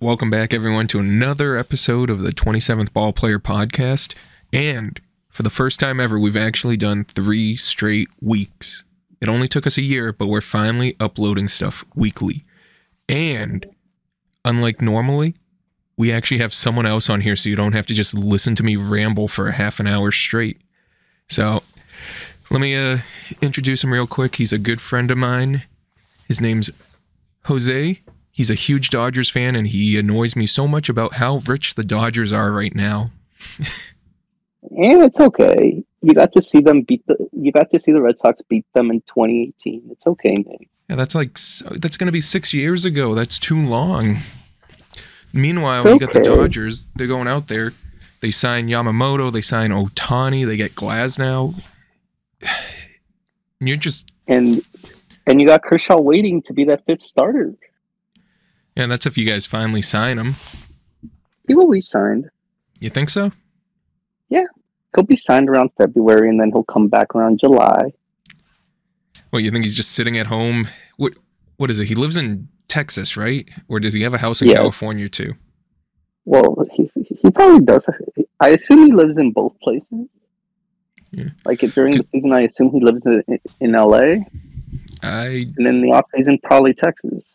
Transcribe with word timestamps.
Welcome 0.00 0.30
back, 0.30 0.54
everyone, 0.54 0.86
to 0.88 1.00
another 1.00 1.56
episode 1.56 2.08
of 2.08 2.20
the 2.20 2.30
27th 2.30 2.92
Ball 2.92 3.12
Player 3.12 3.40
Podcast. 3.40 4.14
And 4.52 5.00
for 5.28 5.42
the 5.42 5.50
first 5.50 5.80
time 5.80 5.98
ever, 5.98 6.20
we've 6.20 6.36
actually 6.36 6.76
done 6.76 7.02
three 7.02 7.56
straight 7.56 8.06
weeks. 8.20 8.84
It 9.20 9.28
only 9.28 9.48
took 9.48 9.66
us 9.66 9.76
a 9.76 9.82
year, 9.82 10.12
but 10.12 10.28
we're 10.28 10.40
finally 10.40 10.94
uploading 11.00 11.48
stuff 11.48 11.84
weekly. 11.96 12.44
And 13.08 13.66
unlike 14.44 14.80
normally, 14.80 15.34
we 15.96 16.12
actually 16.12 16.38
have 16.38 16.54
someone 16.54 16.86
else 16.86 17.10
on 17.10 17.22
here 17.22 17.34
so 17.34 17.48
you 17.48 17.56
don't 17.56 17.72
have 17.72 17.86
to 17.86 17.94
just 17.94 18.14
listen 18.14 18.54
to 18.54 18.62
me 18.62 18.76
ramble 18.76 19.26
for 19.26 19.48
a 19.48 19.54
half 19.54 19.80
an 19.80 19.88
hour 19.88 20.12
straight. 20.12 20.60
So 21.28 21.64
let 22.52 22.60
me 22.60 22.76
uh, 22.76 22.98
introduce 23.42 23.82
him 23.82 23.92
real 23.92 24.06
quick. 24.06 24.36
He's 24.36 24.52
a 24.52 24.58
good 24.58 24.80
friend 24.80 25.10
of 25.10 25.18
mine. 25.18 25.64
His 26.28 26.40
name's 26.40 26.70
Jose. 27.46 28.00
He's 28.38 28.50
a 28.50 28.54
huge 28.54 28.90
Dodgers 28.90 29.28
fan, 29.28 29.56
and 29.56 29.66
he 29.66 29.98
annoys 29.98 30.36
me 30.36 30.46
so 30.46 30.68
much 30.68 30.88
about 30.88 31.14
how 31.14 31.38
rich 31.48 31.74
the 31.74 31.82
Dodgers 31.82 32.32
are 32.32 32.52
right 32.52 32.72
now. 32.72 33.10
And 34.70 35.02
it's 35.02 35.18
okay. 35.18 35.82
You 36.02 36.14
got 36.14 36.32
to 36.32 36.42
see 36.42 36.60
them 36.60 36.82
beat 36.82 37.04
the. 37.06 37.16
You 37.32 37.50
got 37.52 37.70
to 37.70 37.78
see 37.78 37.90
the 37.90 38.02
Red 38.02 38.18
Sox 38.18 38.42
beat 38.48 38.66
them 38.74 38.90
in 38.90 39.00
2018. 39.02 39.88
It's 39.90 40.06
okay, 40.06 40.34
man. 40.46 40.58
Yeah, 40.90 40.96
that's 40.96 41.14
like 41.14 41.38
that's 41.80 41.96
going 41.96 42.06
to 42.06 42.12
be 42.12 42.20
six 42.20 42.52
years 42.52 42.84
ago. 42.84 43.14
That's 43.14 43.38
too 43.38 43.64
long. 43.64 44.18
Meanwhile, 45.32 45.86
It's 45.86 46.00
you 46.00 46.06
got 46.06 46.12
the. 46.12 46.22
Dodgers. 46.22 46.88
They're 46.96 47.06
going 47.06 47.28
out 47.28 47.48
there. 47.48 47.72
They 48.20 48.30
sign 48.30 48.68
Yamamoto. 48.68 49.32
They 49.32 49.42
sign 49.42 49.70
Ohtani. 49.70 50.46
They 50.46 50.56
get 50.56 50.74
Glasnow. 50.74 51.60
You're 53.60 53.76
just 53.76 54.12
And 54.26 54.60
and 55.26 55.40
you 55.40 55.46
got 55.46 55.62
Kershaw 55.62 56.00
waiting 56.00 56.42
to 56.42 56.52
be 56.52 56.64
that 56.64 56.84
fifth 56.84 57.04
starter. 57.04 57.54
Yeah. 58.78 58.86
That's 58.86 59.04
if 59.06 59.18
you 59.18 59.26
guys 59.26 59.44
finally 59.46 59.82
sign 59.82 60.18
him. 60.18 60.36
He 61.46 61.54
will 61.54 61.70
be 61.70 61.80
signed. 61.80 62.30
You 62.80 62.90
think 62.90 63.10
so? 63.10 63.32
Yeah. 64.28 64.44
He'll 64.94 65.04
be 65.04 65.16
signed 65.16 65.48
around 65.50 65.70
February, 65.76 66.28
and 66.28 66.40
then 66.40 66.50
he'll 66.52 66.64
come 66.64 66.88
back 66.88 67.14
around 67.14 67.40
July. 67.40 67.92
Well, 69.30 69.40
you 69.40 69.50
think 69.50 69.64
he's 69.64 69.76
just 69.76 69.92
sitting 69.92 70.16
at 70.16 70.28
home? 70.28 70.68
What 70.96 71.14
what 71.56 71.70
is 71.70 71.80
it? 71.80 71.88
He 71.88 71.94
lives 71.94 72.16
in 72.16 72.48
Texas, 72.68 73.16
right? 73.16 73.48
Or 73.68 73.80
does 73.80 73.94
he 73.94 74.02
have 74.02 74.14
a 74.14 74.18
house 74.18 74.40
in 74.40 74.48
Yeah. 74.48 74.56
California 74.56 75.08
too? 75.08 75.34
Well, 76.24 76.64
he 76.72 76.90
he 76.94 77.30
probably 77.30 77.64
does. 77.64 77.86
I 78.40 78.50
assume 78.50 78.86
he 78.86 78.92
lives 78.92 79.18
in 79.18 79.32
both 79.32 79.58
places. 79.60 80.08
Yeah. 81.10 81.28
Like 81.44 81.60
during 81.60 81.96
the 81.96 82.02
season, 82.02 82.32
I 82.32 82.42
assume 82.42 82.70
he 82.70 82.80
lives 82.80 83.04
in, 83.06 83.22
in 83.60 83.74
L.A. 83.74 84.26
I 85.02 85.46
and 85.56 85.66
in 85.66 85.80
the 85.80 85.92
off 85.92 86.04
season, 86.14 86.38
probably 86.42 86.74
Texas. 86.74 87.26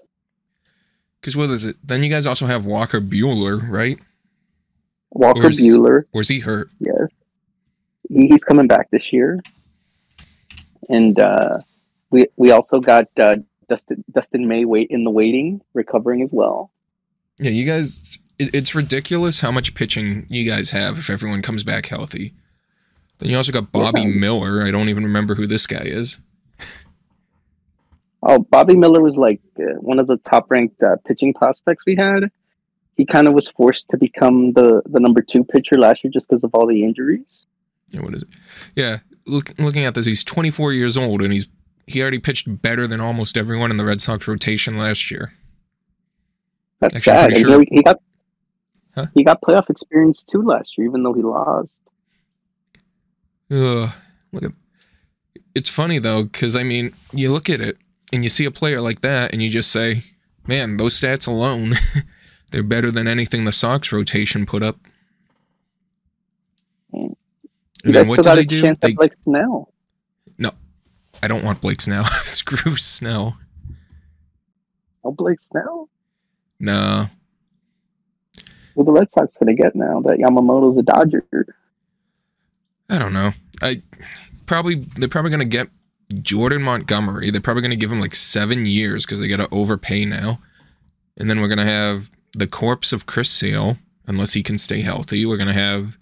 Because 1.23 1.37
what 1.37 1.49
is 1.51 1.63
it? 1.63 1.77
Then 1.81 2.03
you 2.03 2.09
guys 2.09 2.25
also 2.27 2.47
have 2.47 2.65
Walker 2.65 2.99
Buehler, 2.99 3.65
right? 3.69 3.97
Walker 5.11 5.39
Where's- 5.43 5.61
Buehler, 5.61 6.03
Or 6.11 6.19
is 6.19 6.27
he 6.27 6.39
hurt? 6.39 6.69
yes, 6.79 7.07
he, 8.09 8.27
he's 8.27 8.43
coming 8.43 8.67
back 8.67 8.91
this 8.91 9.13
year, 9.13 9.39
and 10.89 11.17
uh, 11.17 11.59
we 12.09 12.25
we 12.35 12.51
also 12.51 12.81
got 12.81 13.07
uh, 13.17 13.37
Dustin 13.69 14.03
Dustin 14.11 14.49
May 14.49 14.65
wait 14.65 14.89
in 14.89 15.05
the 15.05 15.11
waiting, 15.11 15.61
recovering 15.73 16.21
as 16.23 16.29
well. 16.33 16.71
Yeah, 17.39 17.51
you 17.51 17.65
guys. 17.65 18.17
It, 18.37 18.53
it's 18.53 18.75
ridiculous 18.75 19.39
how 19.39 19.51
much 19.51 19.75
pitching 19.75 20.25
you 20.27 20.43
guys 20.49 20.71
have 20.71 20.97
if 20.97 21.09
everyone 21.09 21.41
comes 21.41 21.63
back 21.63 21.85
healthy. 21.85 22.33
Then 23.19 23.29
you 23.29 23.37
also 23.37 23.53
got 23.53 23.71
Bobby 23.71 24.01
Yeah. 24.01 24.07
Miller. 24.07 24.61
I 24.61 24.71
don't 24.71 24.89
even 24.89 25.03
remember 25.05 25.35
who 25.35 25.47
this 25.47 25.67
guy 25.67 25.83
is. 25.85 26.17
Oh, 28.25 28.39
Bobby 28.39 28.75
Miller 28.75 29.01
was 29.01 29.15
like 29.15 29.41
uh, 29.59 29.73
one 29.79 29.99
of 29.99 30.07
the 30.07 30.17
top 30.17 30.49
ranked 30.49 30.81
uh, 30.81 30.95
pitching 31.05 31.33
prospects 31.33 31.83
we 31.85 31.95
had. 31.95 32.31
He 32.95 33.05
kind 33.05 33.27
of 33.27 33.33
was 33.33 33.49
forced 33.49 33.89
to 33.89 33.97
become 33.97 34.53
the, 34.53 34.81
the 34.85 34.99
number 34.99 35.21
two 35.21 35.43
pitcher 35.43 35.77
last 35.77 36.03
year 36.03 36.11
just 36.11 36.27
because 36.27 36.43
of 36.43 36.51
all 36.53 36.65
the 36.67 36.83
injuries. 36.83 37.45
Yeah, 37.89 38.01
what 38.01 38.13
is 38.13 38.21
it? 38.21 38.29
Yeah, 38.75 38.99
look, 39.25 39.51
looking 39.59 39.83
at 39.83 39.95
this, 39.95 40.05
he's 40.05 40.23
24 40.23 40.73
years 40.73 40.95
old 40.95 41.21
and 41.21 41.33
he's 41.33 41.47
he 41.85 42.01
already 42.01 42.19
pitched 42.19 42.61
better 42.61 42.87
than 42.87 43.01
almost 43.01 43.35
everyone 43.35 43.69
in 43.69 43.75
the 43.77 43.83
Red 43.83 43.99
Sox 43.99 44.25
rotation 44.27 44.77
last 44.77 45.11
year. 45.11 45.33
That's 46.79 46.95
Actually, 46.95 47.35
sad. 47.35 47.37
sure- 47.41 47.59
he, 47.61 47.67
he 47.71 47.81
got 47.83 47.97
Huh? 48.95 49.07
he 49.15 49.23
got 49.23 49.41
playoff 49.41 49.71
experience 49.71 50.23
too 50.23 50.43
last 50.43 50.77
year, 50.77 50.85
even 50.87 51.01
though 51.01 51.13
he 51.13 51.23
lost. 51.23 51.73
Ugh, 53.51 53.89
look 54.31 54.43
at. 54.43 54.51
It's 55.55 55.69
funny 55.69 55.97
though, 55.99 56.23
because 56.23 56.55
I 56.55 56.61
mean, 56.63 56.93
you 57.11 57.31
look 57.31 57.49
at 57.49 57.59
it 57.59 57.77
and 58.13 58.23
you 58.23 58.29
see 58.29 58.45
a 58.45 58.51
player 58.51 58.79
like 58.79 59.01
that, 59.01 59.33
and 59.33 59.41
you 59.41 59.49
just 59.49 59.71
say, 59.71 60.03
"Man, 60.47 60.77
those 60.77 60.99
stats 60.99 61.27
alone, 61.27 61.73
they're 62.51 62.63
better 62.63 62.91
than 62.91 63.07
anything 63.07 63.43
the 63.43 63.51
Sox 63.51 63.91
rotation 63.91 64.45
put 64.45 64.63
up." 64.63 64.77
Mm. 66.93 67.05
And 67.05 67.15
You 67.83 67.91
then 67.91 68.07
what 68.07 68.23
got 68.23 68.35
they 68.35 68.45
do? 68.45 68.61
They, 68.61 68.69
at 68.91 68.97
like 68.97 69.13
Snell. 69.15 69.73
No, 70.37 70.51
I 71.21 71.27
don't 71.27 71.43
want 71.43 71.59
Blake 71.59 71.81
Snell. 71.81 72.05
Screw 72.23 72.77
Snell. 72.77 73.37
Oh, 75.03 75.11
Blake 75.11 75.41
Snell. 75.41 75.89
No, 76.59 77.09
Well, 78.75 78.85
the 78.85 78.91
Red 78.93 79.11
Sox 79.11 79.35
gonna 79.37 79.53
get 79.53 79.75
now 79.75 79.99
that 80.01 80.17
Yamamoto's 80.17 80.77
a 80.77 80.83
Dodger. 80.83 81.25
I 82.89 82.97
don't 82.99 83.11
know. 83.11 83.33
I 83.61 83.81
probably 84.45 84.75
they're 84.75 85.09
probably 85.09 85.31
gonna 85.31 85.43
get 85.45 85.67
Jordan 86.21 86.61
Montgomery. 86.61 87.29
They're 87.29 87.41
probably 87.41 87.63
gonna 87.63 87.75
give 87.75 87.91
him 87.91 88.01
like 88.01 88.15
seven 88.15 88.65
years 88.65 89.05
because 89.05 89.19
they 89.19 89.27
gotta 89.27 89.49
overpay 89.51 90.05
now. 90.05 90.39
And 91.17 91.29
then 91.29 91.41
we're 91.41 91.47
gonna 91.47 91.65
have 91.65 92.09
the 92.33 92.47
corpse 92.47 92.91
of 92.91 93.05
Chris 93.05 93.29
Sale, 93.29 93.77
unless 94.07 94.33
he 94.33 94.43
can 94.43 94.57
stay 94.57 94.81
healthy. 94.81 95.25
We're 95.25 95.37
gonna 95.37 95.53
have 95.53 95.97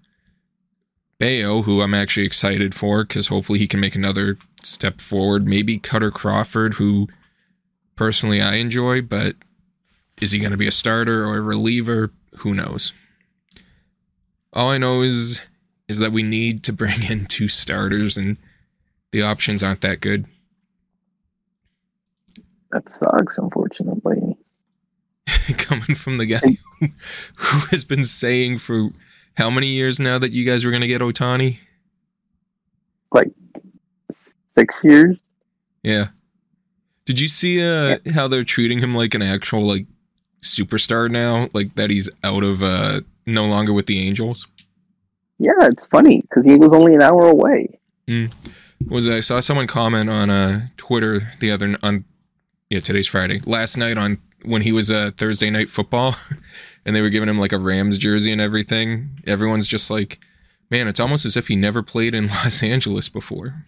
Bello, 1.19 1.61
who 1.61 1.81
I'm 1.81 1.93
actually 1.93 2.25
excited 2.25 2.73
for 2.73 3.03
because 3.03 3.27
hopefully 3.27 3.59
he 3.59 3.67
can 3.67 3.79
make 3.79 3.95
another 3.95 4.37
step 4.63 4.99
forward. 4.99 5.47
Maybe 5.47 5.77
Kutter 5.77 6.11
Crawford, 6.11 6.75
who 6.75 7.07
personally 7.95 8.41
I 8.41 8.55
enjoy, 8.55 9.01
but 9.01 9.35
is 10.19 10.31
he 10.31 10.39
gonna 10.39 10.57
be 10.57 10.67
a 10.67 10.71
starter 10.71 11.25
or 11.25 11.37
a 11.37 11.41
reliever? 11.41 12.11
Who 12.39 12.55
knows? 12.55 12.93
All 14.53 14.69
I 14.69 14.77
know 14.77 15.01
is 15.01 15.41
is 15.87 15.99
that 15.99 16.11
we 16.11 16.23
need 16.23 16.63
to 16.63 16.73
bring 16.73 17.03
in 17.03 17.25
two 17.25 17.47
starters 17.47 18.17
and 18.17 18.37
the 19.11 19.21
options 19.21 19.63
aren't 19.63 19.81
that 19.81 20.01
good. 20.01 20.25
That 22.71 22.89
sucks, 22.89 23.37
unfortunately. 23.37 24.37
Coming 25.57 25.95
from 25.95 26.17
the 26.17 26.25
guy 26.25 26.57
who, 26.79 26.87
who 27.35 27.59
has 27.67 27.83
been 27.83 28.03
saying 28.03 28.59
for 28.59 28.89
how 29.35 29.49
many 29.49 29.67
years 29.67 29.99
now 29.99 30.17
that 30.19 30.31
you 30.31 30.45
guys 30.45 30.63
were 30.63 30.71
going 30.71 30.81
to 30.81 30.87
get 30.87 31.01
Ohtani? 31.01 31.59
Like 33.11 33.31
Six 34.51 34.75
years. 34.83 35.17
Yeah. 35.81 36.09
Did 37.05 37.19
you 37.19 37.27
see 37.27 37.63
uh, 37.63 37.97
how 38.13 38.27
they're 38.27 38.43
treating 38.43 38.79
him 38.79 38.95
like 38.95 39.13
an 39.15 39.21
actual 39.21 39.65
like 39.65 39.85
superstar 40.41 41.09
now? 41.09 41.47
Like 41.53 41.75
that 41.75 41.89
he's 41.89 42.09
out 42.23 42.43
of 42.43 42.61
uh 42.61 43.01
no 43.25 43.45
longer 43.45 43.73
with 43.73 43.85
the 43.85 43.99
Angels? 44.05 44.47
Yeah, 45.39 45.51
it's 45.61 45.87
funny 45.87 46.21
because 46.21 46.43
he 46.43 46.55
was 46.55 46.73
only 46.73 46.93
an 46.93 47.01
hour 47.01 47.27
away. 47.27 47.79
Was 48.89 49.07
I 49.07 49.19
saw 49.19 49.39
someone 49.39 49.67
comment 49.67 50.09
on 50.09 50.29
uh 50.29 50.67
Twitter 50.77 51.21
the 51.39 51.51
other 51.51 51.77
on 51.83 52.05
yeah 52.69 52.79
today's 52.79 53.07
Friday 53.07 53.39
last 53.45 53.77
night 53.77 53.97
on 53.97 54.19
when 54.43 54.61
he 54.61 54.71
was 54.71 54.91
uh 54.91 55.11
Thursday 55.17 55.49
night 55.49 55.69
football 55.69 56.15
and 56.85 56.95
they 56.95 57.01
were 57.01 57.09
giving 57.09 57.29
him 57.29 57.39
like 57.39 57.51
a 57.51 57.59
Rams 57.59 57.97
jersey 57.97 58.31
and 58.31 58.41
everything. 58.41 59.21
Everyone's 59.27 59.67
just 59.67 59.89
like, 59.89 60.19
man, 60.69 60.87
it's 60.87 60.99
almost 60.99 61.25
as 61.25 61.37
if 61.37 61.47
he 61.47 61.55
never 61.55 61.83
played 61.83 62.15
in 62.15 62.27
Los 62.43 62.63
Angeles 62.63 63.09
before. 63.09 63.65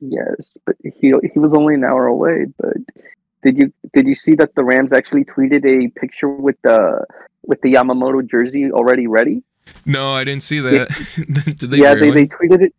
Yes, 0.00 0.56
but 0.64 0.76
he 0.82 1.12
he 1.32 1.38
was 1.38 1.52
only 1.52 1.74
an 1.74 1.84
hour 1.84 2.06
away. 2.06 2.46
But 2.58 2.76
did 3.42 3.58
you 3.58 3.72
did 3.92 4.06
you 4.06 4.14
see 4.14 4.34
that 4.36 4.54
the 4.54 4.64
Rams 4.64 4.92
actually 4.92 5.24
tweeted 5.24 5.64
a 5.66 5.88
picture 5.90 6.28
with 6.28 6.56
the 6.62 7.04
with 7.42 7.60
the 7.62 7.74
Yamamoto 7.74 8.26
jersey 8.26 8.70
already 8.72 9.06
ready? 9.06 9.42
No, 9.84 10.12
I 10.12 10.24
didn't 10.24 10.42
see 10.42 10.60
that. 10.60 10.88
Did 11.56 11.70
they 11.70 11.78
yeah, 11.78 11.92
really? 11.92 12.10
they, 12.10 12.22
they 12.22 12.26
tweeted 12.26 12.62
it 12.62 12.74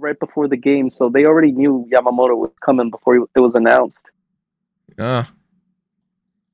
right 0.00 0.18
before 0.18 0.48
the 0.48 0.56
game, 0.56 0.90
so 0.90 1.08
they 1.08 1.24
already 1.24 1.52
knew 1.52 1.86
Yamamoto 1.92 2.36
was 2.36 2.52
coming 2.64 2.90
before 2.90 3.16
it 3.16 3.40
was 3.40 3.54
announced. 3.54 4.04
Ah, 4.98 5.30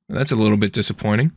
that's 0.09 0.31
a 0.31 0.35
little 0.35 0.57
bit 0.57 0.73
disappointing. 0.73 1.31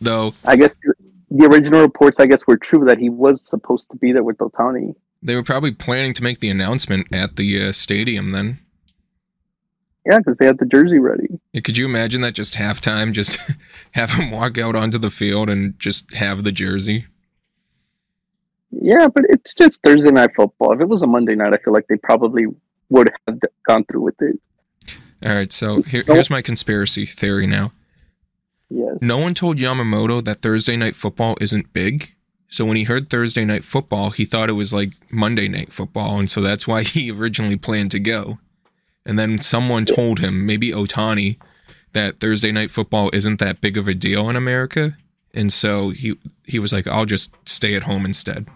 Though 0.00 0.34
I 0.44 0.56
guess 0.56 0.74
the, 0.82 0.94
the 1.30 1.46
original 1.46 1.80
reports, 1.80 2.18
I 2.20 2.26
guess, 2.26 2.46
were 2.46 2.56
true 2.56 2.84
that 2.86 2.98
he 2.98 3.08
was 3.08 3.46
supposed 3.48 3.90
to 3.90 3.96
be 3.96 4.12
there 4.12 4.24
with 4.24 4.38
Ohtani. 4.38 4.94
they 5.22 5.34
were 5.36 5.42
probably 5.44 5.72
planning 5.72 6.12
to 6.14 6.22
make 6.22 6.40
the 6.40 6.48
announcement 6.50 7.06
at 7.12 7.36
the 7.36 7.68
uh, 7.68 7.72
stadium 7.72 8.32
then. 8.32 8.58
Yeah, 10.04 10.18
because 10.18 10.36
they 10.38 10.46
had 10.46 10.58
the 10.58 10.66
jersey 10.66 10.98
ready. 10.98 11.28
Yeah, 11.52 11.60
Could 11.60 11.76
you 11.76 11.84
imagine 11.84 12.22
that 12.22 12.34
just 12.34 12.54
halftime, 12.54 13.12
just 13.12 13.38
have 13.92 14.12
him 14.14 14.32
walk 14.32 14.58
out 14.58 14.74
onto 14.74 14.98
the 14.98 15.10
field 15.10 15.48
and 15.48 15.78
just 15.78 16.12
have 16.14 16.42
the 16.42 16.50
jersey? 16.50 17.06
Yeah, 18.72 19.08
but 19.08 19.24
it's 19.28 19.54
just 19.54 19.82
Thursday 19.82 20.10
night 20.10 20.30
football. 20.34 20.72
If 20.72 20.80
it 20.80 20.88
was 20.88 21.02
a 21.02 21.06
Monday 21.06 21.34
night, 21.34 21.52
I 21.52 21.58
feel 21.58 21.72
like 21.74 21.86
they 21.88 21.96
probably 21.96 22.46
would 22.88 23.10
have 23.26 23.38
gone 23.66 23.84
through 23.84 24.02
with 24.02 24.20
it. 24.20 24.40
All 25.24 25.34
right, 25.34 25.52
so 25.52 25.82
here, 25.82 26.02
here's 26.06 26.30
my 26.30 26.42
conspiracy 26.42 27.06
theory 27.06 27.46
now. 27.46 27.72
Yes. 28.70 28.98
No 29.00 29.18
one 29.18 29.34
told 29.34 29.58
Yamamoto 29.58 30.24
that 30.24 30.38
Thursday 30.38 30.76
night 30.76 30.96
football 30.96 31.36
isn't 31.40 31.72
big. 31.72 32.12
So 32.48 32.64
when 32.64 32.76
he 32.76 32.84
heard 32.84 33.08
Thursday 33.08 33.44
night 33.44 33.64
football, 33.64 34.10
he 34.10 34.24
thought 34.24 34.48
it 34.48 34.54
was 34.54 34.74
like 34.74 34.92
Monday 35.10 35.48
night 35.48 35.72
football. 35.72 36.18
And 36.18 36.30
so 36.30 36.40
that's 36.40 36.66
why 36.66 36.82
he 36.82 37.10
originally 37.10 37.56
planned 37.56 37.90
to 37.92 38.00
go. 38.00 38.38
And 39.04 39.18
then 39.18 39.40
someone 39.40 39.84
told 39.84 40.20
him, 40.20 40.46
maybe 40.46 40.70
Ohtani, 40.70 41.36
that 41.92 42.20
Thursday 42.20 42.52
night 42.52 42.70
football 42.70 43.10
isn't 43.12 43.38
that 43.40 43.60
big 43.60 43.76
of 43.76 43.88
a 43.88 43.94
deal 43.94 44.28
in 44.30 44.36
America. 44.36 44.96
And 45.34 45.52
so 45.52 45.90
he 45.90 46.18
he 46.44 46.58
was 46.58 46.72
like, 46.72 46.86
I'll 46.86 47.06
just 47.06 47.30
stay 47.46 47.74
at 47.74 47.84
home 47.84 48.04
instead. 48.04 48.46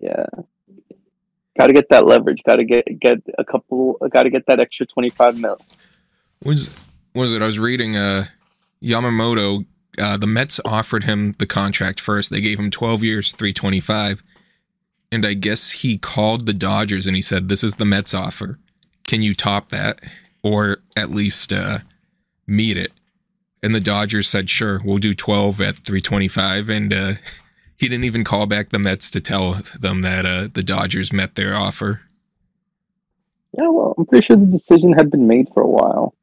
Yeah. 0.00 0.26
Got 1.58 1.68
to 1.68 1.72
get 1.72 1.88
that 1.90 2.06
leverage. 2.06 2.42
Got 2.44 2.56
to 2.56 2.64
get 2.64 2.84
get 3.00 3.18
a 3.38 3.44
couple. 3.44 3.96
Got 4.12 4.24
to 4.24 4.30
get 4.30 4.46
that 4.46 4.58
extra 4.58 4.86
twenty 4.86 5.10
five 5.10 5.38
mil. 5.38 5.56
Was 6.44 6.70
was 7.14 7.32
it? 7.32 7.42
I 7.42 7.46
was 7.46 7.58
reading. 7.58 7.96
Uh, 7.96 8.26
Yamamoto. 8.82 9.64
Uh, 9.96 10.16
the 10.16 10.26
Mets 10.26 10.60
offered 10.64 11.04
him 11.04 11.36
the 11.38 11.46
contract 11.46 12.00
first. 12.00 12.30
They 12.30 12.40
gave 12.40 12.58
him 12.58 12.70
twelve 12.70 13.04
years, 13.04 13.30
three 13.30 13.52
twenty 13.52 13.78
five, 13.78 14.24
and 15.12 15.24
I 15.24 15.34
guess 15.34 15.70
he 15.70 15.96
called 15.96 16.46
the 16.46 16.52
Dodgers 16.52 17.06
and 17.06 17.14
he 17.14 17.22
said, 17.22 17.48
"This 17.48 17.62
is 17.62 17.76
the 17.76 17.84
Mets 17.84 18.12
offer. 18.12 18.58
Can 19.06 19.22
you 19.22 19.32
top 19.34 19.68
that, 19.68 20.00
or 20.42 20.78
at 20.96 21.10
least 21.10 21.52
uh, 21.52 21.80
meet 22.48 22.76
it?" 22.76 22.90
And 23.62 23.74
the 23.74 23.80
Dodgers 23.80 24.26
said, 24.26 24.50
"Sure, 24.50 24.82
we'll 24.84 24.98
do 24.98 25.14
twelve 25.14 25.60
at 25.60 25.78
three 25.78 26.00
twenty 26.00 26.26
five. 26.26 26.68
And 26.68 26.92
uh, 26.92 27.12
he 27.76 27.88
didn't 27.88 28.04
even 28.04 28.24
call 28.24 28.46
back 28.46 28.70
the 28.70 28.78
Mets 28.78 29.10
to 29.10 29.20
tell 29.20 29.60
them 29.78 30.02
that 30.02 30.26
uh, 30.26 30.48
the 30.52 30.62
Dodgers 30.62 31.12
met 31.12 31.34
their 31.34 31.54
offer. 31.54 32.02
Yeah, 33.56 33.68
well, 33.68 33.94
I'm 33.96 34.06
pretty 34.06 34.26
sure 34.26 34.36
the 34.36 34.46
decision 34.46 34.92
had 34.92 35.10
been 35.10 35.26
made 35.26 35.48
for 35.54 35.62
a 35.62 35.68
while. 35.68 36.14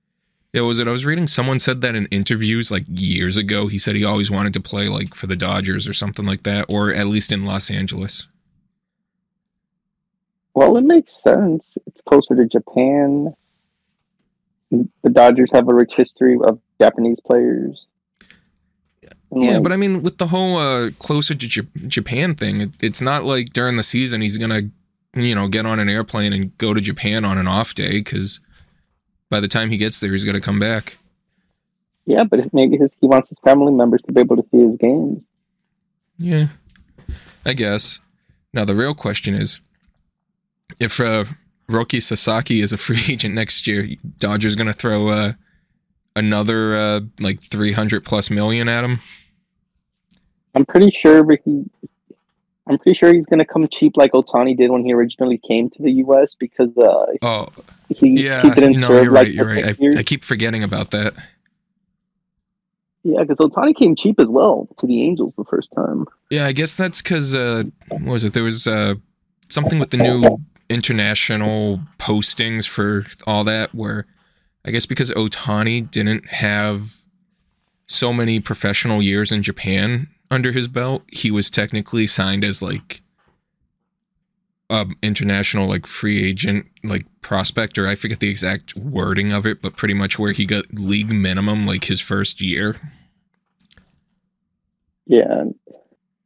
Yeah, 0.54 0.62
was 0.62 0.80
it? 0.80 0.88
I 0.88 0.92
was 0.92 1.06
reading 1.06 1.28
someone 1.28 1.60
said 1.60 1.80
that 1.82 1.96
in 1.96 2.08
interviews 2.08 2.72
like 2.72 2.84
years 2.88 3.38
ago. 3.38 3.68
He 3.68 3.80
said 3.80 3.96
he 3.96 4.04
always 4.04 4.30
wanted 4.30 4.54
to 4.54 4.60
play 4.60 4.90
like 4.90 5.16
for 5.16 5.28
the 5.28 5.38
Dodgers 5.38 5.88
or 5.88 5.94
something 5.94 6.26
like 6.26 6.44
that, 6.44 6.66
or 6.68 6.92
at 6.94 7.08
least 7.08 7.32
in 7.32 7.46
Los 7.46 7.72
Angeles. 7.72 8.28
Well, 10.54 10.76
it 10.76 10.84
makes 10.84 11.22
sense. 11.22 11.78
It's 11.88 12.02
closer 12.02 12.36
to 12.36 12.46
Japan. 12.46 13.34
The 14.72 15.10
Dodgers 15.10 15.50
have 15.54 15.70
a 15.70 15.74
rich 15.74 15.94
history 15.96 16.38
of 16.44 16.60
Japanese 16.82 17.22
players. 17.22 17.88
Yeah, 19.34 19.60
but 19.60 19.72
I 19.72 19.78
mean, 19.78 20.04
with 20.04 20.18
the 20.18 20.28
whole 20.28 20.58
uh, 20.58 20.92
closer 21.00 21.34
to 21.34 21.48
J- 21.48 21.68
Japan 21.88 22.36
thing, 22.36 22.62
it, 22.62 22.72
it's 22.82 23.02
not 23.02 23.24
like 23.24 23.54
during 23.54 23.78
the 23.78 23.84
season 23.84 24.20
he's 24.20 24.38
gonna, 24.38 24.64
you 25.16 25.34
know, 25.34 25.48
get 25.48 25.66
on 25.66 25.80
an 25.80 25.88
airplane 25.88 26.34
and 26.34 26.58
go 26.58 26.74
to 26.74 26.82
Japan 26.82 27.24
on 27.24 27.38
an 27.38 27.48
off 27.48 27.74
day 27.74 28.00
because 28.00 28.42
by 29.30 29.40
the 29.40 29.48
time 29.48 29.70
he 29.70 29.78
gets 29.78 30.00
there, 30.00 30.12
he's 30.12 30.26
gonna 30.26 30.42
come 30.42 30.60
back. 30.60 30.98
Yeah, 32.06 32.26
but 32.26 32.54
maybe 32.54 32.78
his, 32.78 32.94
he 33.00 33.08
wants 33.08 33.30
his 33.30 33.38
family 33.40 33.72
members 33.72 34.02
to 34.04 34.12
be 34.12 34.20
able 34.20 34.36
to 34.36 34.46
see 34.52 34.58
his 34.58 34.76
games. 34.78 35.24
Yeah, 36.18 36.48
I 37.46 37.54
guess. 37.54 38.00
Now 38.54 38.66
the 38.66 38.76
real 38.76 38.94
question 38.94 39.34
is, 39.34 39.62
if 40.78 41.00
uh, 41.00 41.24
Roki 41.70 42.04
Sasaki 42.04 42.60
is 42.60 42.74
a 42.74 42.78
free 42.78 43.02
agent 43.10 43.34
next 43.34 43.66
year, 43.66 43.88
Dodgers 44.20 44.58
gonna 44.58 44.74
throw 44.74 45.10
uh, 45.10 45.34
another 46.18 46.76
uh, 46.76 47.00
like 47.22 47.42
three 47.42 47.72
hundred 47.72 48.04
plus 48.04 48.30
million 48.30 48.68
at 48.68 48.84
him. 48.84 49.00
I'm 50.56 50.66
pretty 50.66 50.92
sure 50.92 51.26
he. 51.44 51.66
I'm 52.68 52.78
pretty 52.78 52.98
sure 52.98 53.12
he's 53.12 53.26
going 53.26 53.40
to 53.40 53.46
come 53.46 53.68
cheap 53.68 53.98
like 53.98 54.12
Ohtani 54.12 54.56
did 54.56 54.70
when 54.70 54.86
he 54.86 54.94
originally 54.94 55.40
came 55.40 55.70
to 55.72 55.82
the 55.82 55.92
U.S. 55.94 56.36
because 56.36 56.70
uh, 56.78 57.08
oh 57.22 57.48
he, 57.90 58.24
yeah, 58.24 58.42
he 58.42 58.52
didn't 58.52 58.80
no, 58.80 58.88
serve 58.88 59.04
you're 59.04 59.14
like 59.14 59.26
right, 59.26 59.34
you're 59.34 59.46
right. 59.46 59.98
I, 59.98 60.00
I, 60.00 60.04
keep 60.04 60.24
forgetting 60.24 60.64
about 60.64 60.92
that. 60.92 61.14
Yeah, 63.04 63.24
because 63.24 63.38
Ohtani 63.38 63.76
came 63.76 63.96
cheap 63.96 64.20
as 64.20 64.28
well 64.28 64.68
to 64.78 64.86
the 64.86 65.04
Angels 65.04 65.34
the 65.36 65.44
first 65.46 65.72
time. 65.74 66.06
Yeah, 66.30 66.46
I 66.46 66.52
guess 66.52 66.76
that's 66.76 67.02
because 67.02 67.34
uh, 67.34 67.64
what 67.90 68.04
was 68.04 68.24
it? 68.24 68.34
There 68.34 68.44
was 68.44 68.68
uh, 68.68 68.96
something 69.50 69.80
with 69.80 69.90
the 69.90 69.98
new 69.98 70.40
international 70.70 71.82
postings 72.00 72.68
for 72.68 73.06
all 73.26 73.44
that 73.44 73.74
where 73.74 74.06
I 74.64 74.72
guess 74.72 74.86
because 74.86 75.12
Ohtani 75.12 75.90
didn't 75.90 76.28
have 76.28 77.02
so 77.88 78.14
many 78.14 78.40
professional 78.40 79.02
years 79.02 79.32
in 79.32 79.44
Japan 79.44 80.08
under 80.32 80.52
his 80.54 80.68
belt, 80.68 81.04
he 81.12 81.30
was 81.30 81.52
technically 81.52 82.08
signed 82.08 82.44
as 82.44 82.62
like 82.62 83.02
um 84.70 84.96
international 85.04 85.68
like 85.68 85.86
free 85.86 86.24
agent 86.24 86.66
like 86.82 87.06
prospect 87.22 87.78
or 87.78 87.88
I 87.88 87.96
forget 87.96 88.22
the 88.22 88.30
exact 88.30 88.76
wording 88.78 89.34
of 89.34 89.46
it, 89.46 89.62
but 89.62 89.76
pretty 89.76 89.94
much 89.94 90.18
where 90.18 90.32
he 90.32 90.46
got 90.46 90.74
league 90.74 91.12
minimum 91.12 91.68
like 91.68 91.84
his 91.84 92.00
first 92.00 92.42
year. 92.42 92.80
Yeah, 95.06 95.44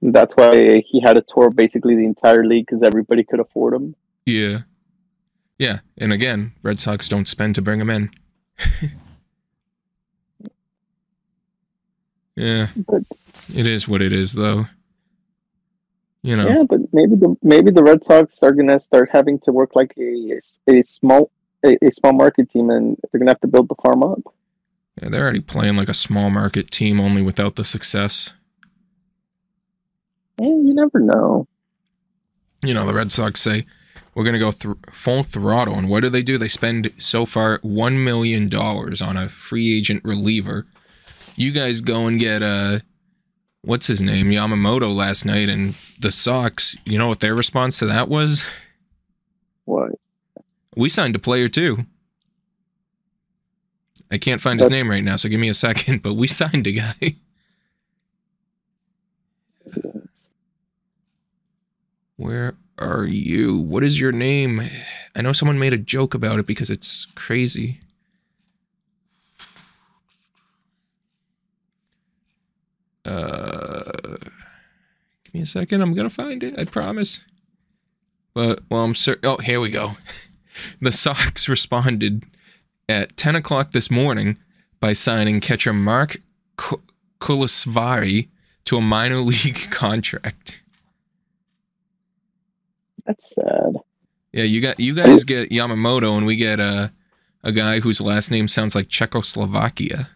that's 0.03 0.35
why 0.35 0.83
he 0.85 1.01
had 1.01 1.17
a 1.17 1.23
tour 1.27 1.49
basically 1.49 1.95
the 1.95 2.05
entire 2.05 2.45
league 2.45 2.67
because 2.67 2.83
everybody 2.83 3.23
could 3.23 3.39
afford 3.39 3.73
him. 3.73 3.95
Yeah, 4.27 4.59
yeah, 5.57 5.79
and 5.97 6.13
again, 6.13 6.53
Red 6.61 6.79
Sox 6.79 7.09
don't 7.09 7.27
spend 7.27 7.55
to 7.55 7.63
bring 7.63 7.81
him 7.81 7.89
in. 7.89 8.11
yeah, 12.35 12.67
but 12.75 13.01
it 13.53 13.67
is 13.67 13.87
what 13.87 14.01
it 14.01 14.13
is, 14.13 14.33
though. 14.33 14.67
You 16.21 16.35
know. 16.35 16.47
Yeah, 16.47 16.63
but 16.67 16.79
maybe 16.91 17.15
the 17.15 17.35
maybe 17.43 17.71
the 17.71 17.83
Red 17.83 18.03
Sox 18.03 18.41
are 18.41 18.51
gonna 18.51 18.79
start 18.79 19.09
having 19.11 19.39
to 19.41 19.51
work 19.51 19.75
like 19.75 19.93
a 19.97 20.39
a 20.67 20.83
small 20.83 21.31
a, 21.63 21.77
a 21.85 21.91
small 21.91 22.13
market 22.13 22.49
team, 22.49 22.69
and 22.69 22.97
they're 23.11 23.19
gonna 23.19 23.31
have 23.31 23.41
to 23.41 23.47
build 23.47 23.69
the 23.69 23.75
farm 23.75 24.01
up. 24.01 24.19
Yeah, 25.01 25.09
they're 25.09 25.23
already 25.23 25.41
playing 25.41 25.75
like 25.75 25.89
a 25.89 25.93
small 25.93 26.29
market 26.29 26.71
team, 26.71 26.99
only 26.99 27.21
without 27.21 27.57
the 27.57 27.63
success. 27.63 28.33
Yeah, 30.39 30.47
you 30.47 30.73
never 30.73 30.99
know. 30.99 31.47
You 32.63 32.73
know, 32.73 32.85
the 32.85 32.93
Red 32.93 33.11
Sox 33.11 33.41
say 33.41 33.65
we're 34.15 34.23
going 34.23 34.33
to 34.33 34.39
go 34.39 34.51
th- 34.51 34.75
full 34.91 35.23
throttle. 35.23 35.75
And 35.75 35.89
what 35.89 36.01
do 36.01 36.09
they 36.09 36.23
do? 36.23 36.37
They 36.37 36.47
spend 36.47 36.91
so 36.97 37.25
far 37.25 37.59
$1 37.59 38.03
million 38.03 38.53
on 38.55 39.17
a 39.17 39.29
free 39.29 39.77
agent 39.77 40.03
reliever. 40.05 40.65
You 41.35 41.51
guys 41.51 41.81
go 41.81 42.07
and 42.07 42.17
get, 42.17 42.41
uh, 42.41 42.79
what's 43.65 43.87
his 43.87 44.01
name? 44.01 44.27
Yamamoto 44.29 44.93
last 44.95 45.25
night. 45.25 45.49
And 45.49 45.75
the 45.99 46.11
Sox, 46.11 46.75
you 46.85 46.97
know 46.97 47.07
what 47.07 47.19
their 47.19 47.35
response 47.35 47.79
to 47.79 47.85
that 47.87 48.07
was? 48.07 48.45
What? 49.65 49.91
We 50.75 50.89
signed 50.89 51.15
a 51.15 51.19
player 51.19 51.47
too. 51.47 51.85
I 54.11 54.17
can't 54.17 54.39
find 54.41 54.59
That's- 54.59 54.71
his 54.71 54.77
name 54.77 54.89
right 54.89 55.03
now, 55.03 55.15
so 55.15 55.29
give 55.29 55.39
me 55.39 55.49
a 55.49 55.53
second. 55.53 56.01
But 56.03 56.13
we 56.13 56.27
signed 56.27 56.67
a 56.67 56.71
guy. 56.71 57.15
Where 62.17 62.55
are 62.77 63.05
you? 63.05 63.59
What 63.59 63.83
is 63.83 63.99
your 63.99 64.11
name? 64.11 64.61
I 65.15 65.21
know 65.21 65.33
someone 65.33 65.59
made 65.59 65.73
a 65.73 65.77
joke 65.77 66.13
about 66.13 66.39
it 66.39 66.45
because 66.47 66.69
it's 66.69 67.05
crazy. 67.15 67.81
Uh, 73.03 73.44
me 75.35 75.41
a 75.41 75.45
second. 75.45 75.81
I'm 75.81 75.93
gonna 75.93 76.09
find 76.09 76.43
it. 76.43 76.57
I 76.57 76.63
promise. 76.63 77.21
But 78.33 78.61
well, 78.69 78.83
I'm 78.83 78.95
certain. 78.95 79.29
Oh, 79.29 79.37
here 79.37 79.59
we 79.59 79.69
go. 79.69 79.97
the 80.81 80.91
Sox 80.91 81.49
responded 81.49 82.23
at 82.87 83.17
10 83.17 83.35
o'clock 83.35 83.71
this 83.71 83.91
morning 83.91 84.37
by 84.79 84.93
signing 84.93 85.41
catcher 85.41 85.73
Mark 85.73 86.17
Kolozsvary 87.19 88.29
to 88.65 88.77
a 88.77 88.81
minor 88.81 89.17
league 89.31 89.69
contract. 89.71 90.61
That's 93.05 93.35
sad. 93.35 93.75
Yeah, 94.31 94.43
you 94.43 94.61
got 94.61 94.79
you 94.79 94.95
guys 94.95 95.23
get 95.23 95.49
Yamamoto, 95.49 96.17
and 96.17 96.25
we 96.25 96.35
get 96.35 96.59
a 96.59 96.91
a 97.43 97.51
guy 97.51 97.79
whose 97.81 98.01
last 98.01 98.31
name 98.31 98.47
sounds 98.47 98.73
like 98.73 98.89
Czechoslovakia. 98.89 100.09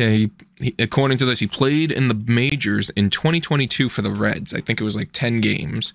Yeah, 0.00 0.08
he, 0.08 0.30
he, 0.56 0.74
according 0.78 1.18
to 1.18 1.26
this, 1.26 1.40
he 1.40 1.46
played 1.46 1.92
in 1.92 2.08
the 2.08 2.14
majors 2.14 2.88
in 2.88 3.10
2022 3.10 3.90
for 3.90 4.00
the 4.00 4.10
Reds. 4.10 4.54
I 4.54 4.62
think 4.62 4.80
it 4.80 4.84
was 4.84 4.96
like 4.96 5.10
10 5.12 5.42
games, 5.42 5.92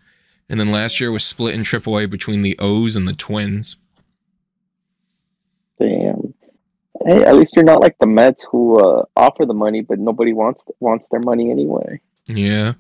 and 0.48 0.60
then 0.60 0.72
last 0.72 1.02
year 1.02 1.12
was 1.12 1.24
split 1.24 1.56
in 1.56 1.62
AAA 1.62 2.08
between 2.12 2.42
the 2.42 2.56
O's 2.60 2.96
and 2.96 3.08
the 3.08 3.16
Twins. 3.16 3.78
Damn. 5.80 6.36
Hey, 7.04 7.24
at 7.24 7.36
least 7.36 7.56
you're 7.56 7.66
not 7.66 7.82
like 7.82 7.98
the 8.00 8.06
Mets 8.06 8.46
who 8.52 8.80
uh, 8.80 9.06
offer 9.16 9.44
the 9.44 9.56
money, 9.56 9.82
but 9.82 9.98
nobody 9.98 10.34
wants 10.34 10.68
wants 10.80 11.10
their 11.10 11.20
money 11.20 11.50
anyway. 11.50 12.00
Yeah, 12.28 12.74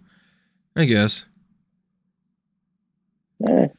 I 0.75 0.85
guess. 0.85 1.25
Yeah. 3.39 3.69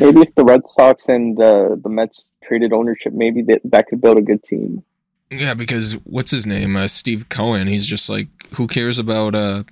Maybe 0.00 0.22
if 0.22 0.34
the 0.34 0.44
Red 0.44 0.66
Sox 0.66 1.08
and 1.08 1.40
uh, 1.40 1.76
the 1.80 1.88
Mets 1.88 2.34
traded 2.42 2.72
ownership, 2.72 3.12
maybe 3.12 3.42
that 3.42 3.60
that 3.66 3.86
could 3.86 4.00
build 4.00 4.18
a 4.18 4.22
good 4.22 4.42
team. 4.42 4.82
Yeah, 5.30 5.54
because 5.54 5.94
what's 6.04 6.30
his 6.30 6.46
name? 6.46 6.76
Uh, 6.76 6.88
Steve 6.88 7.28
Cohen. 7.28 7.66
He's 7.66 7.86
just 7.86 8.08
like, 8.08 8.28
who 8.54 8.66
cares 8.66 8.98
about 8.98 9.34
uh, 9.34 9.64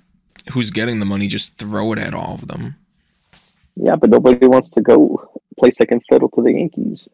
who's 0.51 0.71
getting 0.71 0.99
the 0.99 1.05
money? 1.05 1.27
Just 1.27 1.57
throw 1.57 1.91
it 1.93 1.99
at 1.99 2.13
all 2.13 2.35
of 2.35 2.47
them. 2.47 2.75
Yeah, 3.75 3.95
but 3.95 4.09
nobody 4.09 4.47
wants 4.47 4.71
to 4.71 4.81
go 4.81 5.29
play 5.57 5.71
second 5.71 6.01
fiddle 6.09 6.29
to 6.29 6.41
the 6.41 6.53
Yankees. 6.53 7.07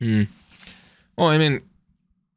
Hmm. 0.00 0.24
Well, 1.16 1.28
I 1.28 1.38
mean, 1.38 1.62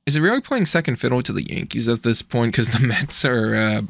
is 0.05 0.15
it 0.15 0.21
really 0.21 0.41
playing 0.41 0.65
second 0.65 0.97
fiddle 0.97 1.21
to 1.23 1.33
the 1.33 1.43
Yankees 1.43 1.89
at 1.89 2.03
this 2.03 2.21
point? 2.21 2.53
Because 2.53 2.69
the 2.69 2.79
Mets 2.87 3.25
are 3.25 3.55
uh, 3.55 3.81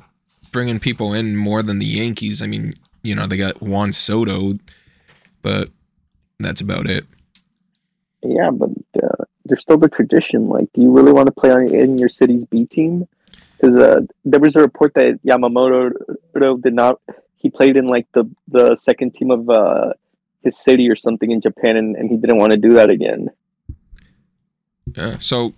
bringing 0.52 0.80
people 0.80 1.14
in 1.14 1.36
more 1.36 1.62
than 1.62 1.80
the 1.80 1.86
Yankees. 1.86 2.42
I 2.42 2.48
mean, 2.48 2.74
you 3.04 3.14
know, 3.14 3.28
they 3.28 3.38
got 3.38 3.62
Juan 3.62 3.92
Soto, 3.92 4.58
but 5.42 5.70
that's 6.40 6.62
about 6.62 6.90
it. 6.90 7.06
Yeah, 8.24 8.52
but 8.52 8.70
uh, 9.02 9.17
there's 9.48 9.62
still 9.62 9.78
the 9.78 9.90
tradition. 9.90 10.48
Like, 10.48 10.72
do 10.74 10.82
you 10.82 10.92
really 10.92 11.12
want 11.12 11.28
to 11.28 11.32
play 11.32 11.52
on 11.52 11.74
in 11.74 11.98
your 11.98 12.10
city's 12.10 12.46
B 12.46 12.66
team? 12.66 13.08
Because 13.60 13.76
uh, 13.76 14.02
there 14.24 14.40
was 14.40 14.56
a 14.56 14.60
report 14.60 14.94
that 14.96 15.20
Yamamoto 15.26 16.62
did 16.62 16.74
not. 16.74 17.00
He 17.38 17.50
played 17.50 17.78
in 17.78 17.88
like 17.88 18.08
the 18.14 18.30
the 18.48 18.76
second 18.76 19.14
team 19.14 19.32
of 19.32 19.50
uh, 19.50 19.94
his 20.44 20.58
city 20.58 20.90
or 20.90 20.96
something 20.96 21.32
in 21.32 21.42
Japan, 21.42 21.76
and, 21.78 21.96
and 21.96 22.10
he 22.10 22.18
didn't 22.18 22.38
want 22.38 22.52
to 22.52 22.58
do 22.58 22.74
that 22.74 22.90
again. 22.90 23.30
Yeah. 24.96 25.18
So, 25.18 25.54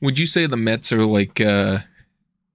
would 0.00 0.18
you 0.18 0.26
say 0.26 0.46
the 0.46 0.56
Mets 0.56 0.92
are 0.92 1.04
like? 1.04 1.40
Uh, 1.40 1.80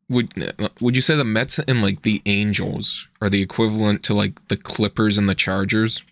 would 0.09 0.53
Would 0.81 0.95
you 0.95 1.01
say 1.01 1.15
the 1.15 1.23
Mets 1.23 1.59
and 1.59 1.81
like 1.81 2.01
the 2.01 2.21
Angels 2.25 3.07
are 3.21 3.29
the 3.29 3.41
equivalent 3.41 4.03
to 4.03 4.13
like 4.13 4.45
the 4.49 4.57
Clippers 4.57 5.17
and 5.17 5.27
the 5.29 5.35
Chargers? 5.35 6.03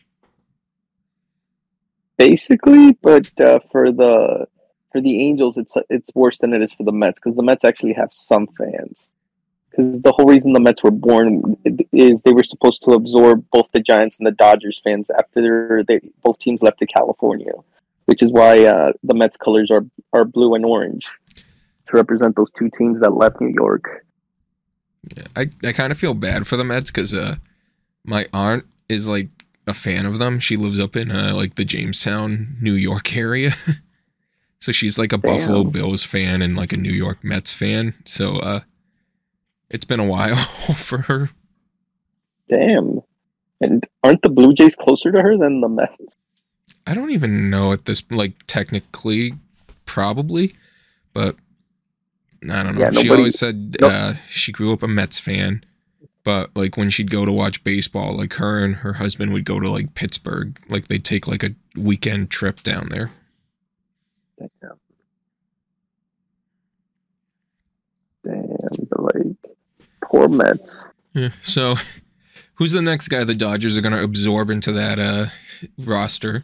Basically. 2.20 2.92
But 3.02 3.32
uh, 3.42 3.60
for 3.72 3.92
the 3.92 4.48
for 4.92 5.02
the 5.02 5.24
Angels, 5.28 5.58
it's 5.58 5.76
it's 5.90 6.12
worse 6.14 6.38
than 6.38 6.54
it 6.54 6.62
is 6.62 6.72
for 6.72 6.84
the 6.84 6.92
Mets 6.92 7.20
because 7.20 7.36
the 7.36 7.42
Mets 7.42 7.66
actually 7.66 7.94
have 7.94 8.10
some 8.14 8.48
fans. 8.58 9.12
Because 9.72 10.02
the 10.02 10.12
whole 10.12 10.26
reason 10.26 10.54
the 10.54 10.60
Mets 10.60 10.84
were 10.84 10.92
born 10.92 11.58
is 11.92 12.22
they 12.22 12.34
were 12.34 12.44
supposed 12.44 12.84
to 12.84 12.92
absorb 12.92 13.46
both 13.52 13.72
the 13.72 13.80
Giants 13.80 14.18
and 14.18 14.28
the 14.28 14.32
Dodgers 14.32 14.82
fans 14.84 15.10
after 15.12 15.84
they 15.88 16.00
both 16.24 16.38
teams 16.38 16.62
left 16.62 16.80
to 16.80 16.86
California, 16.86 17.54
which 18.06 18.22
is 18.22 18.32
why 18.32 18.66
uh, 18.66 18.94
the 19.04 19.16
Mets 19.16 19.38
colors 19.38 19.72
are 19.72 19.86
are 20.14 20.26
blue 20.26 20.54
and 20.54 20.66
orange 20.66 21.08
to 21.36 21.98
represent 21.98 22.36
those 22.36 22.52
two 22.56 22.70
teams 22.78 23.00
that 23.00 23.12
left 23.12 23.42
New 23.42 23.54
York. 23.58 24.06
Yeah, 25.16 25.28
I 25.36 25.50
I 25.64 25.72
kind 25.72 25.92
of 25.92 25.98
feel 25.98 26.14
bad 26.14 26.46
for 26.46 26.58
the 26.58 26.66
Mets 26.66 26.92
because 26.92 27.14
uh, 27.14 27.38
my 28.04 28.28
aunt 28.34 28.66
is 28.90 29.08
like 29.08 29.30
a 29.70 29.74
fan 29.74 30.06
of 30.06 30.20
them. 30.20 30.40
She 30.40 30.58
lives 30.58 30.80
up 30.80 30.96
in 30.96 31.12
uh, 31.12 31.34
like 31.36 31.56
the 31.56 31.66
Jamestown, 31.66 32.58
New 32.62 32.74
York 32.74 33.16
area. 33.16 33.54
so 34.60 34.72
she's 34.72 35.00
like 35.00 35.14
a 35.14 35.18
Damn. 35.18 35.38
Buffalo 35.38 35.64
Bills 35.64 36.04
fan 36.04 36.42
and 36.42 36.56
like 36.56 36.74
a 36.74 36.78
New 36.78 36.92
York 36.92 37.24
Mets 37.24 37.54
fan. 37.54 37.94
So 38.06 38.36
uh 38.38 38.62
it's 39.70 39.86
been 39.86 40.00
a 40.00 40.06
while 40.06 40.36
for 40.76 41.04
her. 41.04 41.30
Damn. 42.48 43.02
And 43.62 43.86
aren't 44.04 44.22
the 44.22 44.30
Blue 44.30 44.54
Jays 44.54 44.76
closer 44.76 45.12
to 45.12 45.22
her 45.22 45.38
than 45.38 45.62
the 45.62 45.70
Mets? 45.70 46.18
I 46.86 46.94
don't 46.94 47.12
even 47.12 47.50
know 47.50 47.72
at 47.72 47.86
this 47.86 48.04
like 48.10 48.34
technically 48.48 49.34
probably, 49.86 50.56
but 51.14 51.36
I 52.50 52.64
don't 52.64 52.76
know. 52.76 52.82
Yeah, 52.82 52.92
she 52.92 53.10
always 53.10 53.38
said 53.40 53.78
nope. 53.82 53.92
uh 53.92 54.14
she 54.28 54.52
grew 54.52 54.74
up 54.74 54.84
a 54.84 54.88
Mets 54.88 55.20
fan. 55.20 55.64
But 56.24 56.56
like 56.56 56.78
when 56.78 56.90
she'd 56.90 57.12
go 57.12 57.26
to 57.26 57.32
watch 57.32 57.64
baseball, 57.64 58.18
like 58.18 58.34
her 58.34 58.64
and 58.64 58.76
her 58.78 58.94
husband 58.94 59.34
would 59.34 59.46
go 59.46 59.60
to 59.60 59.70
like 59.70 59.96
Pittsburgh. 59.96 60.60
Like 60.70 60.88
they'd 60.88 61.06
take 61.06 61.28
like 61.28 61.44
a 61.44 61.56
weekend 61.76 62.30
trip 62.30 62.62
down 62.62 62.90
there. 62.90 63.12
Damn. 64.38 64.80
Damn, 68.24 68.88
but 68.90 69.16
like 69.16 69.56
poor 70.04 70.28
Mets. 70.28 70.88
Yeah. 71.14 71.30
So, 71.42 71.76
who's 72.56 72.74
the 72.74 72.82
next 72.82 73.08
guy 73.08 73.24
the 73.24 73.36
Dodgers 73.36 73.78
are 73.78 73.82
going 73.82 73.96
to 73.96 74.04
absorb 74.04 74.50
into 74.50 74.72
that 74.74 75.00
uh, 75.00 75.28
roster? 75.78 76.44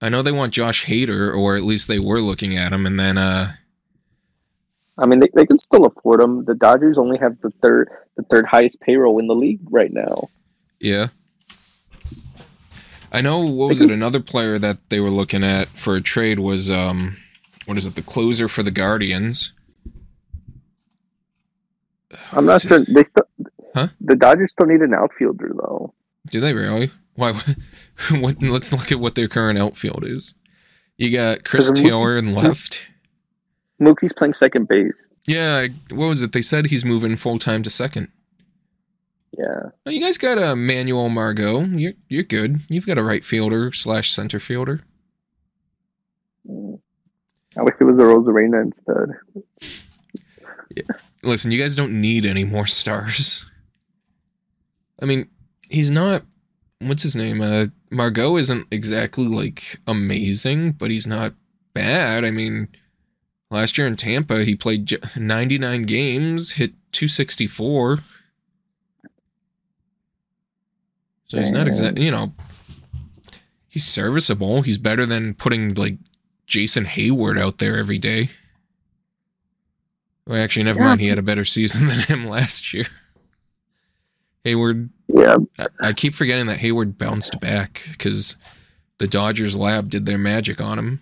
I 0.00 0.08
know 0.08 0.22
they 0.22 0.32
want 0.32 0.54
Josh 0.54 0.86
Hader, 0.86 1.36
or 1.36 1.56
at 1.56 1.64
least 1.64 1.88
they 1.88 1.98
were 1.98 2.20
looking 2.20 2.56
at 2.56 2.72
him, 2.72 2.86
and 2.86 2.98
then 2.98 3.18
uh, 3.18 3.54
I 4.98 5.06
mean, 5.06 5.20
they, 5.20 5.28
they 5.34 5.46
can 5.46 5.58
still 5.58 5.86
afford 5.86 6.20
them. 6.20 6.44
The 6.44 6.54
Dodgers 6.54 6.98
only 6.98 7.18
have 7.18 7.40
the 7.40 7.50
third 7.62 7.88
the 8.16 8.24
third 8.24 8.46
highest 8.46 8.80
payroll 8.80 9.18
in 9.18 9.28
the 9.28 9.34
league 9.34 9.60
right 9.70 9.92
now. 9.92 10.28
yeah. 10.80 11.08
I 13.10 13.22
know 13.22 13.40
what 13.40 13.68
was 13.68 13.80
it? 13.80 13.90
Another 13.90 14.20
player 14.20 14.58
that 14.58 14.90
they 14.90 15.00
were 15.00 15.10
looking 15.10 15.42
at 15.42 15.68
for 15.68 15.96
a 15.96 16.00
trade 16.02 16.38
was 16.38 16.70
um, 16.70 17.16
what 17.64 17.78
is 17.78 17.86
it? 17.86 17.94
The 17.94 18.02
closer 18.02 18.48
for 18.48 18.62
the 18.62 18.70
Guardians. 18.70 19.52
I'm 22.32 22.44
not 22.44 22.60
sure 22.60 22.80
they 22.80 23.04
still. 23.04 23.24
Huh? 23.74 23.88
The 24.00 24.16
Dodgers 24.16 24.52
still 24.52 24.66
need 24.66 24.80
an 24.80 24.92
outfielder 24.92 25.52
though. 25.54 25.94
Do 26.30 26.40
they 26.40 26.52
really? 26.52 26.90
Why? 27.14 27.32
what, 28.10 28.42
let's 28.42 28.72
look 28.72 28.92
at 28.92 28.98
what 28.98 29.14
their 29.14 29.28
current 29.28 29.58
outfield 29.58 30.04
is. 30.04 30.34
You 30.96 31.10
got 31.10 31.44
Chris 31.44 31.70
Taylor 31.70 32.16
in 32.16 32.34
left. 32.34 32.82
Mookie's 33.80 34.12
playing 34.12 34.32
second 34.34 34.66
base. 34.68 35.10
Yeah, 35.26 35.68
what 35.90 36.06
was 36.08 36.22
it? 36.22 36.32
They 36.32 36.42
said 36.42 36.66
he's 36.66 36.84
moving 36.84 37.16
full 37.16 37.38
time 37.38 37.62
to 37.62 37.70
second. 37.70 38.08
Yeah, 39.36 39.70
Oh, 39.86 39.90
you 39.90 40.00
guys 40.00 40.18
got 40.18 40.38
a 40.42 40.56
Manuel 40.56 41.08
Margot. 41.10 41.60
You're 41.64 41.92
you're 42.08 42.22
good. 42.24 42.60
You've 42.68 42.86
got 42.86 42.98
a 42.98 43.02
right 43.02 43.24
fielder 43.24 43.70
slash 43.72 44.10
center 44.10 44.40
fielder. 44.40 44.80
I 46.48 47.62
wish 47.62 47.74
it 47.80 47.84
was 47.84 47.96
Arozarena 47.96 48.62
instead. 48.62 49.08
Yeah. 50.74 50.82
Listen, 51.22 51.50
you 51.50 51.60
guys 51.60 51.76
don't 51.76 52.00
need 52.00 52.24
any 52.24 52.44
more 52.44 52.66
stars. 52.66 53.46
I 55.00 55.04
mean, 55.06 55.28
he's 55.68 55.90
not. 55.90 56.22
What's 56.80 57.02
his 57.02 57.16
name? 57.16 57.40
Uh, 57.40 57.66
Margot 57.90 58.36
isn't 58.36 58.66
exactly 58.70 59.26
like 59.26 59.78
amazing, 59.86 60.72
but 60.72 60.90
he's 60.90 61.06
not 61.06 61.34
bad. 61.74 62.24
I 62.24 62.30
mean, 62.30 62.68
last 63.50 63.78
year 63.78 63.86
in 63.86 63.96
Tampa, 63.96 64.44
he 64.44 64.54
played 64.54 64.92
99 65.16 65.82
games, 65.84 66.52
hit 66.52 66.72
264. 66.92 67.98
So 71.26 71.38
he's 71.38 71.52
not 71.52 71.68
exactly, 71.68 72.04
you 72.04 72.10
know, 72.10 72.32
he's 73.68 73.84
serviceable. 73.84 74.62
He's 74.62 74.78
better 74.78 75.04
than 75.04 75.34
putting 75.34 75.74
like 75.74 75.98
Jason 76.46 76.86
Heyward 76.86 77.38
out 77.38 77.58
there 77.58 77.76
every 77.76 77.98
day. 77.98 78.30
Well, 80.26 80.42
actually, 80.42 80.62
never 80.64 80.80
Yeah. 80.80 80.86
mind. 80.86 81.00
He 81.00 81.08
had 81.08 81.18
a 81.18 81.22
better 81.22 81.44
season 81.44 81.86
than 81.88 81.98
him 82.00 82.26
last 82.26 82.72
year. 82.72 82.86
Heyward, 84.44 84.88
Yeah, 85.08 85.36
I, 85.58 85.66
I 85.88 85.92
keep 85.92 86.14
forgetting 86.14 86.46
that 86.46 86.60
Heyward 86.60 86.96
bounced 86.96 87.38
back 87.40 87.86
because 87.90 88.36
the 88.98 89.06
Dodgers 89.06 89.54
lab 89.56 89.90
did 89.90 90.06
their 90.06 90.16
magic 90.18 90.60
on 90.62 90.78
him. 90.78 91.00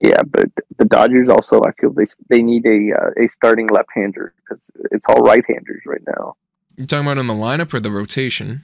Yeah, 0.00 0.22
but 0.26 0.48
the 0.78 0.86
Dodgers 0.86 1.28
also, 1.28 1.60
I 1.62 1.72
feel 1.72 1.92
they 1.92 2.04
they 2.28 2.42
need 2.42 2.66
a 2.66 2.92
uh, 2.98 3.24
a 3.24 3.28
starting 3.28 3.68
left-hander 3.68 4.32
because 4.42 4.66
it's 4.92 5.06
all 5.08 5.20
right-handers 5.20 5.82
right 5.86 6.00
now. 6.06 6.36
You're 6.76 6.86
talking 6.86 7.06
about 7.06 7.18
in 7.18 7.26
the 7.26 7.34
lineup 7.34 7.74
or 7.74 7.80
the 7.80 7.90
rotation? 7.90 8.62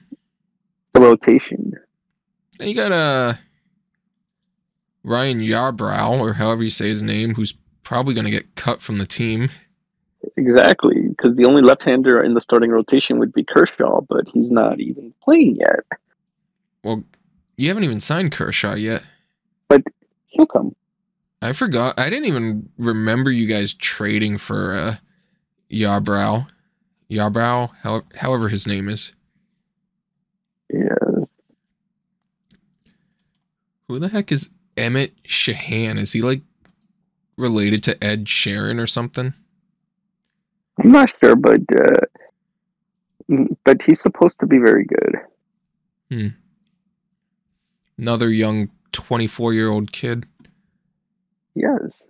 The 0.93 1.01
rotation. 1.01 1.73
You 2.59 2.73
got 2.73 2.91
uh, 2.91 3.35
Ryan 5.03 5.39
Yarbrough, 5.39 6.19
or 6.19 6.33
however 6.33 6.63
you 6.63 6.71
say 6.71 6.89
his 6.89 7.03
name, 7.03 7.35
who's 7.35 7.53
probably 7.83 8.15
going 8.15 8.25
to 8.25 8.31
get 8.31 8.55
cut 8.55 8.81
from 8.81 8.97
the 8.97 9.05
team. 9.05 9.49
Exactly, 10.35 11.09
because 11.09 11.35
the 11.35 11.45
only 11.45 11.61
left-hander 11.61 12.23
in 12.23 12.33
the 12.33 12.41
starting 12.41 12.71
rotation 12.71 13.19
would 13.19 13.31
be 13.31 13.43
Kershaw, 13.43 14.01
but 14.01 14.27
he's 14.33 14.49
not 14.49 14.79
even 14.79 15.13
playing 15.23 15.57
yet. 15.57 15.99
Well, 16.83 17.03
you 17.55 17.67
haven't 17.67 17.83
even 17.83 17.99
signed 17.99 18.31
Kershaw 18.31 18.75
yet. 18.75 19.03
But 19.67 19.83
he'll 20.25 20.47
come. 20.47 20.75
I 21.41 21.53
forgot. 21.53 21.99
I 21.99 22.09
didn't 22.09 22.25
even 22.25 22.69
remember 22.77 23.31
you 23.31 23.47
guys 23.47 23.73
trading 23.73 24.37
for 24.37 24.73
uh, 24.73 24.95
Yarbrough. 25.71 26.47
Yarbrough, 27.09 27.69
how, 27.83 28.03
however 28.15 28.49
his 28.49 28.67
name 28.67 28.89
is. 28.89 29.13
Yeah, 30.73 31.23
Who 33.87 33.99
the 33.99 34.09
heck 34.09 34.31
is 34.31 34.49
Emmet 34.75 35.13
Sheehan? 35.23 35.97
Is 35.97 36.11
he 36.11 36.21
like 36.21 36.41
related 37.37 37.83
to 37.83 38.03
Ed 38.03 38.25
Sheeran 38.25 38.81
or 38.81 38.87
something? 38.87 39.33
I'm 40.79 40.91
not 40.91 41.11
sure, 41.21 41.37
but 41.37 41.61
uh, 41.79 43.45
but 43.63 43.81
he's 43.81 44.01
supposed 44.01 44.39
to 44.41 44.45
be 44.45 44.57
very 44.57 44.85
good. 44.85 45.15
Hmm. 46.11 46.27
Another 47.97 48.29
young 48.29 48.69
24 48.91 49.53
year 49.53 49.69
old 49.69 49.91
kid. 49.91 50.25
Yes. 51.57 52.03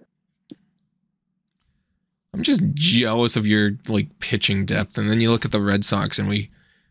I'm 2.34 2.44
just 2.44 2.62
jealous 2.74 3.36
of 3.38 3.48
your 3.48 3.72
like 3.88 4.08
pitching 4.20 4.66
depth. 4.66 4.98
And 4.98 5.10
then 5.10 5.22
you 5.22 5.32
look 5.32 5.46
at 5.46 5.52
the 5.52 5.62
Red 5.62 5.86
Sox 5.86 6.20
and 6.20 6.28
we 6.28 6.50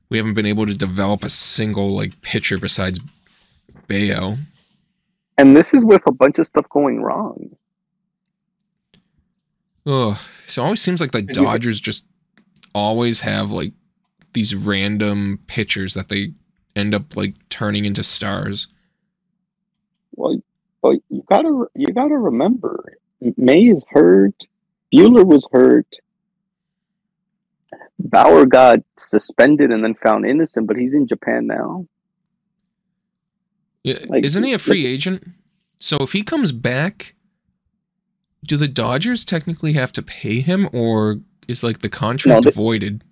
we 0.09 0.17
haven't 0.17 0.35
been 0.35 0.47
able 0.47 0.67
to 0.67 0.75
develop 0.75 1.23
a 1.23 1.29
single 1.29 1.95
like 1.95 2.21
pitcher 2.23 2.59
besides 2.59 2.99
Bello. 3.87 4.39
And 5.39 5.55
this 5.55 5.75
is 5.75 5.85
with 5.85 6.03
a 6.07 6.13
bunch 6.13 6.39
of 6.39 6.47
stuff 6.47 6.67
going 6.71 7.03
wrong. 7.03 7.51
Ugh. 9.87 10.17
So 10.47 10.63
it 10.63 10.65
always 10.65 10.81
seems 10.81 11.01
like 11.01 11.13
the 11.13 11.23
Did 11.23 11.37
you- 11.37 11.43
Dodgers 11.43 11.79
just 11.79 12.05
always 12.75 13.21
have 13.21 13.51
like 13.51 13.73
these 14.33 14.55
random 14.55 15.39
pitchers 15.47 15.95
that 15.95 16.09
they 16.09 16.33
end 16.75 16.95
up 16.95 17.17
like 17.17 17.35
turning 17.51 17.85
into 17.85 18.03
stars. 18.03 18.69
Well, 20.15 20.41
well, 20.87 20.99
you 21.09 21.23
gotta 21.29 21.67
you 21.75 21.87
gotta 21.93 22.17
remember, 22.17 22.85
May 23.37 23.65
is 23.65 23.85
hurt. 23.91 24.35
Buehler 24.95 25.27
was 25.27 25.47
hurt. 25.51 25.87
Bauer 27.99 28.47
got 28.47 28.81
suspended 28.97 29.71
and 29.71 29.83
then 29.83 29.95
found 29.95 30.27
innocent, 30.27 30.67
but 30.67 30.77
he's 30.77 30.95
in 30.95 31.07
Japan 31.09 31.47
now. 31.47 31.87
Yeah, 33.83 33.99
Like, 34.09 34.25
isn't 34.25 34.43
he 34.45 34.51
a 34.51 34.55
like- 34.55 34.61
free 34.61 34.87
agent? 34.87 35.25
So 35.79 35.97
if 36.01 36.13
he 36.13 36.23
comes 36.23 36.53
back, 36.53 37.15
do 38.45 38.57
the 38.57 38.69
Dodgers 38.69 39.25
technically 39.25 39.73
have 39.73 39.93
to 39.93 40.03
pay 40.03 40.41
him, 40.41 40.69
or 40.73 41.21
is 41.49 41.63
like 41.65 41.81
the 41.81 41.89
contract 41.89 42.45
they- 42.45 42.51
voided? 42.51 43.03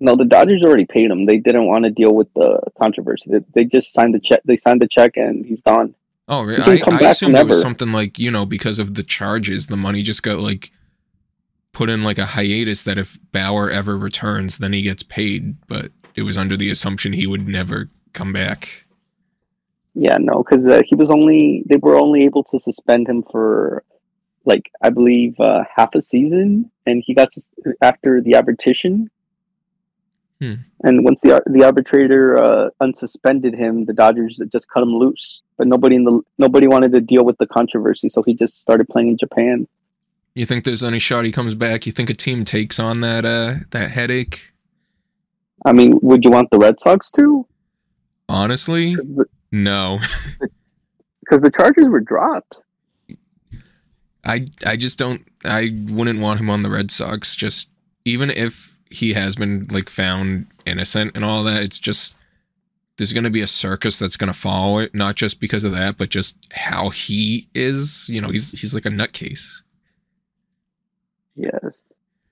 No, 0.00 0.16
the 0.16 0.24
Dodgers 0.24 0.64
already 0.64 0.84
paid 0.84 1.10
him. 1.12 1.26
They 1.26 1.38
didn't 1.38 1.66
want 1.66 1.84
to 1.84 1.90
deal 1.90 2.12
with 2.12 2.32
the 2.34 2.60
controversy. 2.80 3.30
They, 3.30 3.40
they 3.54 3.64
just 3.64 3.92
signed 3.92 4.14
the 4.14 4.18
check. 4.18 4.40
They 4.44 4.56
signed 4.56 4.82
the 4.82 4.88
check, 4.88 5.16
and 5.16 5.46
he's 5.46 5.60
gone. 5.60 5.94
Oh, 6.32 6.46
He 6.46 6.46
really? 6.46 6.80
can 6.80 6.94
I, 6.94 7.08
I 7.08 7.10
assumed 7.10 7.36
it 7.36 7.46
was 7.46 7.60
something 7.60 7.92
like 7.92 8.18
you 8.18 8.30
know 8.30 8.46
because 8.46 8.78
of 8.78 8.94
the 8.94 9.02
charges, 9.02 9.66
the 9.66 9.76
money 9.76 10.00
just 10.00 10.22
got 10.22 10.38
like 10.38 10.72
put 11.72 11.90
in 11.90 12.02
like 12.02 12.16
a 12.16 12.24
hiatus 12.24 12.84
that 12.84 12.96
if 12.96 13.18
Bauer 13.32 13.70
ever 13.70 13.98
returns, 13.98 14.56
then 14.56 14.72
he 14.72 14.80
gets 14.80 15.02
paid. 15.02 15.56
But 15.66 15.92
it 16.14 16.22
was 16.22 16.38
under 16.38 16.56
the 16.56 16.70
assumption 16.70 17.12
he 17.12 17.26
would 17.26 17.46
never 17.46 17.90
come 18.14 18.32
back. 18.32 18.86
Yeah, 19.94 20.16
no, 20.18 20.42
because 20.42 20.66
uh, 20.66 20.80
he 20.86 20.94
was 20.94 21.10
only. 21.10 21.64
They 21.66 21.76
were 21.76 21.98
only 21.98 22.24
able 22.24 22.44
to 22.44 22.58
suspend 22.58 23.08
him 23.08 23.22
for, 23.30 23.84
like, 24.46 24.70
I 24.80 24.88
believe 24.88 25.38
uh, 25.38 25.64
half 25.76 25.94
a 25.94 26.00
season, 26.00 26.70
and 26.86 27.02
he 27.04 27.12
got 27.12 27.30
sus- 27.30 27.50
after 27.82 28.22
the 28.22 28.36
arbitration. 28.36 29.10
Hmm. 30.42 30.54
And 30.82 31.04
once 31.04 31.20
the 31.20 31.40
the 31.46 31.62
arbitrator 31.62 32.36
uh, 32.36 32.70
unsuspended 32.82 33.56
him, 33.56 33.84
the 33.84 33.92
Dodgers 33.92 34.42
just 34.50 34.68
cut 34.68 34.82
him 34.82 34.92
loose. 34.92 35.44
But 35.56 35.68
nobody 35.68 35.94
in 35.94 36.02
the 36.02 36.20
nobody 36.36 36.66
wanted 36.66 36.90
to 36.94 37.00
deal 37.00 37.24
with 37.24 37.38
the 37.38 37.46
controversy, 37.46 38.08
so 38.08 38.24
he 38.24 38.34
just 38.34 38.60
started 38.60 38.88
playing 38.88 39.06
in 39.06 39.16
Japan. 39.16 39.68
You 40.34 40.44
think 40.44 40.64
there's 40.64 40.82
any 40.82 40.98
shot 40.98 41.24
he 41.24 41.30
comes 41.30 41.54
back? 41.54 41.86
You 41.86 41.92
think 41.92 42.10
a 42.10 42.14
team 42.14 42.42
takes 42.44 42.80
on 42.80 43.02
that 43.02 43.24
uh 43.24 43.64
that 43.70 43.92
headache? 43.92 44.52
I 45.64 45.72
mean, 45.72 46.00
would 46.02 46.24
you 46.24 46.32
want 46.32 46.50
the 46.50 46.58
Red 46.58 46.80
Sox 46.80 47.08
to? 47.12 47.46
Honestly, 48.28 48.96
no. 49.52 50.00
Because 51.20 51.40
the 51.40 51.52
Chargers 51.52 51.88
were 51.88 52.00
dropped. 52.00 52.58
I 54.24 54.46
I 54.66 54.76
just 54.76 54.98
don't 54.98 55.22
I 55.44 55.70
wouldn't 55.88 56.18
want 56.18 56.40
him 56.40 56.50
on 56.50 56.64
the 56.64 56.68
Red 56.68 56.90
Sox 56.90 57.36
just 57.36 57.68
even 58.04 58.28
if 58.28 58.71
he 58.94 59.12
has 59.14 59.36
been 59.36 59.66
like 59.70 59.88
found 59.88 60.46
innocent 60.66 61.12
and 61.14 61.24
all 61.24 61.42
that 61.44 61.62
it's 61.62 61.78
just 61.78 62.14
there's 62.98 63.12
going 63.12 63.24
to 63.24 63.30
be 63.30 63.40
a 63.40 63.46
circus 63.46 63.98
that's 63.98 64.16
going 64.16 64.32
to 64.32 64.38
follow 64.38 64.78
it 64.78 64.94
not 64.94 65.14
just 65.16 65.40
because 65.40 65.64
of 65.64 65.72
that 65.72 65.96
but 65.98 66.08
just 66.10 66.36
how 66.52 66.90
he 66.90 67.48
is 67.54 68.08
you 68.08 68.20
know 68.20 68.28
he's 68.28 68.52
he's 68.60 68.74
like 68.74 68.86
a 68.86 68.90
nutcase 68.90 69.62
Yes. 71.34 71.84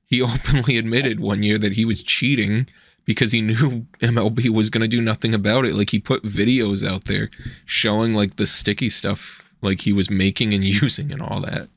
he 0.06 0.20
openly 0.22 0.76
admitted 0.78 1.20
one 1.20 1.42
year 1.42 1.58
that 1.58 1.72
he 1.74 1.84
was 1.84 2.02
cheating 2.02 2.66
because 3.04 3.32
he 3.32 3.40
knew 3.40 3.86
MLB 4.00 4.50
was 4.50 4.70
going 4.70 4.82
to 4.82 4.88
do 4.88 5.00
nothing 5.00 5.34
about 5.34 5.64
it 5.64 5.74
like 5.74 5.90
he 5.90 5.98
put 5.98 6.22
videos 6.22 6.86
out 6.86 7.04
there 7.06 7.30
showing 7.64 8.14
like 8.14 8.36
the 8.36 8.46
sticky 8.46 8.90
stuff 8.90 9.50
like 9.62 9.80
he 9.82 9.92
was 9.92 10.10
making 10.10 10.52
and 10.54 10.64
using 10.82 11.10
and 11.12 11.22
all 11.22 11.40
that 11.40 11.68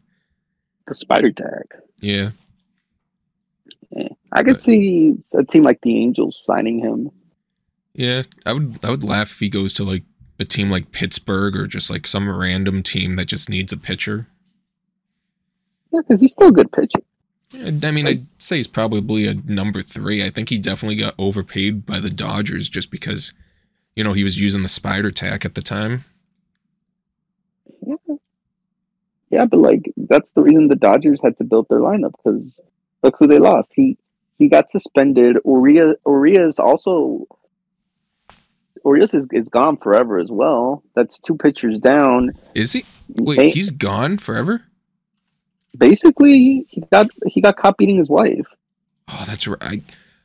The 0.88 0.94
spider 0.94 1.32
tack. 1.32 1.74
yeah 2.02 2.14
Yeah. 2.16 2.30
I 4.34 4.44
could 4.44 4.60
see 4.60 5.16
a 5.36 5.44
team 5.44 5.64
like 5.64 5.82
the 5.82 5.98
Angels 5.98 6.44
signing 6.44 6.80
him. 6.80 7.12
Yeah, 7.94 8.24
I 8.46 8.54
would 8.54 8.80
I 8.84 8.90
would 8.90 9.04
laugh 9.04 9.32
if 9.32 9.40
he 9.40 9.50
goes 9.50 9.74
to 9.74 9.84
like 9.84 10.04
a 10.40 10.46
team 10.46 10.72
like 10.72 10.92
Pittsburgh 10.92 11.56
or 11.56 11.68
just 11.68 11.90
like 11.90 12.08
some 12.08 12.30
random 12.30 12.82
team 12.82 13.16
that 13.18 13.26
just 13.26 13.50
needs 13.50 13.72
a 13.72 13.78
pitcher. 13.78 14.28
Yeah, 15.92 16.02
because 16.02 16.22
he's 16.22 16.32
still 16.32 16.48
a 16.48 16.52
good 16.52 16.72
pitcher. 16.72 17.02
I 17.54 17.92
mean, 17.92 18.08
I'd 18.08 18.26
say 18.40 18.58
he's 18.58 18.68
probably 18.68 19.28
a 19.28 19.36
number 19.36 19.84
three. 19.84 20.26
I 20.26 20.32
think 20.32 20.50
he 20.50 20.58
definitely 20.58 20.96
got 20.96 21.14
overpaid 21.20 21.86
by 21.86 22.00
the 22.00 22.10
Dodgers 22.10 22.68
just 22.68 22.90
because, 22.90 23.32
you 23.96 24.04
know, 24.04 24.14
he 24.14 24.24
was 24.24 24.42
using 24.42 24.64
the 24.64 24.70
spider 24.70 25.12
tack 25.12 25.46
at 25.46 25.54
the 25.54 25.62
time. 25.62 26.04
Yeah. 27.86 27.96
Yeah, 29.30 29.46
but 29.46 29.60
like 29.60 29.92
that's 29.98 30.32
the 30.32 30.42
reason 30.42 30.68
the 30.68 30.76
Dodgers 30.76 31.20
had 31.24 31.38
to 31.38 31.44
build 31.44 31.68
their 31.70 31.80
lineup 31.80 32.14
because 32.18 32.60
look 33.04 33.16
who 33.20 33.28
they 33.28 33.40
lost. 33.40 33.70
He 33.74 33.98
he 34.40 34.48
got 34.50 34.70
suspended. 34.70 35.38
Urias 35.46 35.96
Urias 36.06 36.60
also 36.60 37.26
Urias 38.86 39.14
is, 39.14 39.28
is 39.32 39.50
gone 39.50 39.78
forever 39.78 40.20
as 40.20 40.32
well. 40.32 40.84
That's 40.96 41.20
two 41.20 41.38
pitchers 41.38 41.80
down. 41.80 42.32
Is 42.54 42.74
he? 42.74 42.86
Wait, 43.10 43.38
Ba- 43.38 43.50
he's 43.50 43.72
gone 43.72 44.18
forever? 44.18 44.64
basically 45.78 46.66
he 46.70 46.82
got 46.92 47.10
he 47.28 47.42
got 47.42 47.58
caught 47.58 47.78
beating 47.78 47.98
his 47.98 48.10
wife. 48.10 48.48
Oh, 49.08 49.24
that's 49.28 49.48
right. 49.48 49.58
I, 49.62 49.82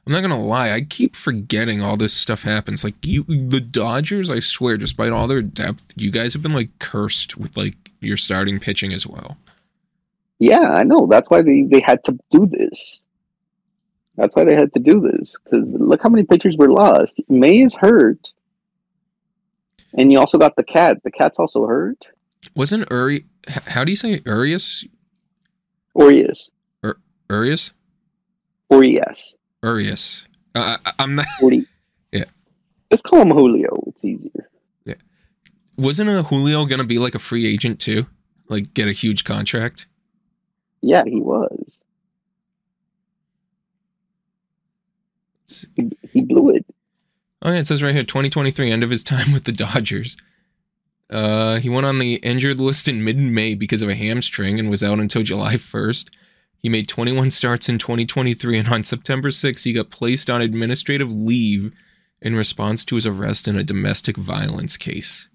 I'm 0.07 0.13
not 0.13 0.23
gonna 0.23 0.41
lie. 0.41 0.73
I 0.73 0.83
keep 0.83 1.15
forgetting 1.17 1.83
all 1.83 1.97
this 1.97 2.15
stuff 2.15 2.43
happens. 2.43 2.85
Like 2.85 2.95
you, 3.05 3.25
the 3.25 3.61
Dodgers. 3.61 4.31
I 4.31 4.41
swear, 4.41 4.77
despite 4.77 5.11
all 5.11 5.27
their 5.27 5.43
depth, 5.43 5.93
you 5.97 6.11
guys 6.11 6.33
have 6.33 6.43
been 6.43 6.53
like 6.53 6.71
cursed 6.79 7.37
with 7.37 7.57
like 7.57 7.93
your 8.01 8.17
starting 8.17 8.59
pitching 8.61 8.93
as 8.93 9.07
well. 9.07 9.37
Yeah, 10.39 10.71
I 10.71 10.85
know. 10.85 11.07
That's 11.07 11.29
why 11.29 11.43
they, 11.43 11.63
they 11.63 11.81
had 11.81 12.03
to 12.05 12.17
do 12.31 12.47
this. 12.47 13.03
That's 14.19 14.35
why 14.35 14.43
they 14.43 14.57
had 14.57 14.73
to 14.73 14.81
do 14.81 15.01
this 15.01 15.39
because 15.39 15.73
look 15.73 16.03
how 16.03 16.09
many 16.09 16.25
pitchers 16.25 16.57
were 16.57 16.73
lost. 16.73 17.21
May 17.29 17.63
is 17.63 17.77
hurt, 17.77 18.33
and 19.97 20.11
you 20.11 20.19
also 20.19 20.39
got 20.39 20.57
the 20.57 20.65
cat. 20.65 20.99
The 21.05 21.13
cat's 21.13 21.39
also 21.39 21.67
hurt. 21.67 22.09
Wasn't 22.57 22.91
Uri? 22.91 23.27
How 23.47 23.85
do 23.85 23.93
you 23.93 23.97
say 23.97 24.21
Urias? 24.27 24.85
Urias, 25.97 26.51
Urias? 27.31 27.71
Urias, 28.73 29.37
Urias. 29.63 30.27
Uh, 30.53 30.79
I, 30.85 30.93
I'm 30.99 31.15
not. 31.15 31.27
Uri. 31.41 31.65
Yeah. 32.11 32.25
Just 32.91 33.05
call 33.05 33.23
him 33.23 33.31
Julio. 33.31 33.85
It's 33.87 34.05
easier. 34.05 34.51
Yeah. 34.85 34.95
Wasn't 35.77 36.11
a 36.11 36.25
Julio 36.25 36.67
gonna 36.67 36.83
be 36.83 36.99
like 36.99 37.15
a 37.15 37.21
free 37.21 37.47
agent 37.47 37.79
too? 37.79 38.07
Like 38.49 38.75
get 38.75 38.89
a 38.89 38.93
huge 38.93 39.23
contract? 39.23 39.87
Yeah, 40.81 41.05
he 41.07 41.21
was. 41.21 41.79
He, 45.75 45.91
he 46.13 46.21
blew 46.23 46.51
it. 46.51 46.65
Oh 47.43 47.51
yeah, 47.51 47.59
it 47.59 47.67
says 47.67 47.83
right 47.83 47.95
here, 47.95 48.03
2023, 48.03 48.71
end 48.71 48.83
of 48.83 48.91
his 48.91 49.05
time 49.05 49.33
with 49.33 49.45
the 49.45 49.53
Dodgers. 49.53 50.17
Uh, 51.11 51.57
he 51.57 51.69
went 51.69 51.87
on 51.87 51.99
the 51.99 52.15
injured 52.17 52.61
list 52.61 52.87
in 52.89 53.05
mid-May 53.05 53.55
because 53.55 53.81
of 53.81 53.89
a 53.89 53.95
hamstring 53.95 54.59
and 54.59 54.69
was 54.69 54.85
out 54.85 54.99
until 54.99 55.23
July 55.23 55.55
1st. 55.55 56.15
He 56.59 56.69
made 56.69 56.89
21 56.89 57.31
starts 57.31 57.69
in 57.69 57.79
2023, 57.79 58.59
and 58.59 58.69
on 58.69 58.85
September 58.85 59.29
6th, 59.29 59.65
he 59.65 59.73
got 59.73 59.91
placed 59.91 60.29
on 60.29 60.43
administrative 60.43 61.13
leave 61.13 61.73
in 62.21 62.35
response 62.35 62.85
to 62.85 62.97
his 62.97 63.07
arrest 63.07 63.47
in 63.47 63.57
a 63.57 63.63
domestic 63.63 64.17
violence 64.17 64.77
case. 64.77 65.29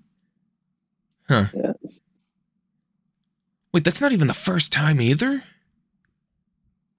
Huh. 1.29 1.45
Yeah. 1.53 1.73
Wait, 3.73 3.83
that's 3.83 4.01
not 4.01 4.11
even 4.11 4.27
the 4.27 4.33
first 4.33 4.71
time 4.71 4.99
either. 5.01 5.43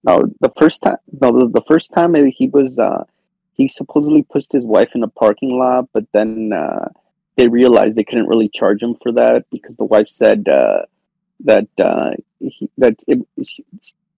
No, 0.04 0.24
the 0.40 0.52
first 0.56 0.82
time. 0.82 0.96
No, 1.20 1.48
the, 1.48 1.62
first 1.66 1.92
time 1.92 2.14
he 2.14 2.48
was. 2.48 2.78
Uh, 2.78 3.04
he 3.54 3.68
supposedly 3.68 4.22
pushed 4.22 4.52
his 4.52 4.64
wife 4.64 4.94
in 4.94 5.02
a 5.02 5.08
parking 5.08 5.58
lot, 5.58 5.88
but 5.92 6.04
then 6.12 6.52
uh, 6.52 6.88
they 7.36 7.48
realized 7.48 7.96
they 7.96 8.04
couldn't 8.04 8.26
really 8.26 8.48
charge 8.48 8.82
him 8.82 8.94
for 8.94 9.12
that 9.12 9.46
because 9.50 9.76
the 9.76 9.84
wife 9.84 10.08
said 10.08 10.48
uh, 10.48 10.82
that 11.40 11.68
uh, 11.78 12.10
he, 12.40 12.68
that 12.78 12.96
it, 13.06 13.18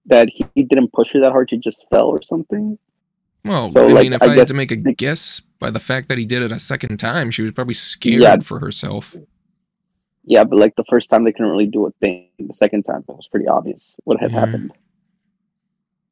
that 0.06 0.28
he 0.30 0.44
didn't 0.62 0.92
push 0.92 1.12
her 1.12 1.20
that 1.20 1.32
hard; 1.32 1.50
she 1.50 1.58
just 1.58 1.84
fell 1.90 2.06
or 2.06 2.22
something. 2.22 2.78
Well, 3.44 3.70
So, 3.70 3.88
I 3.88 3.92
like, 3.92 4.02
mean, 4.04 4.12
if 4.14 4.22
I 4.22 4.26
I, 4.26 4.36
had 4.36 4.48
to 4.48 4.54
make 4.54 4.72
a 4.72 4.76
guess 4.76 5.40
by 5.60 5.70
the 5.70 5.78
fact 5.78 6.08
that 6.08 6.18
he 6.18 6.26
did 6.26 6.42
it 6.42 6.50
a 6.50 6.58
second 6.58 6.96
time, 6.96 7.30
she 7.30 7.42
was 7.42 7.52
probably 7.52 7.74
scared 7.74 8.22
Yeah. 8.22 8.38
for 8.40 8.58
herself. 8.58 9.14
Yeah, 10.24 10.42
but 10.42 10.58
like 10.58 10.74
the 10.74 10.84
first 10.88 11.10
time 11.10 11.22
they 11.22 11.30
couldn't 11.30 11.50
really 11.52 11.66
do 11.66 11.86
a 11.86 11.92
thing. 12.00 12.26
The 12.40 12.52
second 12.54 12.82
time 12.82 13.04
it 13.08 13.14
was 13.14 13.28
pretty 13.28 13.46
obvious 13.46 13.96
what 14.02 14.18
had 14.18 14.32
Yeah. 14.32 14.40
happened. 14.40 14.72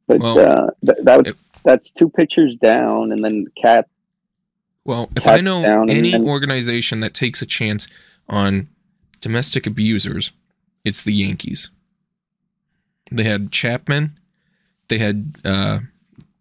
But 0.07 0.21
Well, 0.21 0.39
uh, 0.39 0.71
th- 0.85 0.99
that 1.05 1.27
if- 1.27 1.37
that's 1.65 1.91
two 1.91 2.09
pitchers 2.11 2.57
down, 2.57 3.11
and 3.13 3.25
then 3.25 3.47
Cat. 3.61 3.89
Well, 4.85 5.09
if 5.17 5.27
I 5.27 5.41
know 5.41 5.63
any 5.89 6.11
then- 6.13 6.25
organization 6.25 7.01
that 7.01 7.15
takes 7.15 7.41
a 7.41 7.47
chance 7.47 7.89
on 8.29 8.69
domestic 9.21 9.67
abusers, 9.67 10.33
it's 10.85 11.03
the 11.03 11.13
Yankees. 11.15 11.71
They 13.11 13.25
had 13.25 13.51
Chapman, 13.51 14.19
they 14.89 14.99
had 14.99 15.35
uh, 15.45 15.81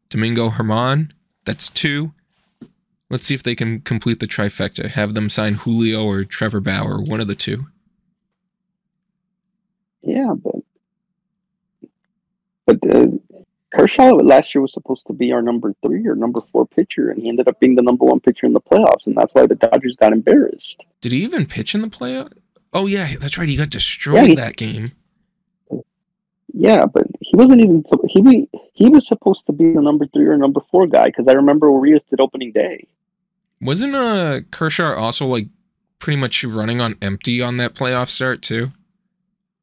Domingo 0.09 0.49
Germán. 0.49 1.11
That's 1.45 1.69
two. 1.69 2.13
Let's 3.09 3.25
see 3.25 3.35
if 3.35 3.43
they 3.43 3.55
can 3.55 3.79
complete 3.81 4.19
the 4.19 4.27
trifecta. 4.27 4.87
Have 4.89 5.13
them 5.13 5.29
sign 5.29 5.53
Julio 5.55 6.03
or 6.03 6.23
Trevor 6.25 6.59
Bauer, 6.59 6.99
one 7.01 7.19
of 7.21 7.27
the 7.27 7.35
two. 7.35 7.67
Yeah, 10.01 10.33
but 10.35 10.55
but 12.65 12.77
uh, 12.95 13.07
Kershaw 13.73 14.13
last 14.13 14.53
year 14.53 14.61
was 14.61 14.73
supposed 14.73 15.07
to 15.07 15.13
be 15.13 15.31
our 15.31 15.41
number 15.41 15.73
three 15.81 16.05
or 16.07 16.15
number 16.15 16.41
four 16.51 16.65
pitcher, 16.65 17.09
and 17.09 17.21
he 17.21 17.29
ended 17.29 17.47
up 17.47 17.59
being 17.59 17.75
the 17.75 17.81
number 17.81 18.05
one 18.05 18.19
pitcher 18.19 18.45
in 18.45 18.53
the 18.53 18.61
playoffs, 18.61 19.07
and 19.07 19.17
that's 19.17 19.33
why 19.33 19.47
the 19.47 19.55
Dodgers 19.55 19.95
got 19.95 20.13
embarrassed. 20.13 20.85
Did 21.01 21.11
he 21.11 21.23
even 21.23 21.45
pitch 21.45 21.73
in 21.73 21.81
the 21.81 21.87
playoff? 21.87 22.31
Oh 22.71 22.85
yeah, 22.85 23.15
that's 23.19 23.37
right. 23.37 23.49
He 23.49 23.55
got 23.55 23.69
destroyed 23.69 24.27
he- 24.29 24.35
that 24.35 24.57
game. 24.57 24.91
Yeah, 26.55 26.85
but 26.85 27.07
he 27.19 27.35
wasn't 27.35 27.61
even 27.61 27.83
so 27.87 27.99
he 28.07 28.47
he 28.73 28.87
was 28.87 29.07
supposed 29.07 29.47
to 29.47 29.53
be 29.53 29.73
the 29.73 29.81
number 29.81 30.05
three 30.05 30.27
or 30.27 30.37
number 30.37 30.61
four 30.69 30.85
guy 30.85 31.07
because 31.07 31.27
I 31.27 31.33
remember 31.33 31.67
Urias 31.67 32.03
did 32.03 32.21
opening 32.21 32.51
day. 32.51 32.87
Wasn't 33.59 33.95
uh 33.95 34.41
Kershaw 34.51 34.93
also 34.93 35.25
like 35.25 35.47
pretty 35.97 36.17
much 36.17 36.43
running 36.43 36.79
on 36.79 36.95
empty 37.01 37.41
on 37.41 37.57
that 37.57 37.73
playoff 37.73 38.09
start 38.09 38.43
too? 38.43 38.71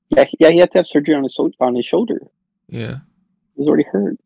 Yeah, 0.09 0.25
yeah, 0.41 0.51
he 0.51 0.59
had 0.59 0.73
to 0.73 0.79
have 0.79 0.87
surgery 0.89 1.15
on 1.15 1.23
his 1.23 1.39
on 1.61 1.77
his 1.77 1.87
shoulder. 1.87 2.23
Yeah. 2.69 2.99
Was 3.61 3.69
already 3.69 3.85
hurt. 3.85 4.17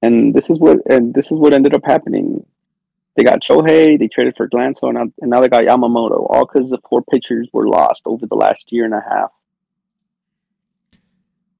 And 0.00 0.32
this 0.32 0.48
is 0.48 0.60
what 0.60 0.78
and 0.88 1.12
this 1.12 1.32
is 1.32 1.38
what 1.38 1.52
ended 1.52 1.74
up 1.74 1.84
happening. 1.84 2.46
They 3.16 3.24
got 3.24 3.42
Shohei, 3.42 3.98
they 3.98 4.06
traded 4.06 4.36
for 4.36 4.48
Glasnow, 4.48 4.90
and 4.90 4.94
now, 4.94 5.12
and 5.20 5.30
now 5.30 5.40
they 5.40 5.48
got 5.48 5.64
Yamamoto, 5.64 6.24
all 6.30 6.46
because 6.46 6.70
the 6.70 6.78
four 6.88 7.02
pitchers 7.02 7.48
were 7.52 7.66
lost 7.66 8.02
over 8.06 8.26
the 8.26 8.36
last 8.36 8.70
year 8.70 8.84
and 8.84 8.94
a 8.94 9.02
half. 9.08 9.32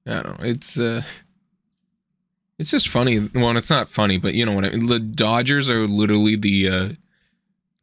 I 0.07 0.21
don't 0.23 0.39
know. 0.39 0.45
It's 0.45 0.79
uh 0.79 1.03
it's 2.57 2.71
just 2.71 2.87
funny. 2.87 3.19
Well, 3.35 3.57
it's 3.57 3.69
not 3.69 3.89
funny, 3.89 4.17
but 4.17 4.35
you 4.35 4.45
know 4.45 4.53
what? 4.53 4.63
I 4.63 4.69
mean? 4.69 4.87
The 4.87 4.99
Dodgers 4.99 5.69
are 5.69 5.85
literally 5.85 6.37
the 6.37 6.69
uh 6.69 6.89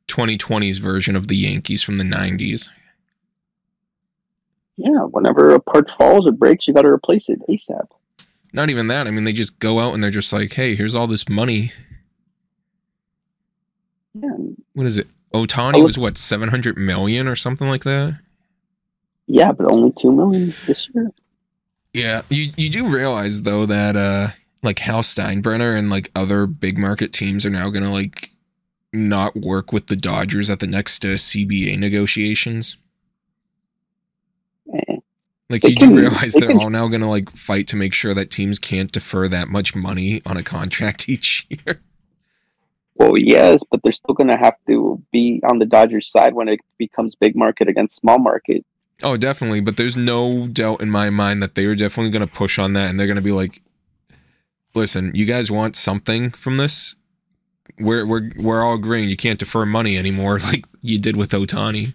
2020s 0.09 0.81
version 0.81 1.17
of 1.17 1.29
the 1.29 1.37
Yankees 1.37 1.83
from 1.83 1.99
the 1.99 2.05
90s. 2.05 2.71
Yeah, 4.77 5.01
whenever 5.11 5.51
a 5.51 5.61
part 5.61 5.89
falls 5.91 6.27
or 6.27 6.33
breaks, 6.33 6.67
you 6.67 6.75
got 6.75 6.83
to 6.83 6.89
replace 6.89 7.29
it 7.29 7.41
ASAP. 7.49 7.87
Not 8.55 8.71
even 8.71 8.89
that. 8.89 9.07
I 9.07 9.11
mean, 9.11 9.25
they 9.25 9.33
just 9.33 9.59
go 9.59 9.81
out 9.81 9.95
and 9.95 10.03
they're 10.03 10.11
just 10.11 10.33
like, 10.33 10.53
"Hey, 10.53 10.75
here's 10.77 10.95
all 10.95 11.07
this 11.07 11.29
money. 11.29 11.73
Yeah, 14.15 14.29
What 14.75 14.87
is 14.87 14.99
it? 14.99 15.09
Ohtani 15.33 15.77
Oh, 15.77 15.85
was 15.85 15.97
what 15.97 16.19
700 16.19 16.77
million 16.77 17.27
or 17.27 17.37
something 17.37 17.69
like 17.69 17.85
that." 17.85 18.19
yeah, 19.27 19.53
but 19.53 19.71
only 19.71 19.93
two 19.93 20.13
million 20.13 20.53
this 20.67 20.89
year. 20.95 21.11
Yeah, 21.95 22.23
you 22.29 22.53
you 22.57 22.69
do 22.69 22.89
realize 22.89 23.43
though 23.43 23.65
that 23.67 23.97
uh 23.97 24.29
like 24.63 24.79
Hal 24.81 25.03
Steinbrenner 25.03 25.77
and 25.79 25.89
like 25.91 26.11
other 26.15 26.47
big 26.47 26.77
market 26.79 27.13
teams 27.13 27.47
are 27.47 27.51
now 27.51 27.71
gonna 27.71 27.93
like 27.93 28.31
not 28.93 29.35
work 29.37 29.73
with 29.73 29.87
the 29.87 29.97
Dodgers 29.97 30.51
at 30.51 30.59
the 30.61 30.67
next 30.67 31.05
uh, 31.05 31.09
CBA 31.17 31.79
negotiations. 31.79 32.77
Eh. 34.75 34.97
Like 35.51 35.63
They 35.63 35.69
you 35.71 35.77
can- 35.77 35.91
do 35.91 36.01
realize 36.01 36.33
they 36.33 36.41
they're 36.41 36.49
can- 36.51 36.59
all 36.61 36.71
now 36.71 36.89
gonna 36.89 37.11
like 37.11 37.31
fight 37.31 37.67
to 37.69 37.77
make 37.77 37.93
sure 37.95 38.15
that 38.15 38.31
teams 38.31 38.59
can't 38.59 38.91
defer 38.91 39.29
that 39.29 39.49
much 39.49 39.75
money 39.75 40.23
on 40.25 40.37
a 40.37 40.43
contract 40.43 41.09
each 41.09 41.47
year. 41.51 41.81
Well, 42.95 43.17
yes, 43.19 43.61
but 43.71 43.83
they're 43.83 43.93
still 43.93 44.15
going 44.15 44.29
to 44.29 44.37
have 44.37 44.55
to 44.69 45.03
be 45.13 45.41
on 45.49 45.59
the 45.59 45.65
Dodgers 45.65 46.09
side 46.11 46.35
when 46.35 46.47
it 46.47 46.61
becomes 46.79 47.15
big 47.15 47.35
market 47.35 47.67
against 47.67 47.97
small 47.97 48.19
market. 48.19 48.65
Oh, 49.03 49.17
definitely. 49.17 49.61
But 49.61 49.77
there's 49.79 49.97
no 49.97 50.47
doubt 50.47 50.83
in 50.83 50.91
my 50.91 51.09
mind 51.11 51.43
that 51.43 51.55
they 51.55 51.65
are 51.65 51.75
definitely 51.75 52.11
going 52.11 52.25
to 52.27 52.33
push 52.33 52.59
on 52.59 52.75
that, 52.75 52.91
and 52.91 53.01
they're 53.01 53.07
going 53.07 53.17
to 53.17 53.23
be 53.23 53.33
like, 53.33 53.63
"Listen, 54.75 55.11
you 55.15 55.25
guys 55.25 55.51
want 55.51 55.75
something 55.75 56.31
from 56.31 56.59
this? 56.59 56.95
We're 57.79 58.07
we're 58.07 58.31
we're 58.37 58.63
all 58.63 58.75
agreeing 58.75 59.09
you 59.09 59.17
can't 59.17 59.39
defer 59.39 59.65
money 59.67 59.97
anymore, 59.97 60.39
like 60.45 60.67
you 60.83 60.99
did 60.99 61.17
with 61.17 61.33
Ohtani." 61.33 61.95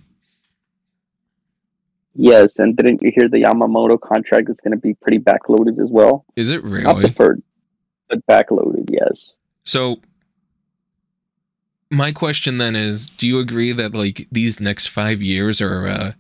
Yes, 2.20 2.58
and 2.58 2.76
didn't 2.76 3.04
you 3.04 3.12
hear 3.16 3.30
the 3.30 3.44
Yamamoto 3.44 4.02
contract 4.02 4.50
is 4.50 4.58
going 4.58 4.72
to 4.72 4.78
be 4.78 4.96
pretty 4.96 5.20
backloaded 5.20 5.80
as 5.80 5.92
well? 5.92 6.26
Is 6.36 6.50
it 6.50 6.64
really 6.64 6.84
Not 6.84 7.02
deferred, 7.02 7.44
but 8.10 8.26
backloaded. 8.26 8.90
Yes. 8.90 9.36
So, 9.64 9.98
my 11.92 12.12
question 12.12 12.58
then 12.58 12.76
is: 12.76 13.06
Do 13.06 13.28
you 13.28 13.38
agree 13.40 13.72
that 13.72 13.94
like 13.94 14.28
these 14.32 14.60
next 14.60 14.88
five 14.88 15.22
years 15.22 15.62
are 15.62 15.88
uh, 15.88 16.12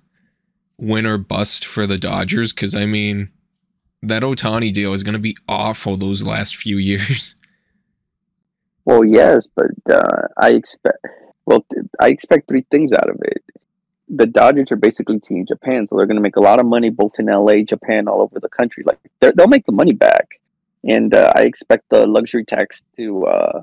win 0.77 1.07
or 1.07 1.17
bust 1.17 1.65
for 1.65 1.87
the 1.87 1.97
Dodgers? 1.97 2.53
Because 2.53 2.75
I 2.75 2.85
mean, 2.85 3.29
that 4.03 4.21
Ohtani 4.21 4.71
deal 4.71 4.93
is 4.93 5.01
going 5.01 5.13
to 5.13 5.19
be 5.19 5.35
awful 5.49 5.97
those 5.97 6.23
last 6.23 6.55
few 6.55 6.77
years. 6.77 7.33
Well, 8.85 9.03
yes, 9.03 9.47
but 9.55 9.71
uh, 9.91 10.27
I 10.37 10.51
expect. 10.51 10.99
Well, 11.47 11.65
I 11.99 12.09
expect 12.09 12.49
three 12.49 12.65
things 12.69 12.93
out 12.93 13.09
of 13.09 13.17
it. 13.23 13.43
The 14.09 14.25
Dodgers 14.25 14.71
are 14.71 14.77
basically 14.77 15.19
Team 15.19 15.45
Japan, 15.45 15.85
so 15.85 15.95
they're 15.95 16.05
going 16.05 16.17
to 16.17 16.21
make 16.21 16.37
a 16.37 16.41
lot 16.41 16.59
of 16.59 16.65
money 16.65 16.89
both 16.89 17.13
in 17.19 17.25
LA, 17.25 17.63
Japan, 17.63 18.07
all 18.07 18.21
over 18.21 18.39
the 18.39 18.49
country. 18.49 18.83
Like 18.85 18.99
they'll 19.19 19.47
make 19.47 19.65
the 19.65 19.71
money 19.71 19.93
back, 19.93 20.39
and 20.83 21.13
uh, 21.13 21.31
I 21.35 21.41
expect 21.41 21.89
the 21.89 22.07
luxury 22.07 22.45
tax 22.45 22.83
to. 22.95 23.25
Uh, 23.25 23.61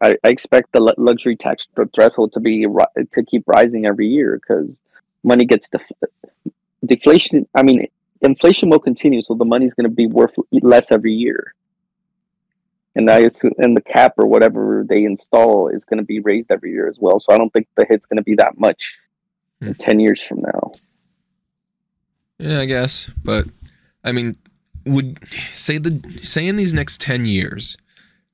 I, 0.00 0.16
I 0.24 0.28
expect 0.28 0.70
the 0.72 0.94
luxury 0.96 1.34
tax 1.34 1.66
threshold 1.92 2.32
to 2.34 2.40
be 2.40 2.66
to 2.66 3.22
keep 3.24 3.42
rising 3.48 3.86
every 3.86 4.06
year 4.06 4.40
because 4.40 4.78
money 5.24 5.44
gets 5.44 5.68
def- 5.68 5.90
deflation. 6.86 7.48
I 7.56 7.64
mean, 7.64 7.88
inflation 8.20 8.70
will 8.70 8.78
continue, 8.78 9.22
so 9.22 9.34
the 9.34 9.44
money's 9.44 9.74
going 9.74 9.90
to 9.90 9.94
be 9.94 10.06
worth 10.06 10.34
less 10.52 10.92
every 10.92 11.12
year 11.12 11.52
and 12.98 13.08
I 13.10 13.18
assume 13.20 13.52
and 13.58 13.76
the 13.76 13.80
cap 13.80 14.14
or 14.18 14.26
whatever 14.26 14.84
they 14.86 15.04
install 15.04 15.68
is 15.68 15.84
going 15.84 15.98
to 15.98 16.04
be 16.04 16.20
raised 16.20 16.50
every 16.50 16.72
year 16.72 16.88
as 16.88 16.98
well. 16.98 17.20
So 17.20 17.32
I 17.32 17.38
don't 17.38 17.52
think 17.52 17.68
the 17.76 17.86
hit's 17.88 18.06
going 18.06 18.16
to 18.16 18.22
be 18.22 18.34
that 18.34 18.58
much 18.58 18.94
Hmm. 19.62 19.72
ten 19.72 20.00
years 20.00 20.22
from 20.22 20.40
now. 20.42 20.72
Yeah, 22.38 22.60
I 22.60 22.66
guess. 22.66 23.10
But 23.24 23.46
I 24.04 24.12
mean, 24.12 24.36
would 24.86 25.18
say 25.32 25.78
the 25.78 26.00
say 26.22 26.46
in 26.46 26.56
these 26.56 26.72
next 26.74 27.00
ten 27.00 27.24
years, 27.24 27.76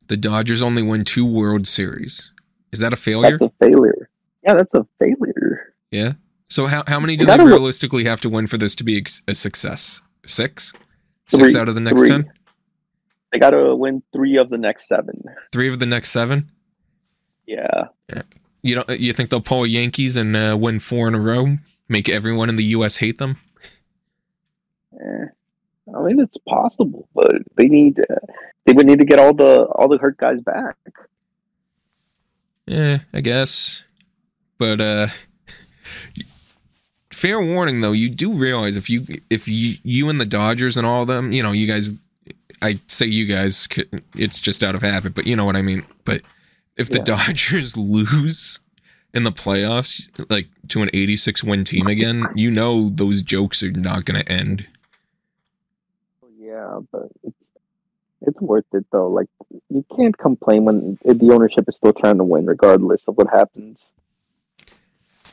the 0.09 0.17
Dodgers 0.17 0.61
only 0.63 0.83
win 0.83 1.05
two 1.05 1.25
World 1.25 1.67
Series. 1.67 2.33
Is 2.73 2.81
that 2.81 2.93
a 2.93 2.97
failure? 2.97 3.39
That's 3.39 3.43
a 3.43 3.53
failure. 3.65 4.11
Yeah, 4.43 4.55
that's 4.55 4.75
a 4.75 4.87
failure. 4.99 5.75
yeah. 5.91 6.13
So 6.51 6.67
how 6.67 6.85
how 6.87 7.01
many 7.01 7.17
do 7.17 7.25
they 7.25 7.39
realistically 7.39 8.05
have 8.05 8.21
to 8.21 8.29
win 8.29 8.47
for 8.47 8.59
this 8.59 8.75
to 8.77 8.85
be 8.85 9.03
a 9.27 9.35
success? 9.35 10.03
Six. 10.27 10.73
Six 11.27 11.53
Three. 11.53 11.61
out 11.61 11.69
of 11.71 11.75
the 11.75 11.81
next 11.81 12.01
Three. 12.01 12.09
ten. 12.11 12.31
They 13.33 13.39
got 13.39 13.51
to 13.51 13.75
win 13.75 14.03
three 14.13 14.37
of 14.37 14.51
the 14.51 14.59
next 14.59 14.87
seven. 14.87 15.25
Three 15.51 15.69
of 15.73 15.79
the 15.81 15.87
next 15.87 16.11
seven. 16.11 16.51
Yeah, 17.47 17.89
You 18.65 18.77
don't. 18.77 18.99
You 18.99 19.13
think 19.13 19.29
they'll 19.29 19.43
pull 19.43 19.67
Yankees 19.67 20.17
and 20.17 20.35
uh, 20.35 20.57
win 20.59 20.79
four 20.79 21.07
in 21.07 21.15
a 21.15 21.21
row? 21.21 21.59
Make 21.87 22.09
everyone 22.09 22.49
in 22.49 22.57
the 22.57 22.65
U.S. 22.65 22.97
hate 22.97 23.19
them? 23.19 23.37
eh. 24.99 25.27
I 25.95 26.01
mean 26.01 26.19
it's 26.19 26.39
possible, 26.39 27.07
but 27.15 27.35
they 27.57 27.67
need 27.67 28.01
uh, 28.01 28.27
they 28.65 28.73
would 28.73 28.87
need 28.87 29.01
to 29.01 29.05
get 29.05 29.19
all 29.19 29.35
the 29.35 29.67
all 29.67 29.87
the 29.89 29.99
hurt 29.99 30.17
guys 30.17 30.41
back. 30.41 30.77
Yeah, 32.67 33.01
I 33.13 33.21
guess. 33.21 33.85
But 34.57 34.81
uh 34.81 35.09
fair 37.13 37.39
warning 37.39 37.83
though, 37.83 37.93
you 37.93 38.09
do 38.09 38.33
realize 38.33 38.79
if 38.79 38.89
you 38.89 39.05
if 39.29 39.47
you 39.47 39.77
you 39.83 40.09
and 40.09 40.19
the 40.19 40.25
Dodgers 40.25 40.79
and 40.79 40.87
all 40.87 41.03
of 41.03 41.09
them, 41.09 41.33
you 41.33 41.43
know, 41.43 41.53
you 41.53 41.67
guys 41.67 41.93
I 42.63 42.81
say 42.87 43.05
you 43.05 43.27
guys 43.27 43.69
it's 44.17 44.41
just 44.41 44.65
out 44.65 44.75
of 44.75 44.81
habit, 44.81 45.15
but 45.15 45.27
you 45.27 45.37
know 45.37 45.45
what 45.45 45.57
I 45.57 45.61
mean. 45.61 45.85
But 46.07 46.23
if 46.77 46.89
the 46.89 46.99
Yeah. 46.99 47.05
Dodgers 47.05 47.77
lose 47.77 48.61
in 49.13 49.23
the 49.23 49.33
playoffs 49.33 50.09
like 50.31 50.49
to 50.69 50.83
an 50.83 50.91
86 50.93 51.45
win 51.45 51.65
team 51.65 51.87
again, 51.87 52.27
you 52.35 52.51
know 52.51 52.89
those 52.89 53.23
jokes 53.23 53.63
are 53.63 53.71
not 53.71 54.05
going 54.05 54.21
to 54.21 54.31
end. 54.31 54.67
Yeah, 56.39 56.81
but 56.91 57.09
it's 57.23 57.37
it's 58.27 58.41
worth 58.41 58.65
it 58.73 58.87
though. 58.91 59.09
Like 59.09 59.29
you 59.69 59.85
can't 59.97 60.17
complain 60.17 60.65
when 60.65 60.99
the 61.05 61.31
ownership 61.33 61.65
is 61.69 61.77
still 61.77 61.93
trying 61.93 62.19
to 62.19 62.25
win, 62.25 62.47
regardless 62.47 63.07
of 63.07 63.17
what 63.17 63.29
happens. 63.31 63.91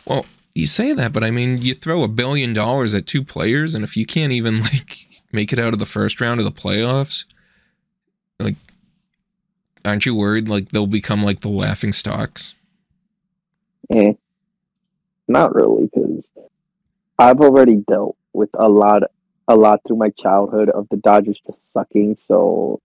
Well, 0.05 0.25
you 0.53 0.67
say 0.67 0.93
that, 0.93 1.13
but 1.13 1.23
I 1.23 1.31
mean, 1.31 1.59
you 1.61 1.73
throw 1.73 2.03
a 2.03 2.07
billion 2.07 2.53
dollars 2.53 2.93
at 2.93 3.07
two 3.07 3.23
players, 3.23 3.75
and 3.75 3.83
if 3.83 3.95
you 3.95 4.05
can't 4.05 4.33
even 4.33 4.57
like 4.63 5.07
make 5.31 5.53
it 5.53 5.59
out 5.59 5.73
of 5.73 5.79
the 5.79 5.85
first 5.85 6.19
round 6.19 6.39
of 6.39 6.45
the 6.45 6.51
playoffs, 6.51 7.25
like, 8.39 8.55
aren't 9.85 10.05
you 10.05 10.15
worried 10.15 10.49
like 10.49 10.69
they'll 10.69 10.87
become 10.87 11.23
like 11.23 11.41
the 11.41 11.49
laughing 11.49 11.93
stocks? 11.93 12.55
Eh, 13.93 14.13
not 15.27 15.53
really, 15.53 15.89
because 15.93 16.25
I've 17.19 17.39
already 17.41 17.75
dealt 17.87 18.15
with 18.33 18.49
a 18.53 18.69
lot, 18.69 19.03
a 19.47 19.55
lot 19.55 19.81
through 19.85 19.97
my 19.97 20.09
childhood 20.11 20.69
of 20.69 20.87
the 20.89 20.97
Dodgers 20.97 21.39
just 21.45 21.71
sucking. 21.73 22.17
So 22.25 22.81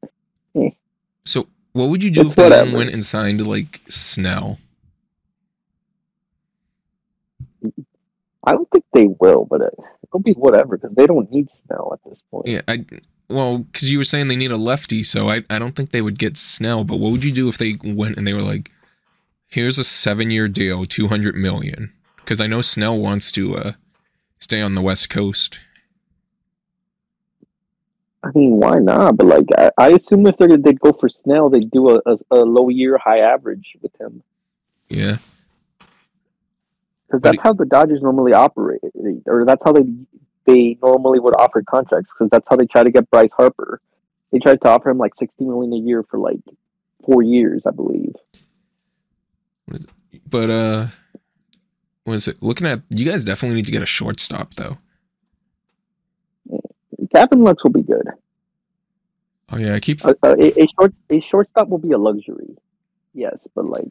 So, 1.24 1.46
what 1.72 1.90
would 1.90 2.02
you 2.02 2.11
do 2.11 2.22
It's 2.22 2.30
if 2.30 2.37
they 2.37 2.42
whatever. 2.44 2.76
went 2.76 2.90
and 2.90 3.04
signed 3.04 3.46
like 3.46 3.80
Snell? 3.88 4.59
I 8.44 8.52
don't 8.52 8.68
think 8.70 8.85
they 8.92 9.06
will, 9.06 9.44
but 9.44 9.61
it, 9.61 9.74
it'll 10.04 10.20
be 10.20 10.32
whatever 10.32 10.76
because 10.76 10.94
they 10.94 11.06
don't 11.06 11.30
need 11.32 11.50
Snell 11.50 11.90
at 11.92 12.09
this 12.09 12.22
point. 12.30 12.46
Yeah, 12.46 12.61
I. 12.68 12.85
Well, 13.28 13.58
because 13.58 13.90
you 13.90 13.98
were 13.98 14.04
saying 14.04 14.28
they 14.28 14.36
need 14.36 14.52
a 14.52 14.56
lefty, 14.56 15.02
so 15.02 15.28
I, 15.28 15.42
I 15.50 15.58
don't 15.58 15.74
think 15.74 15.90
they 15.90 16.02
would 16.02 16.18
get 16.18 16.36
Snell. 16.36 16.84
But 16.84 16.98
what 16.98 17.10
would 17.12 17.24
you 17.24 17.32
do 17.32 17.48
if 17.48 17.58
they 17.58 17.76
went 17.82 18.16
and 18.16 18.26
they 18.26 18.32
were 18.32 18.42
like, 18.42 18.70
"Here's 19.48 19.78
a 19.78 19.84
seven-year 19.84 20.48
deal, 20.48 20.86
two 20.86 21.08
hundred 21.08 21.34
million? 21.34 21.92
Because 22.16 22.40
I 22.40 22.46
know 22.46 22.60
Snell 22.60 22.96
wants 22.96 23.32
to 23.32 23.56
uh, 23.56 23.72
stay 24.38 24.60
on 24.60 24.74
the 24.74 24.80
West 24.82 25.10
Coast. 25.10 25.60
I 28.22 28.30
mean, 28.34 28.56
why 28.56 28.78
not? 28.78 29.16
But 29.16 29.26
like, 29.26 29.46
I, 29.56 29.70
I 29.78 29.88
assume 29.90 30.26
if 30.26 30.36
they'd 30.38 30.80
go 30.80 30.92
for 30.92 31.08
Snell, 31.08 31.48
they'd 31.48 31.70
do 31.70 31.90
a, 31.90 32.00
a, 32.06 32.18
a 32.32 32.40
low 32.44 32.68
year, 32.68 32.98
high 32.98 33.20
average 33.20 33.76
with 33.82 33.92
him. 34.00 34.22
Yeah. 34.88 35.18
because 37.06 37.20
that's 37.20 37.42
how 37.42 37.52
the 37.52 37.64
Dodgers 37.64 38.02
normally 38.02 38.32
operate, 38.32 38.80
or 39.26 39.44
that's 39.44 39.64
how 39.64 39.72
they 39.72 39.84
they 40.46 40.78
normally 40.82 41.18
would 41.20 41.35
offer 41.37 41.62
contracts. 41.62 42.12
Because 42.12 42.30
that's 42.30 42.46
how 42.48 42.56
they 42.56 42.66
try 42.66 42.82
to 42.85 42.90
get 42.90 43.11
Bryce 43.11 43.32
Harper. 43.32 43.80
They 44.32 44.38
tried 44.38 44.61
to 44.62 44.68
offer 44.68 44.90
him 44.90 44.98
like 44.98 45.14
sixty 45.16 45.44
million 45.44 45.72
a 45.72 45.76
year 45.76 46.02
for 46.02 46.18
like 46.18 46.40
four 47.04 47.22
years, 47.22 47.64
I 47.66 47.70
believe. 47.70 48.14
But 50.28 50.50
uh 50.50 50.87
was 52.04 52.28
it 52.28 52.42
looking 52.42 52.66
at 52.66 52.82
you 52.88 53.04
guys 53.04 53.24
definitely 53.24 53.56
need 53.56 53.66
to 53.66 53.72
get 53.72 53.82
a 53.82 53.87
shortstop 53.87 54.54
though. 54.54 54.78
Gavin 57.12 57.42
Lux 57.42 57.62
will 57.62 57.70
be 57.72 57.82
good. 57.82 58.06
Oh 59.52 59.59
yeah, 59.59 59.74
I 59.74 59.80
keep 59.80 60.04
A, 60.04 60.16
a, 60.24 60.62
a 60.62 60.66
short 60.78 60.94
a 61.11 61.20
shortstop 61.20 61.68
will 61.68 61.78
be 61.78 61.92
a 61.92 61.98
luxury, 61.98 62.56
yes, 63.14 63.46
but 63.54 63.66
like 63.66 63.88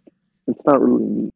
it's 0.47 0.65
not 0.65 0.81
really 0.81 1.05
neat. 1.05 1.33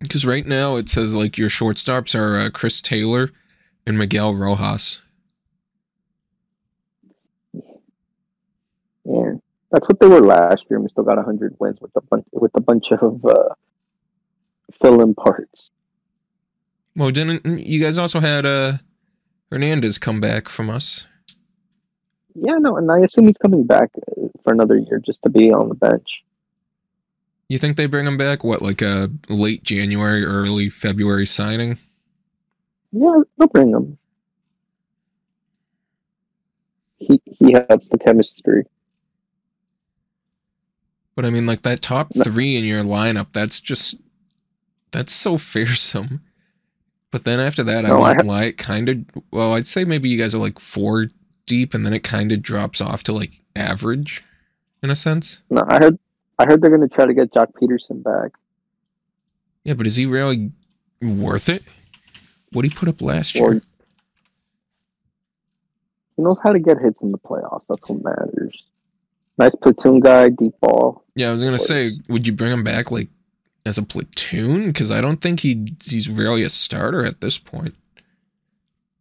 because 0.00 0.24
right 0.24 0.46
now 0.46 0.76
it 0.76 0.88
says 0.88 1.14
like 1.14 1.36
your 1.36 1.50
shortstops 1.50 2.18
are 2.18 2.38
uh, 2.38 2.50
Chris 2.50 2.80
Taylor 2.80 3.30
and 3.88 3.98
Miguel 3.98 4.34
Rojas. 4.34 5.00
Yeah, 9.04 9.32
that's 9.72 9.88
what 9.88 9.98
they 9.98 10.06
were 10.06 10.20
last 10.20 10.64
year. 10.68 10.76
and 10.76 10.82
We 10.82 10.90
still 10.90 11.04
got 11.04 11.22
hundred 11.24 11.56
wins 11.58 11.78
with 11.80 11.90
a 11.96 12.02
bunch 12.02 12.26
with 12.30 12.52
a 12.54 12.60
bunch 12.60 12.92
of 12.92 13.24
uh, 13.24 13.54
fill-in 14.80 15.14
parts. 15.14 15.70
Well, 16.94 17.10
didn't 17.10 17.44
you 17.66 17.82
guys 17.82 17.96
also 17.96 18.20
had 18.20 18.44
uh 18.44 18.78
Hernandez 19.50 19.98
come 19.98 20.20
back 20.20 20.48
from 20.50 20.68
us? 20.68 21.06
Yeah, 22.34 22.56
no, 22.60 22.76
and 22.76 22.92
I 22.92 22.98
assume 22.98 23.26
he's 23.26 23.38
coming 23.38 23.64
back 23.64 23.90
uh, 23.96 24.28
for 24.44 24.52
another 24.52 24.76
year 24.76 25.00
just 25.04 25.22
to 25.22 25.30
be 25.30 25.50
on 25.50 25.70
the 25.70 25.74
bench. 25.74 26.22
You 27.48 27.56
think 27.56 27.78
they 27.78 27.86
bring 27.86 28.06
him 28.06 28.18
back? 28.18 28.44
What, 28.44 28.60
like 28.60 28.82
a 28.82 29.10
late 29.30 29.62
January, 29.64 30.22
early 30.22 30.68
February 30.68 31.24
signing? 31.24 31.78
Yeah, 32.92 33.20
they'll 33.36 33.48
bring 33.48 33.70
him. 33.70 33.98
He 36.98 37.20
he 37.24 37.52
helps 37.52 37.88
the 37.88 37.98
chemistry. 37.98 38.64
But 41.14 41.24
I 41.24 41.30
mean, 41.30 41.46
like 41.46 41.62
that 41.62 41.82
top 41.82 42.12
three 42.14 42.56
in 42.56 42.64
your 42.64 42.82
lineup, 42.82 43.28
that's 43.32 43.60
just 43.60 43.96
that's 44.90 45.12
so 45.12 45.36
fearsome. 45.38 46.22
But 47.10 47.24
then 47.24 47.40
after 47.40 47.62
that, 47.64 47.86
I 47.86 47.88
No, 47.88 48.02
I 48.02 48.12
won't 48.12 48.26
lie, 48.26 48.44
it 48.44 48.58
kind 48.58 48.88
of. 48.88 48.98
Well, 49.30 49.54
I'd 49.54 49.66
say 49.66 49.84
maybe 49.84 50.08
you 50.08 50.18
guys 50.18 50.34
are 50.34 50.38
like 50.38 50.58
four 50.58 51.06
deep, 51.46 51.74
and 51.74 51.84
then 51.84 51.92
it 51.94 52.04
kind 52.04 52.32
of 52.32 52.42
drops 52.42 52.80
off 52.80 53.02
to 53.04 53.12
like 53.12 53.40
average, 53.56 54.22
in 54.82 54.90
a 54.90 54.96
sense. 54.96 55.42
No, 55.50 55.64
I 55.68 55.78
heard 55.78 55.98
I 56.38 56.44
heard 56.46 56.60
they're 56.60 56.70
gonna 56.70 56.88
try 56.88 57.06
to 57.06 57.14
get 57.14 57.32
Joc 57.32 57.52
Pederson 57.52 58.02
back. 58.02 58.32
Yeah, 59.64 59.74
but 59.74 59.86
is 59.86 59.96
he 59.96 60.06
really 60.06 60.52
worth 61.00 61.48
it? 61.48 61.62
What 62.52 62.62
did 62.62 62.72
he 62.72 62.78
put 62.78 62.88
up 62.88 63.00
last 63.02 63.36
Or 63.36 63.52
year? 63.54 63.62
he 66.16 66.22
knows 66.22 66.38
how 66.42 66.52
to 66.52 66.58
get 66.58 66.78
hits 66.78 67.00
in 67.02 67.12
the 67.12 67.18
playoffs. 67.18 67.64
That's 67.68 67.86
what 67.88 68.02
matters. 68.02 68.64
Nice 69.38 69.54
platoon 69.54 70.00
guy, 70.00 70.30
deep 70.30 70.54
ball. 70.60 71.04
Yeah, 71.14 71.28
I 71.28 71.32
was 71.32 71.44
gonna 71.44 71.58
say, 71.58 71.92
would 72.08 72.26
you 72.26 72.32
bring 72.32 72.52
him 72.52 72.64
back 72.64 72.90
like 72.90 73.08
as 73.64 73.78
a 73.78 73.82
platoon? 73.82 74.66
Because 74.66 74.90
I 74.90 75.00
don't 75.00 75.20
think 75.20 75.40
he 75.40 75.74
he's 75.84 76.08
really 76.08 76.42
a 76.42 76.48
starter 76.48 77.04
at 77.04 77.20
this 77.20 77.38
point. 77.38 77.74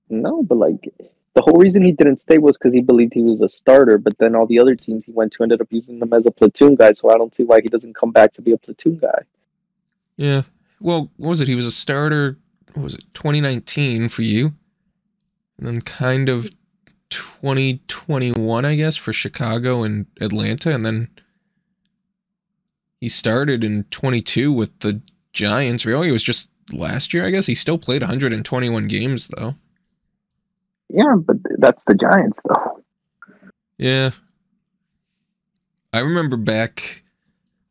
No, 0.10 0.44
but 0.44 0.56
like 0.58 0.94
the 1.34 1.42
whole 1.42 1.58
reason 1.58 1.82
he 1.84 1.92
didn't 1.92 2.20
stay 2.20 2.38
was 2.38 2.58
because 2.58 2.74
he 2.74 2.82
believed 2.82 3.14
he 3.14 3.24
was 3.24 3.42
a 3.42 3.50
starter. 3.50 3.98
But 3.98 4.18
then 4.20 4.36
all 4.36 4.46
the 4.46 4.60
other 4.60 4.76
teams 4.76 5.06
he 5.06 5.12
went 5.12 5.34
to 5.34 5.44
ended 5.44 5.60
up 5.62 5.68
using 5.72 6.00
him 6.00 6.14
as 6.14 6.26
a 6.26 6.32
platoon 6.32 6.76
guy. 6.76 6.92
So 6.94 7.10
I 7.10 7.16
don't 7.18 7.34
see 7.34 7.44
why 7.44 7.62
he 7.62 7.68
doesn't 7.70 7.96
come 7.96 8.12
back 8.12 8.34
to 8.34 8.42
be 8.42 8.52
a 8.52 8.58
platoon 8.58 8.98
guy. 9.00 9.24
Yeah. 10.18 10.44
Well, 10.80 11.10
what 11.18 11.30
was 11.30 11.42
it? 11.42 11.48
He 11.48 11.56
was 11.56 11.66
a 11.66 11.72
starter. 11.72 12.38
What 12.78 12.84
was 12.84 12.94
it? 12.94 13.06
2019 13.16 14.08
for 14.08 14.22
you, 14.22 14.54
and 15.58 15.66
then 15.66 15.82
kind 15.82 16.30
of 16.30 16.52
2021, 17.10 18.66
I 18.66 18.76
guess, 18.76 18.96
for 18.96 19.12
Chicago 19.12 19.82
and 19.82 20.06
Atlanta, 20.22 20.76
and 20.76 20.86
then 20.86 21.10
he 23.02 23.10
started 23.10 23.64
in 23.64 23.86
22 23.86 24.54
with 24.54 24.80
the 24.82 25.02
Giants. 25.34 25.88
Really, 25.88 26.10
it 26.10 26.12
was 26.12 26.22
just 26.22 26.52
last 26.72 27.16
year, 27.16 27.26
I 27.26 27.32
guess. 27.32 27.48
He 27.48 27.56
still 27.56 27.80
played 27.80 28.04
121 28.04 28.88
games 28.88 29.30
though. 29.30 29.56
Yeah, 30.90 31.16
but 31.18 31.38
that's 31.58 31.84
the 31.86 31.96
Giants 31.96 32.44
though. 32.48 32.84
Yeah. 33.80 34.12
I 35.92 36.00
remember 36.00 36.38
back 36.38 37.02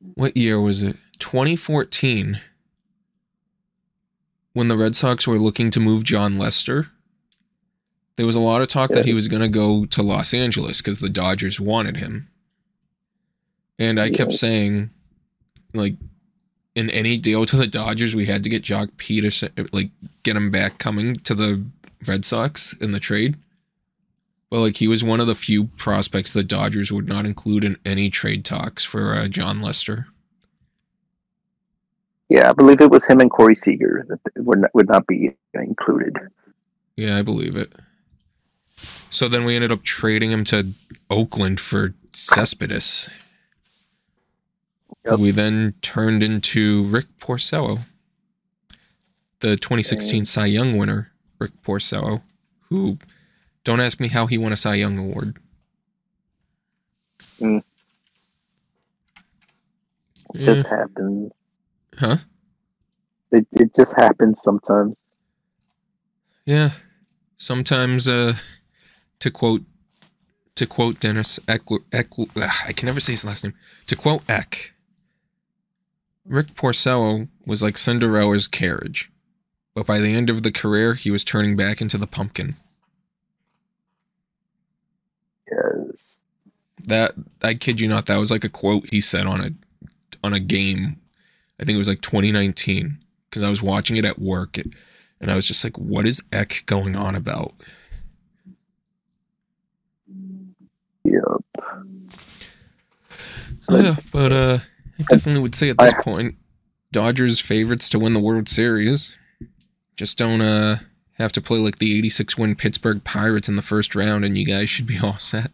what 0.01 0.37
year 0.37 0.61
was 0.61 0.83
it? 0.83 0.97
2014 1.21 2.41
when 4.57 4.69
the 4.69 4.77
Red 4.79 4.97
Sox 4.97 5.27
were 5.27 5.39
looking 5.39 5.71
to 5.71 5.79
move 5.79 6.03
Jon 6.03 6.39
Lester. 6.39 6.87
There 8.17 8.25
was 8.25 8.37
a 8.37 8.41
lot 8.41 8.63
of 8.63 8.69
talk 8.69 8.89
that 8.89 9.05
he 9.05 9.13
was 9.13 9.29
going 9.29 9.43
to 9.43 9.49
go 9.49 9.85
to 9.85 10.03
Los 10.03 10.33
Angeles 10.33 10.81
cuz 10.81 10.99
the 10.99 11.11
Dodgers 11.11 11.61
wanted 11.61 11.99
him. 11.99 12.31
And 13.79 14.01
I 14.01 14.09
kept 14.09 14.33
saying 14.33 14.89
like 15.75 15.97
in 16.75 16.89
any 16.89 17.19
deal 17.19 17.45
to 17.45 17.55
the 17.55 17.67
Dodgers 17.67 18.15
we 18.15 18.25
had 18.25 18.43
to 18.45 18.49
get 18.49 18.63
Joc 18.63 18.93
Pederson 18.93 19.69
like 19.75 19.91
get 20.23 20.37
him 20.37 20.51
back 20.51 20.79
coming 20.79 21.17
to 21.17 21.35
the 21.35 21.63
Red 22.07 22.25
Sox 22.25 22.73
in 22.81 22.93
the 22.93 22.99
trade. 22.99 23.37
But 24.49 24.61
like 24.61 24.77
he 24.77 24.89
was 24.89 25.05
one 25.05 25.21
of 25.21 25.27
the 25.27 25.35
few 25.35 25.65
prospects 25.65 26.33
the 26.33 26.43
Dodgers 26.43 26.91
would 26.91 27.07
not 27.09 27.27
include 27.27 27.63
in 27.63 27.77
any 27.85 28.09
trade 28.09 28.43
talks 28.43 28.85
for 28.85 29.19
uh, 29.19 29.29
Jon 29.29 29.61
Lester. 29.61 30.07
Yeah, 32.29 32.51
I 32.51 32.53
believe 32.53 32.81
it 32.81 32.91
was 32.91 33.05
him 33.07 33.21
and 33.21 33.31
Corey 33.31 33.55
Seager 33.55 34.05
that 34.09 34.21
would 34.45 34.59
not, 34.61 34.75
would 34.75 34.89
not 34.89 35.07
be 35.07 35.37
included. 35.55 36.17
Yeah, 36.97 37.17
I 37.17 37.23
believe 37.23 37.57
it. 37.57 37.73
So 39.11 39.29
then 39.29 39.45
we 39.45 39.55
ended 39.55 39.71
up 39.71 39.83
trading 39.85 40.33
him 40.33 40.45
to 40.45 40.73
Oakland 41.09 41.61
for 41.61 41.95
Cespedes. 42.13 43.09
Yep. 45.05 45.19
We 45.21 45.31
then 45.31 45.75
turned 45.83 46.23
into 46.25 46.83
Rick 46.85 47.07
Porcello, 47.21 47.81
the 49.41 49.57
2016 49.57 50.25
Cy 50.25 50.47
Young 50.47 50.77
winner, 50.77 51.13
Rick 51.39 51.53
Porcello, 51.63 52.23
who 52.69 52.99
don't 53.63 53.81
ask 53.81 54.01
me 54.01 54.09
how 54.09 54.27
he 54.27 54.37
won 54.37 54.53
a 54.53 54.57
Cy 54.57 54.75
Young 54.75 54.99
award. 54.99 55.39
Mm. 57.41 57.63
It 60.35 60.41
Yeah. 60.41 60.55
just 60.55 60.67
happens. 60.67 61.33
Huh? 61.99 62.19
It 63.33 63.47
it 63.53 63.75
just 63.75 63.95
happens 63.97 64.43
sometimes. 64.43 64.97
Yeah. 66.45 66.71
Sometimes, 67.37 68.09
uh, 68.09 68.35
to 69.19 69.31
quote, 69.31 69.63
to 70.55 70.67
quote 70.67 71.01
Dennis 71.01 71.39
Eckler, 71.41 71.81
Eckler 71.91 72.31
ugh, 72.43 72.55
I 72.67 72.73
can 72.73 72.87
never 72.87 73.01
say 73.01 73.13
his 73.13 73.25
last 73.25 73.45
name. 73.45 73.55
To 73.89 73.97
quote 73.97 74.23
Eck, 74.29 74.73
Rick 76.25 76.55
Porcello 76.55 77.29
was 77.45 77.63
like 77.63 77.75
Cinderella's 77.75 78.49
carriage, 78.49 79.11
but 79.75 79.87
by 79.87 79.99
the 79.99 80.15
end 80.15 80.31
of 80.31 80.43
the 80.43 80.53
career, 80.53 80.95
he 80.95 81.11
was 81.11 81.25
turning 81.25 81.57
back 81.57 81.83
into 81.83 81.99
the 81.99 82.07
pumpkin. 82.07 82.57
Yes. 85.51 86.19
That 86.85 87.15
I 87.43 87.55
kid 87.55 87.81
you 87.81 87.89
not, 87.89 88.07
that 88.07 88.17
was 88.17 88.31
like 88.31 88.45
a 88.45 88.49
quote 88.49 88.89
he 88.91 89.01
said 89.01 89.27
on 89.27 89.41
a 89.41 89.51
on 90.25 90.33
a 90.33 90.41
game. 90.41 91.01
I 91.61 91.65
think 91.65 91.75
it 91.75 91.79
was 91.79 91.89
like 91.89 92.03
2019 92.03 92.99
because 93.29 93.43
I 93.43 93.49
was 93.49 93.63
watching 93.63 93.97
it 93.97 94.05
at 94.05 94.19
work, 94.19 94.59
and 95.21 95.31
I 95.31 95.35
was 95.35 95.47
just 95.47 95.65
like, 95.65 95.79
"What 95.79 96.07
is 96.07 96.23
Eck 96.33 96.63
going 96.67 96.97
on 96.97 97.15
about?" 97.15 97.55
Yep. 101.05 101.23
Yeah, 103.71 103.97
but 104.13 104.33
uh, 104.33 104.59
I 104.99 105.03
definitely 105.09 105.43
would 105.43 105.55
say 105.55 105.71
at 105.71 105.79
this 105.79 105.95
point, 106.01 106.37
Dodgers 106.93 107.41
favorites 107.41 107.89
to 107.91 107.99
win 107.99 108.15
the 108.15 108.21
World 108.21 108.49
Series. 108.49 109.17
Just 109.97 110.19
don't 110.19 110.41
uh 110.41 110.77
have 111.15 111.33
to 111.33 111.41
play 111.41 111.59
like 111.59 111.79
the 111.79 111.97
86 111.99 112.37
win 112.37 112.55
Pittsburgh 112.55 113.03
Pirates 113.03 113.49
in 113.49 113.57
the 113.57 113.63
first 113.63 113.95
round, 113.95 114.25
and 114.25 114.37
you 114.37 114.45
guys 114.45 114.69
should 114.69 114.87
be 114.87 114.99
all 115.03 115.19
set. 115.19 115.53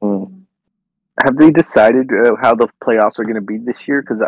Mm. 0.00 0.42
Have 1.24 1.36
they 1.36 1.50
decided 1.50 2.10
uh, 2.12 2.36
how 2.40 2.54
the 2.54 2.68
playoffs 2.82 3.18
are 3.18 3.24
going 3.24 3.34
to 3.34 3.40
be 3.40 3.58
this 3.58 3.88
year? 3.88 4.02
Because 4.02 4.22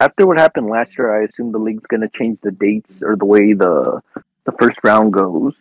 after 0.00 0.26
what 0.26 0.38
happened 0.38 0.68
last 0.68 0.98
year, 0.98 1.14
I 1.14 1.24
assume 1.24 1.52
the 1.52 1.58
league's 1.58 1.86
going 1.86 2.02
to 2.02 2.08
change 2.08 2.40
the 2.40 2.50
dates 2.50 3.02
or 3.02 3.16
the 3.16 3.24
way 3.24 3.52
the 3.52 4.02
the 4.44 4.52
first 4.52 4.80
round 4.84 5.12
goes. 5.12 5.54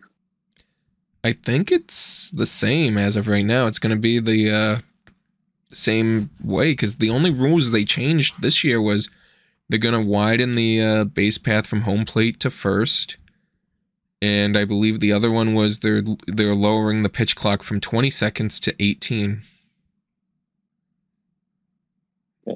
I 1.24 1.34
think 1.34 1.72
it's 1.72 2.30
the 2.32 2.46
same 2.46 2.98
as 2.98 3.18
of 3.18 3.28
right 3.28 3.46
now. 3.46 3.66
It's 3.66 3.80
going 3.80 3.96
to 3.96 4.00
be 4.00 4.20
the 4.20 4.52
uh, 4.52 4.80
same 5.74 6.30
way 6.44 6.74
because 6.74 6.98
the 6.98 7.10
only 7.10 7.32
rules 7.32 7.72
they 7.72 7.84
changed 7.84 8.42
this 8.42 8.64
year 8.64 8.80
was 8.80 9.10
they're 9.68 9.80
going 9.80 10.00
to 10.00 10.08
widen 10.08 10.54
the 10.54 10.82
uh, 10.82 11.04
base 11.06 11.40
path 11.40 11.66
from 11.66 11.82
home 11.82 12.06
plate 12.06 12.40
to 12.42 12.52
first, 12.52 13.18
and 14.22 14.56
I 14.56 14.66
believe 14.66 15.00
the 15.00 15.14
other 15.14 15.32
one 15.32 15.56
was 15.56 15.80
they're 15.80 16.04
they're 16.28 16.54
lowering 16.54 17.02
the 17.02 17.10
pitch 17.10 17.36
clock 17.36 17.64
from 17.64 17.80
20 17.80 18.10
seconds 18.10 18.60
to 18.60 18.76
18. 18.80 19.42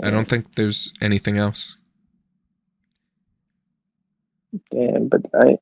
I 0.04 0.10
don't 0.10 0.28
think 0.28 0.56
there's 0.56 0.93
anything 1.02 1.38
else. 1.38 1.78
Damn, 4.71 5.08
but 5.08 5.21
I. 5.34 5.58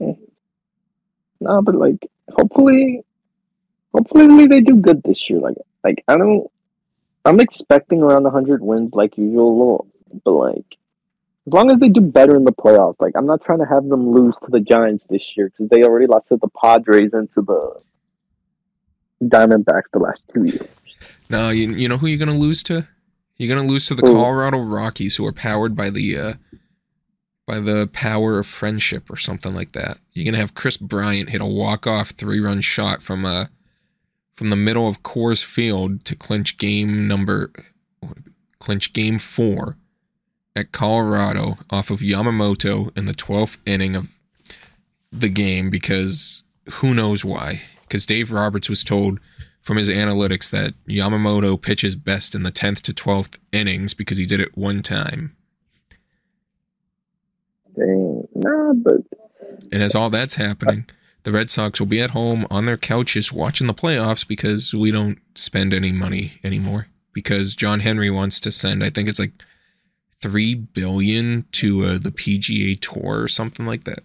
Eh. 0.00 0.14
No, 1.40 1.62
but 1.62 1.74
like, 1.74 2.08
hopefully, 2.30 3.04
hopefully 3.92 4.46
they 4.46 4.60
do 4.60 4.76
good 4.76 5.02
this 5.02 5.28
year. 5.28 5.40
Like, 5.40 5.56
like 5.84 6.04
I 6.08 6.16
don't. 6.16 6.50
I'm 7.24 7.38
expecting 7.38 8.02
around 8.02 8.24
100 8.24 8.62
wins 8.62 8.94
like 8.94 9.16
usual, 9.16 9.86
but 10.24 10.32
like, 10.32 10.76
as 11.46 11.52
long 11.52 11.70
as 11.70 11.78
they 11.78 11.88
do 11.88 12.00
better 12.00 12.34
in 12.34 12.44
the 12.44 12.52
playoffs, 12.52 12.96
like 13.00 13.14
I'm 13.16 13.26
not 13.26 13.44
trying 13.44 13.60
to 13.60 13.66
have 13.66 13.88
them 13.88 14.10
lose 14.10 14.34
to 14.44 14.50
the 14.50 14.60
Giants 14.60 15.06
this 15.08 15.22
year 15.36 15.48
because 15.48 15.68
they 15.68 15.84
already 15.84 16.06
lost 16.06 16.28
to 16.28 16.36
the 16.36 16.48
Padres 16.60 17.12
and 17.12 17.30
to 17.30 17.42
the 17.42 17.80
Diamondbacks 19.22 19.90
the 19.92 20.00
last 20.00 20.28
two 20.32 20.44
years. 20.44 20.68
No, 21.28 21.50
you, 21.50 21.72
you 21.72 21.88
know 21.88 21.96
who 21.96 22.08
you're 22.08 22.18
gonna 22.18 22.38
lose 22.38 22.62
to? 22.64 22.86
You're 23.42 23.56
gonna 23.56 23.68
lose 23.68 23.86
to 23.86 23.96
the 23.96 24.02
Colorado 24.02 24.58
Rockies, 24.58 25.16
who 25.16 25.26
are 25.26 25.32
powered 25.32 25.74
by 25.74 25.90
the 25.90 26.16
uh, 26.16 26.34
by 27.44 27.58
the 27.58 27.88
power 27.92 28.38
of 28.38 28.46
friendship 28.46 29.10
or 29.10 29.16
something 29.16 29.52
like 29.52 29.72
that. 29.72 29.98
You're 30.12 30.24
gonna 30.24 30.38
have 30.38 30.54
Kris 30.54 30.76
Bryant 30.76 31.30
hit 31.30 31.40
a 31.40 31.44
walk 31.44 31.84
off 31.84 32.10
three 32.10 32.38
run 32.38 32.60
shot 32.60 33.02
from 33.02 33.24
uh 33.24 33.46
from 34.36 34.50
the 34.50 34.56
middle 34.56 34.86
of 34.86 35.02
Coors 35.02 35.42
Field 35.42 36.04
to 36.04 36.14
clinch 36.14 36.56
game 36.56 37.08
number 37.08 37.50
clinch 38.60 38.92
game 38.92 39.18
four 39.18 39.76
at 40.54 40.70
Colorado 40.70 41.58
off 41.68 41.90
of 41.90 41.98
Yamamoto 41.98 42.96
in 42.96 43.06
the 43.06 43.12
twelfth 43.12 43.58
inning 43.66 43.96
of 43.96 44.08
the 45.10 45.28
game 45.28 45.68
because 45.68 46.44
who 46.74 46.94
knows 46.94 47.24
why? 47.24 47.62
Because 47.80 48.06
Dave 48.06 48.30
Roberts 48.30 48.70
was 48.70 48.84
told 48.84 49.18
from 49.62 49.76
his 49.76 49.88
analytics 49.88 50.50
that 50.50 50.74
Yamamoto 50.86 51.60
pitches 51.60 51.96
best 51.96 52.34
in 52.34 52.42
the 52.42 52.52
10th 52.52 52.82
to 52.82 52.92
12th 52.92 53.38
innings 53.52 53.94
because 53.94 54.18
he 54.18 54.26
did 54.26 54.40
it 54.40 54.56
one 54.56 54.82
time. 54.82 55.36
Dang, 57.74 58.28
nah, 58.34 58.74
but 58.74 58.96
And 59.70 59.82
as 59.82 59.94
all 59.94 60.10
that's 60.10 60.34
happening, 60.34 60.86
the 61.22 61.32
Red 61.32 61.48
Sox 61.48 61.78
will 61.78 61.86
be 61.86 62.00
at 62.00 62.10
home 62.10 62.46
on 62.50 62.64
their 62.64 62.76
couches 62.76 63.32
watching 63.32 63.68
the 63.68 63.72
playoffs 63.74 64.26
because 64.26 64.74
we 64.74 64.90
don't 64.90 65.18
spend 65.36 65.72
any 65.72 65.92
money 65.92 66.32
anymore. 66.44 66.88
Because 67.12 67.54
John 67.54 67.80
Henry 67.80 68.10
wants 68.10 68.40
to 68.40 68.50
send, 68.50 68.82
I 68.82 68.90
think 68.90 69.08
it's 69.08 69.18
like 69.18 69.32
three 70.20 70.54
billion 70.54 71.44
to 71.52 71.84
uh, 71.84 71.98
the 71.98 72.10
PGA 72.10 72.78
Tour 72.80 73.22
or 73.22 73.28
something 73.28 73.64
like 73.64 73.84
that. 73.84 74.02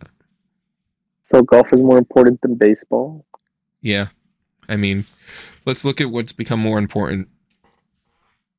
so 1.24 1.42
golf 1.42 1.74
is 1.74 1.80
more 1.80 1.98
important 1.98 2.42
than 2.42 2.56
baseball. 2.56 3.26
Yeah. 3.82 4.08
I 4.70 4.76
mean, 4.76 5.06
let's 5.68 5.84
look 5.84 6.00
at 6.00 6.10
what's 6.10 6.32
become 6.32 6.62
more 6.62 6.80
important. 6.80 7.28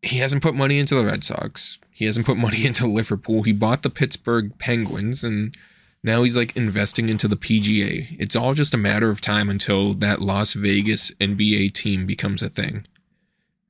He 0.03 0.18
hasn't 0.18 0.42
put 0.42 0.55
money 0.55 0.79
into 0.79 0.94
the 0.94 1.05
Red 1.05 1.25
Sox. 1.25 1.81
He 1.90 2.05
hasn't 2.05 2.27
put 2.27 2.37
money 2.37 2.66
into 2.66 2.87
Liverpool. 2.87 3.42
He 3.42 3.53
bought 3.53 3.83
the 3.83 3.90
Pittsburgh 3.90 4.57
Penguins 4.59 5.25
and 5.25 5.57
now 6.05 6.23
he's 6.23 6.37
like 6.37 6.55
investing 6.55 7.09
into 7.09 7.27
the 7.27 7.37
PGA. 7.37 8.14
It's 8.21 8.37
all 8.37 8.55
just 8.55 8.75
a 8.75 8.79
matter 8.79 9.09
of 9.09 9.21
time 9.21 9.49
until 9.49 9.94
that 9.94 10.21
Las 10.21 10.53
Vegas 10.53 11.11
NBA 11.12 11.73
team 11.73 12.07
becomes 12.07 12.42
a 12.42 12.49
thing. 12.49 12.87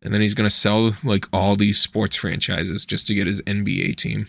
And 0.03 0.13
then 0.13 0.21
he's 0.21 0.35
going 0.35 0.49
to 0.49 0.55
sell 0.55 0.97
like 1.03 1.27
all 1.33 1.57
these 1.57 1.81
sports 1.81 2.17
franchises 2.17 2.85
just 2.85 3.07
to 3.07 3.15
get 3.15 3.27
his 3.27 3.41
NBA 3.43 3.97
team. 3.97 4.27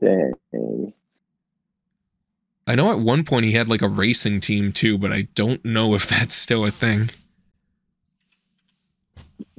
Dang. 0.00 0.32
I 2.66 2.74
know 2.74 2.90
at 2.92 3.00
one 3.00 3.24
point 3.24 3.44
he 3.44 3.52
had 3.52 3.68
like 3.68 3.82
a 3.82 3.88
racing 3.88 4.40
team 4.40 4.72
too, 4.72 4.98
but 4.98 5.12
I 5.12 5.28
don't 5.34 5.64
know 5.64 5.94
if 5.94 6.06
that's 6.08 6.34
still 6.34 6.64
a 6.64 6.70
thing. 6.70 7.10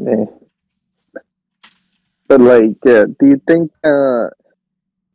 Eh. 0.05 0.25
But 2.27 2.41
like, 2.41 2.79
do 2.81 3.15
you 3.21 3.41
think? 3.45 3.71
Uh, 3.83 4.29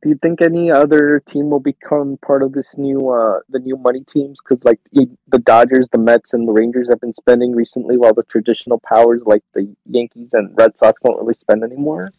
do 0.03 0.11
you 0.11 0.15
think 0.15 0.41
any 0.41 0.71
other 0.71 1.21
team 1.27 1.51
will 1.51 1.59
become 1.59 2.19
part 2.19 2.45
of 2.45 2.53
this 2.53 2.79
new, 2.79 3.09
uh, 3.09 3.41
the 3.49 3.59
new 3.59 3.77
money 3.77 4.05
teams? 4.05 4.41
Because 4.41 4.63
like 4.65 4.79
the 4.93 5.39
Dodgers, 5.41 5.89
the 5.91 5.99
Mets, 5.99 6.33
and 6.33 6.47
the 6.47 6.53
Rangers 6.53 6.89
have 6.89 7.01
been 7.01 7.13
spending 7.13 7.55
recently, 7.55 7.97
while 7.97 8.15
the 8.15 8.23
traditional 8.25 8.79
powers 8.79 9.23
like 9.27 9.43
the 9.55 9.75
Yankees 9.87 10.33
and 10.35 10.57
Red 10.57 10.77
Sox 10.77 11.01
don't 11.03 11.19
really 11.19 11.35
spend 11.35 11.65
anymore. 11.65 12.13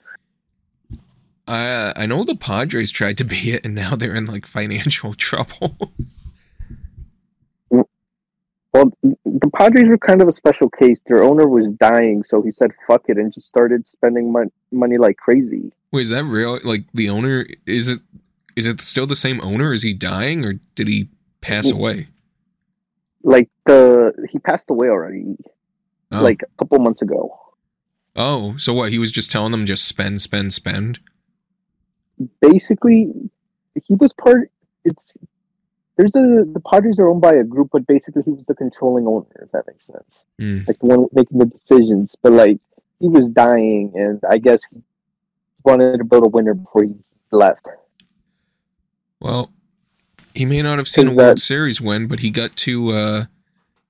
I 1.49 1.67
uh, 1.67 1.93
I 1.95 2.05
know 2.05 2.23
the 2.23 2.35
Padres 2.35 2.91
tried 2.91 3.17
to 3.17 3.23
be 3.25 3.51
it, 3.51 3.65
and 3.65 3.73
now 3.75 3.95
they're 3.95 4.15
in 4.15 4.25
like 4.25 4.45
financial 4.45 5.13
trouble. 5.27 5.75
Well, 8.71 8.91
the 9.01 9.49
Padres 9.55 9.87
were 9.87 9.97
kind 9.97 10.21
of 10.21 10.27
a 10.27 10.31
special 10.31 10.69
case. 10.69 11.01
Their 11.07 11.23
owner 11.23 11.47
was 11.47 11.71
dying, 11.71 12.21
so 12.21 12.41
he 12.43 12.51
said 12.51 12.71
"fuck 12.87 13.03
it" 13.07 13.17
and 13.17 13.33
just 13.33 13.47
started 13.47 13.87
spending 13.87 14.31
mon- 14.31 14.51
money 14.71 14.97
like 14.97 15.17
crazy. 15.17 15.71
Wait, 15.91 16.01
is 16.01 16.09
that 16.09 16.23
real? 16.25 16.59
Like 16.63 16.85
the 16.93 17.09
owner 17.09 17.47
is 17.65 17.89
it 17.89 17.99
is 18.55 18.67
it 18.67 18.79
still 18.81 19.07
the 19.07 19.15
same 19.15 19.41
owner? 19.41 19.73
Is 19.73 19.81
he 19.81 19.93
dying 19.95 20.45
or 20.45 20.53
did 20.75 20.87
he 20.87 21.09
pass 21.41 21.71
away? 21.71 22.09
Like 23.23 23.49
the 23.65 24.13
he 24.29 24.37
passed 24.37 24.69
away 24.69 24.87
already, 24.89 25.35
Oh. 26.11 26.21
like 26.21 26.43
a 26.43 26.57
couple 26.59 26.77
months 26.79 27.01
ago. 27.01 27.35
oh, 28.15 28.55
so 28.57 28.73
what? 28.75 28.91
He 28.91 28.99
was 28.99 29.11
just 29.11 29.31
telling 29.31 29.51
them 29.51 29.65
just 29.65 29.85
spend, 29.87 30.21
spend, 30.21 30.53
spend. 30.53 30.99
Basically 32.41 33.11
he 33.83 33.95
was 33.95 34.13
part 34.13 34.51
it's 34.85 35.13
there's 35.97 36.15
a 36.15 36.45
the 36.53 36.61
Padres 36.65 36.97
are 36.97 37.09
owned 37.09 37.21
by 37.21 37.33
a 37.33 37.43
group, 37.43 37.69
but 37.73 37.85
basically 37.85 38.23
he 38.23 38.31
was 38.31 38.45
the 38.45 38.55
controlling 38.55 39.05
owner, 39.05 39.25
if 39.41 39.51
that 39.51 39.67
makes 39.67 39.85
sense. 39.85 40.23
Hmm. 40.39 40.59
Like 40.65 40.79
the 40.79 40.85
one 40.85 41.07
making 41.11 41.39
the 41.39 41.45
decisions. 41.45 42.15
But 42.21 42.31
like 42.31 42.59
he 42.99 43.09
was 43.09 43.27
dying 43.27 43.91
and 43.95 44.21
I 44.29 44.37
guess 44.37 44.61
he 44.71 44.81
wanted 45.65 45.97
to 45.97 46.05
build 46.05 46.23
a 46.25 46.29
winner 46.29 46.53
before 46.53 46.83
he 46.83 46.93
left. 47.31 47.67
Well, 49.19 49.51
he 50.33 50.45
may 50.45 50.61
not 50.61 50.77
have 50.77 50.87
seen 50.87 51.07
a 51.07 51.11
Is 51.11 51.17
World 51.17 51.37
that- 51.37 51.41
Series 51.41 51.81
win, 51.81 52.07
but 52.07 52.19
he 52.21 52.29
got 52.29 52.55
to 52.57 52.91
uh 52.91 53.25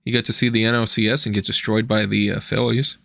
he 0.04 0.12
got 0.12 0.26
to 0.26 0.34
see 0.34 0.50
the 0.50 0.64
NLCS 0.64 1.28
and 1.28 1.36
get 1.36 1.46
destroyed 1.46 1.88
by 1.88 2.08
the 2.08 2.32
uh, 2.32 2.40
Phillies. 2.40 2.98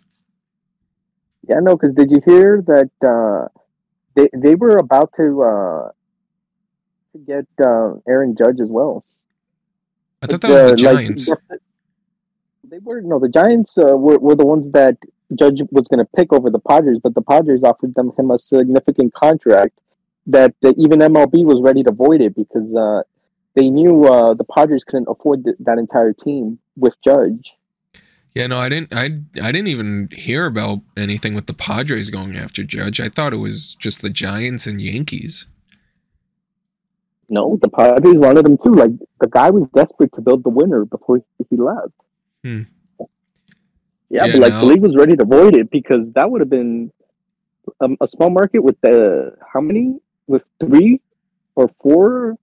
Yeah, 1.47 1.59
no, 1.59 1.75
because 1.75 1.93
did 1.93 2.09
you 2.09 2.21
hear 2.25 2.63
that 2.65 2.89
uh 3.07 3.49
they 4.15 4.29
they 4.33 4.55
were 4.55 4.77
about 4.77 5.13
to 5.13 5.43
uh 5.43 5.89
to 7.13 7.19
get 7.19 7.45
uh, 7.61 7.93
Aaron 8.07 8.35
Judge 8.35 8.59
as 8.59 8.69
well. 8.69 9.05
I 10.21 10.27
thought 10.27 10.41
that 10.41 10.51
was 10.51 10.61
the 10.61 10.67
Uh, 10.67 10.69
like, 10.71 10.77
Giants. 10.77 11.29
they 12.63 12.79
were 12.79 13.01
no, 13.01 13.19
the 13.19 13.29
Giants 13.29 13.77
uh, 13.77 13.95
were 13.97 14.19
were 14.19 14.35
the 14.35 14.45
ones 14.45 14.69
that 14.71 14.97
Judge 15.33 15.61
was 15.71 15.87
going 15.87 15.99
to 15.99 16.09
pick 16.15 16.33
over 16.33 16.49
the 16.49 16.59
Padres, 16.59 16.99
but 17.01 17.15
the 17.15 17.21
Padres 17.21 17.63
offered 17.63 17.95
them 17.95 18.11
him 18.17 18.31
a 18.31 18.37
significant 18.37 19.13
contract 19.13 19.79
that 20.27 20.55
uh, 20.63 20.73
even 20.77 20.99
MLB 20.99 21.45
was 21.45 21.61
ready 21.61 21.83
to 21.83 21.91
void 21.91 22.21
it 22.21 22.35
because 22.35 22.75
uh, 22.75 23.01
they 23.55 23.69
knew 23.69 24.05
uh, 24.05 24.33
the 24.33 24.43
Padres 24.43 24.83
couldn't 24.83 25.07
afford 25.07 25.43
th- 25.45 25.55
that 25.59 25.77
entire 25.77 26.13
team 26.13 26.59
with 26.75 26.95
Judge. 27.03 27.53
Yeah, 28.35 28.47
no, 28.47 28.59
I 28.59 28.67
didn't. 28.67 28.93
I 28.93 29.05
I 29.41 29.51
didn't 29.53 29.67
even 29.67 30.09
hear 30.11 30.45
about 30.45 30.79
anything 30.97 31.35
with 31.35 31.47
the 31.47 31.53
Padres 31.53 32.09
going 32.09 32.35
after 32.35 32.63
Judge. 32.63 32.99
I 32.99 33.07
thought 33.07 33.33
it 33.33 33.37
was 33.37 33.75
just 33.75 34.01
the 34.01 34.09
Giants 34.09 34.67
and 34.67 34.81
Yankees. 34.81 35.47
No, 37.29 37.57
the 37.61 37.69
Padres 37.69 38.17
wanted 38.17 38.45
him 38.45 38.57
too. 38.57 38.73
Like 38.73 38.91
the 39.21 39.27
guy 39.27 39.49
was 39.49 39.67
desperate 39.73 40.11
to 40.13 40.21
build 40.21 40.43
the 40.43 40.49
winner 40.49 40.83
before 40.83 41.23
he 41.49 41.55
left. 41.55 41.93
Hmm. 42.43 42.63
Yeah, 44.09 44.25
Yeah, 44.25 44.31
but 44.33 44.41
like 44.41 44.53
no. 44.53 44.59
the 44.59 44.65
league 44.65 44.81
was 44.81 44.95
ready 44.97 45.15
to 45.15 45.25
void 45.25 45.55
it 45.55 45.71
because 45.71 46.11
that 46.13 46.29
would 46.29 46.41
have 46.41 46.49
been 46.49 46.91
um, 47.79 47.97
a 48.01 48.07
small 48.07 48.29
market 48.29 48.59
with 48.59 48.79
the 48.81 49.35
how 49.51 49.61
many 49.61 49.97
with 50.27 50.43
three 50.59 50.99
or 51.55 51.71
four 51.81 52.35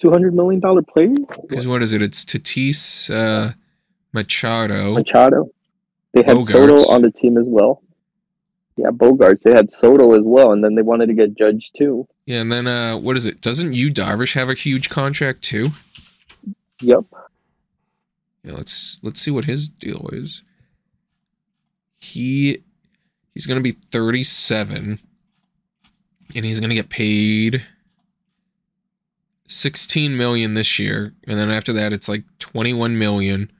two 0.00 0.10
hundred 0.10 0.34
million 0.34 0.60
dollar 0.60 0.82
players. 0.82 1.18
Because 1.48 1.66
what 1.68 1.82
is 1.82 1.92
it? 1.92 2.02
It's 2.02 2.24
Tatis, 2.24 3.08
uh, 3.10 3.52
Machado. 4.16 4.94
Machado. 4.94 5.50
They 6.12 6.22
had 6.22 6.38
Bogaerts. 6.38 6.50
Soto 6.50 6.92
on 6.92 7.02
the 7.02 7.10
team 7.10 7.36
as 7.36 7.46
well. 7.48 7.82
Yeah, 8.76 8.90
Bogaerts. 8.90 9.42
They 9.42 9.52
had 9.52 9.70
Soto 9.70 10.14
as 10.14 10.22
well, 10.24 10.52
and 10.52 10.64
then 10.64 10.74
they 10.74 10.82
wanted 10.82 11.06
to 11.06 11.14
get 11.14 11.36
Judge 11.36 11.70
too. 11.76 12.08
Yeah, 12.24 12.40
and 12.40 12.50
then 12.50 12.66
uh, 12.66 12.96
what 12.96 13.16
is 13.16 13.26
it? 13.26 13.40
Doesn't 13.40 13.74
you 13.74 13.92
Darvish 13.92 14.34
have 14.34 14.48
a 14.48 14.54
huge 14.54 14.88
contract 14.88 15.42
too? 15.42 15.70
Yep. 16.80 17.04
Yeah, 18.42 18.52
let's 18.52 18.98
let's 19.02 19.20
see 19.20 19.30
what 19.30 19.44
his 19.44 19.68
deal 19.68 20.08
is. 20.12 20.42
He 21.96 22.62
he's 23.34 23.46
gonna 23.46 23.60
be 23.60 23.72
37 23.72 24.98
and 26.34 26.44
he's 26.44 26.60
gonna 26.60 26.74
get 26.74 26.88
paid 26.88 27.62
16 29.48 30.16
million 30.16 30.54
this 30.54 30.78
year, 30.78 31.12
and 31.26 31.38
then 31.38 31.50
after 31.50 31.72
that 31.72 31.92
it's 31.92 32.08
like 32.08 32.24
21 32.38 32.98
million. 32.98 33.50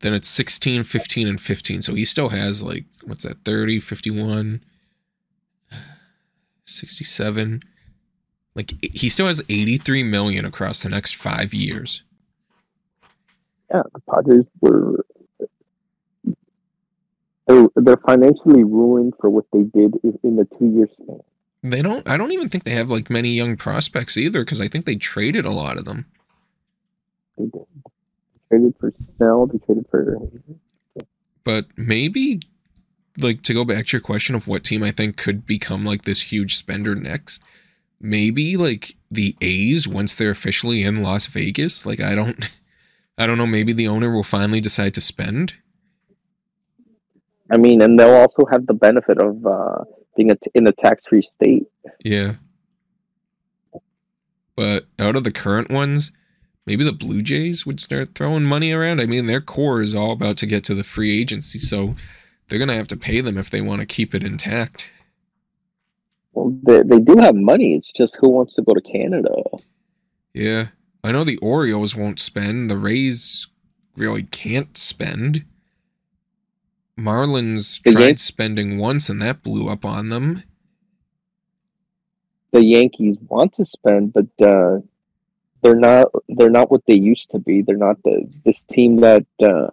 Then 0.00 0.14
it's 0.14 0.28
16, 0.28 0.84
15, 0.84 1.26
and 1.26 1.40
15. 1.40 1.82
So 1.82 1.94
he 1.94 2.04
still 2.04 2.28
has 2.28 2.62
like 2.62 2.84
what's 3.04 3.24
that, 3.24 3.44
30, 3.44 3.80
51, 3.80 4.64
67. 6.64 7.62
Like 8.54 8.72
he 8.80 9.08
still 9.08 9.26
has 9.26 9.42
83 9.48 10.02
million 10.04 10.44
across 10.44 10.82
the 10.82 10.88
next 10.88 11.16
five 11.16 11.52
years. 11.54 12.02
Yeah, 13.72 13.82
the 13.92 14.00
Padres 14.00 14.46
were 14.60 15.04
they're, 17.48 17.66
they're 17.76 17.96
financially 18.06 18.62
ruined 18.62 19.14
for 19.20 19.30
what 19.30 19.46
they 19.52 19.62
did 19.62 19.94
in, 20.04 20.18
in 20.22 20.36
the 20.36 20.46
two 20.58 20.66
year 20.66 20.88
span. 20.92 21.20
They 21.62 21.82
don't. 21.82 22.06
I 22.08 22.16
don't 22.16 22.32
even 22.32 22.48
think 22.48 22.64
they 22.64 22.72
have 22.72 22.90
like 22.90 23.10
many 23.10 23.30
young 23.30 23.56
prospects 23.56 24.16
either, 24.16 24.44
because 24.44 24.60
I 24.60 24.68
think 24.68 24.84
they 24.84 24.96
traded 24.96 25.44
a 25.44 25.50
lot 25.50 25.76
of 25.76 25.86
them. 25.86 26.06
They 27.36 27.44
did. 27.44 27.64
Traded 28.48 28.74
for 28.78 28.92
Snell. 29.16 29.46
They 29.46 29.58
traded 29.58 29.86
for. 29.90 30.18
But 31.44 31.66
maybe, 31.76 32.40
like 33.18 33.42
to 33.42 33.54
go 33.54 33.64
back 33.64 33.86
to 33.86 33.96
your 33.96 34.00
question 34.00 34.34
of 34.34 34.48
what 34.48 34.64
team 34.64 34.82
I 34.82 34.90
think 34.90 35.16
could 35.16 35.46
become 35.46 35.84
like 35.84 36.02
this 36.02 36.32
huge 36.32 36.56
spender 36.56 36.94
next. 36.94 37.42
Maybe 38.00 38.56
like 38.56 38.96
the 39.10 39.36
A's 39.40 39.88
once 39.88 40.14
they're 40.14 40.30
officially 40.30 40.82
in 40.82 41.02
Las 41.02 41.26
Vegas. 41.26 41.84
Like 41.84 42.00
I 42.00 42.14
don't, 42.14 42.48
I 43.18 43.26
don't 43.26 43.38
know. 43.38 43.46
Maybe 43.46 43.72
the 43.72 43.88
owner 43.88 44.12
will 44.12 44.22
finally 44.22 44.60
decide 44.60 44.94
to 44.94 45.00
spend. 45.00 45.54
I 47.50 47.56
mean, 47.56 47.80
and 47.80 47.98
they'll 47.98 48.14
also 48.14 48.44
have 48.50 48.66
the 48.66 48.74
benefit 48.74 49.18
of 49.18 49.44
uh, 49.46 49.84
being 50.16 50.30
a 50.30 50.36
t- 50.36 50.50
in 50.54 50.66
a 50.66 50.72
tax-free 50.72 51.22
state. 51.22 51.66
Yeah. 52.04 52.34
But 54.54 54.86
out 54.98 55.16
of 55.16 55.24
the 55.24 55.30
current 55.30 55.70
ones, 55.70 56.12
maybe 56.68 56.84
the 56.84 56.92
Blue 56.92 57.22
Jays 57.22 57.64
would 57.64 57.80
start 57.80 58.14
throwing 58.14 58.44
money 58.44 58.72
around. 58.72 59.00
I 59.00 59.06
mean, 59.06 59.26
their 59.26 59.40
core 59.40 59.80
is 59.80 59.94
all 59.94 60.12
about 60.12 60.36
to 60.36 60.46
get 60.46 60.64
to 60.64 60.74
the 60.74 60.84
free 60.84 61.18
agency, 61.18 61.58
so 61.58 61.94
they're 62.46 62.58
going 62.58 62.68
to 62.68 62.74
have 62.74 62.88
to 62.88 62.96
pay 62.96 63.22
them 63.22 63.38
if 63.38 63.48
they 63.48 63.62
want 63.62 63.80
to 63.80 63.86
keep 63.86 64.14
it 64.14 64.22
intact. 64.22 64.90
Well, 66.34 66.54
they, 66.62 66.82
they 66.82 67.00
do 67.00 67.16
have 67.16 67.34
money. 67.34 67.74
It's 67.74 67.90
just 67.90 68.18
who 68.20 68.28
wants 68.28 68.54
to 68.56 68.62
go 68.62 68.74
to 68.74 68.82
Canada. 68.82 69.32
Yeah. 70.34 70.66
I 71.02 71.10
know 71.10 71.24
the 71.24 71.38
Orioles 71.38 71.96
won't 71.96 72.20
spend. 72.20 72.68
The 72.68 72.76
Rays 72.76 73.46
really 73.96 74.24
can't 74.24 74.76
spend. 74.76 75.46
Marlins 76.98 77.80
The 77.82 77.92
tried 77.92 78.04
Yan- 78.04 78.16
spending 78.18 78.78
once 78.78 79.08
and 79.08 79.22
that 79.22 79.42
blew 79.42 79.70
up 79.70 79.86
on 79.86 80.10
them. 80.10 80.42
The 82.52 82.62
Yankees 82.62 83.16
want 83.28 83.54
to 83.54 83.64
spend, 83.64 84.12
but 84.12 84.26
uh, 84.40 84.80
they're 85.62 85.74
not. 85.74 86.08
They're 86.28 86.50
not 86.50 86.70
what 86.70 86.82
they 86.86 86.94
used 86.94 87.30
to 87.30 87.38
be. 87.38 87.62
They're 87.62 87.76
not 87.76 88.02
the 88.02 88.28
this 88.44 88.62
team 88.62 88.98
that 88.98 89.26
uh, 89.42 89.68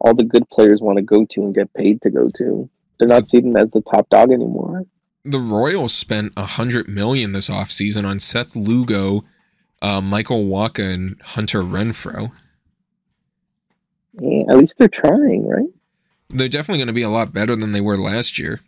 all 0.00 0.14
the 0.14 0.24
good 0.24 0.48
players 0.50 0.80
want 0.80 0.96
to 0.96 1.02
go 1.02 1.24
to 1.24 1.42
and 1.42 1.54
get 1.54 1.72
paid 1.74 2.02
to 2.02 2.10
go 2.10 2.28
to. 2.36 2.68
They're 2.98 3.08
not 3.08 3.28
seen 3.28 3.56
as 3.56 3.70
the 3.70 3.80
top 3.80 4.08
dog 4.08 4.30
anymore. 4.30 4.84
The 5.24 5.38
Royals 5.38 5.94
spent 5.94 6.32
a 6.36 6.44
hundred 6.44 6.88
million 6.88 7.32
this 7.32 7.48
offseason 7.48 8.06
on 8.06 8.18
Seth 8.18 8.56
Lugo, 8.56 9.24
uh, 9.82 10.00
Michael 10.00 10.44
Wacha, 10.44 10.92
and 10.92 11.20
Hunter 11.22 11.62
Renfroe. 11.62 12.32
Yeah, 14.14 14.44
at 14.48 14.56
least 14.56 14.78
they're 14.78 14.88
trying, 14.88 15.46
right? 15.46 15.68
They're 16.28 16.48
definitely 16.48 16.78
going 16.78 16.88
to 16.88 16.92
be 16.92 17.02
a 17.02 17.08
lot 17.08 17.32
better 17.32 17.56
than 17.56 17.72
they 17.72 17.80
were 17.80 17.96
last 17.96 18.38
year. 18.38 18.60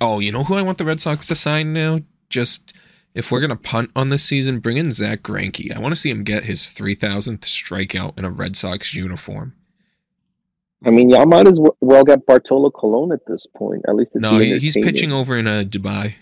Oh, 0.00 0.18
you 0.20 0.32
know 0.32 0.44
who 0.44 0.54
I 0.54 0.62
want 0.62 0.78
the 0.78 0.84
Red 0.84 1.00
Sox 1.00 1.26
to 1.28 1.34
sign 1.34 1.72
now? 1.72 2.00
Just 2.28 2.72
if 3.14 3.30
we're 3.32 3.40
going 3.40 3.50
to 3.50 3.56
punt 3.56 3.90
on 3.96 4.10
this 4.10 4.22
season, 4.24 4.60
bring 4.60 4.76
in 4.76 4.92
Zack 4.92 5.22
Greinke. 5.22 5.74
I 5.74 5.78
want 5.80 5.92
to 5.94 6.00
see 6.00 6.10
him 6.10 6.22
get 6.24 6.44
his 6.44 6.60
3000th 6.62 7.40
strikeout 7.40 8.18
in 8.18 8.24
a 8.24 8.30
Red 8.30 8.56
Sox 8.56 8.94
uniform. 8.94 9.54
I 10.84 10.90
mean, 10.90 11.10
y'all 11.10 11.26
might 11.26 11.46
as 11.46 11.58
well 11.80 12.04
get 12.04 12.24
Bartolo 12.24 12.70
Colon 12.70 13.12
at 13.12 13.26
this 13.26 13.46
point. 13.54 13.82
At 13.88 13.94
least 13.96 14.14
No, 14.14 14.38
he- 14.38 14.58
he's 14.58 14.74
pitching 14.74 15.12
over 15.12 15.36
in 15.36 15.46
uh, 15.46 15.64
Dubai. 15.66 16.14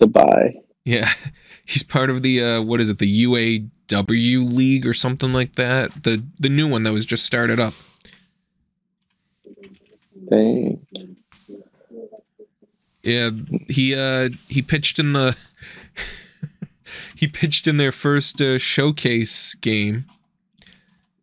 Dubai. 0.00 0.54
Yeah, 0.84 1.10
he's 1.66 1.82
part 1.82 2.10
of 2.10 2.22
the 2.22 2.42
uh, 2.42 2.62
what 2.62 2.80
is 2.80 2.88
it, 2.88 2.98
the 2.98 3.24
UAW 3.24 4.50
league 4.56 4.86
or 4.86 4.94
something 4.94 5.32
like 5.32 5.56
that. 5.56 6.04
The 6.04 6.22
the 6.38 6.48
new 6.48 6.68
one 6.68 6.84
that 6.84 6.92
was 6.92 7.04
just 7.04 7.24
started 7.24 7.58
up. 7.58 7.74
Dang. 10.30 10.86
Yeah, 13.02 13.30
he 13.68 13.94
uh 13.94 14.30
he 14.48 14.62
pitched 14.62 14.98
in 14.98 15.12
the 15.14 15.36
he 17.16 17.26
pitched 17.26 17.66
in 17.66 17.76
their 17.76 17.92
first 17.92 18.40
uh, 18.40 18.58
showcase 18.58 19.54
game. 19.54 20.04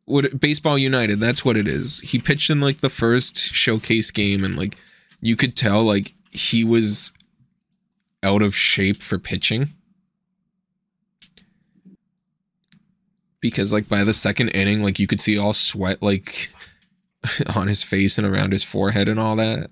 What 0.05 0.39
Baseball 0.39 0.77
United, 0.77 1.19
that's 1.19 1.43
what 1.43 1.57
it 1.57 1.67
is. 1.67 1.99
He 1.99 2.17
pitched 2.17 2.49
in 2.49 2.61
like 2.61 2.79
the 2.79 2.89
first 2.89 3.37
showcase 3.37 4.09
game 4.09 4.43
and 4.43 4.57
like 4.57 4.77
you 5.21 5.35
could 5.35 5.55
tell 5.55 5.83
like 5.83 6.13
he 6.31 6.63
was 6.63 7.11
out 8.23 8.41
of 8.41 8.55
shape 8.55 9.01
for 9.03 9.19
pitching. 9.19 9.73
Because 13.39 13.71
like 13.71 13.87
by 13.87 14.03
the 14.03 14.13
second 14.13 14.49
inning 14.49 14.81
like 14.81 14.97
you 14.97 15.07
could 15.07 15.21
see 15.21 15.37
all 15.37 15.53
sweat 15.53 16.01
like 16.01 16.49
on 17.55 17.67
his 17.67 17.83
face 17.83 18.17
and 18.17 18.25
around 18.25 18.51
his 18.51 18.63
forehead 18.63 19.07
and 19.07 19.19
all 19.19 19.35
that. 19.35 19.69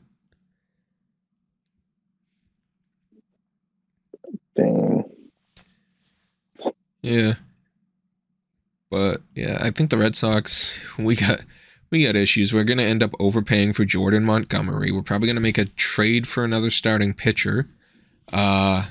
Dang. 4.56 5.04
Yeah. 7.06 7.36
But 8.90 9.22
yeah, 9.36 9.60
I 9.62 9.70
think 9.70 9.92
the 9.92 9.98
Red 9.98 10.16
Sox 10.16 10.80
we 10.98 11.16
got 11.16 11.42
we 11.92 12.04
got 12.04 12.16
issues. 12.16 12.52
We're 12.52 12.64
gonna 12.64 12.84
end 12.84 13.04
up 13.04 13.14
overpaying 13.20 13.74
for 13.74 13.86
Jordan 13.86 14.26
Montgomery. 14.26 14.92
We're 14.92 15.04
probably 15.04 15.28
gonna 15.28 15.40
make 15.40 15.60
a 15.60 15.66
trade 15.66 16.28
for 16.28 16.44
another 16.44 16.72
starting 16.72 17.14
pitcher. 17.14 17.70
Uh 18.34 18.88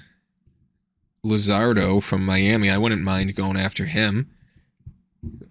Luzardo 1.25 2.03
from 2.03 2.25
Miami. 2.25 2.71
I 2.71 2.79
wouldn't 2.79 3.03
mind 3.03 3.35
going 3.35 3.57
after 3.57 3.87
him. 3.87 4.27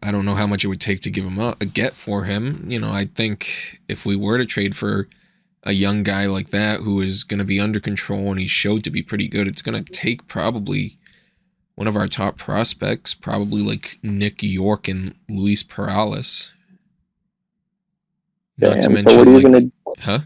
I 0.01 0.11
don't 0.11 0.25
know 0.25 0.35
how 0.35 0.47
much 0.47 0.63
it 0.63 0.67
would 0.67 0.79
take 0.79 1.01
to 1.01 1.09
give 1.09 1.25
him 1.25 1.39
up 1.39 1.61
a 1.61 1.65
get 1.65 1.95
for 1.95 2.25
him. 2.25 2.65
You 2.69 2.79
know, 2.79 2.91
I 2.91 3.05
think 3.05 3.81
if 3.89 4.05
we 4.05 4.15
were 4.15 4.37
to 4.37 4.45
trade 4.45 4.75
for 4.75 5.09
a 5.63 5.71
young 5.71 6.03
guy 6.03 6.27
like 6.27 6.51
that 6.51 6.81
who 6.81 7.01
is 7.01 7.23
going 7.23 7.39
to 7.39 7.43
be 7.43 7.59
under 7.59 7.79
control 7.79 8.29
and 8.29 8.39
he's 8.39 8.51
showed 8.51 8.83
to 8.83 8.91
be 8.91 9.01
pretty 9.01 9.27
good, 9.27 9.47
it's 9.47 9.63
going 9.63 9.81
to 9.81 9.91
take 9.91 10.27
probably 10.27 10.99
one 11.75 11.87
of 11.87 11.95
our 11.95 12.07
top 12.07 12.37
prospects, 12.37 13.13
probably 13.13 13.61
like 13.61 13.99
Nick 14.03 14.43
Yorke 14.43 14.87
and 14.87 15.15
Luis 15.29 15.63
Perales. 15.63 16.53
Not 18.57 18.81
to 18.83 18.89
mention, 18.89 19.09
So 19.09 19.17
what 19.17 19.27
are 19.27 19.31
you 19.31 19.37
like, 19.39 19.43
gonna 19.45 19.71
huh? 19.99 20.19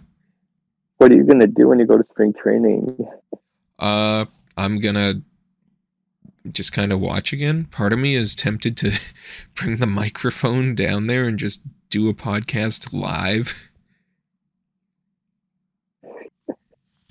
what 0.98 1.12
are 1.12 1.16
you 1.16 1.24
gonna 1.24 1.48
do 1.48 1.68
when 1.70 1.80
you 1.80 1.86
go 1.86 1.98
to 1.98 2.04
spring 2.04 2.34
training? 2.34 2.98
Uh, 3.80 4.26
I'm 4.58 4.80
gonna 4.80 5.22
just 6.52 6.74
kind 6.74 6.92
of 6.92 7.00
watch 7.00 7.32
again. 7.32 7.66
Part 7.66 7.94
of 7.94 8.00
me 8.00 8.16
is 8.16 8.36
tempted 8.36 8.76
to 8.78 9.00
bring 9.56 9.78
the 9.78 9.88
microphone 9.88 10.76
down 10.76 11.08
there 11.08 11.26
and 11.26 11.40
just 11.40 11.62
do 11.90 12.10
a 12.10 12.14
podcast 12.14 12.92
live. 12.94 13.70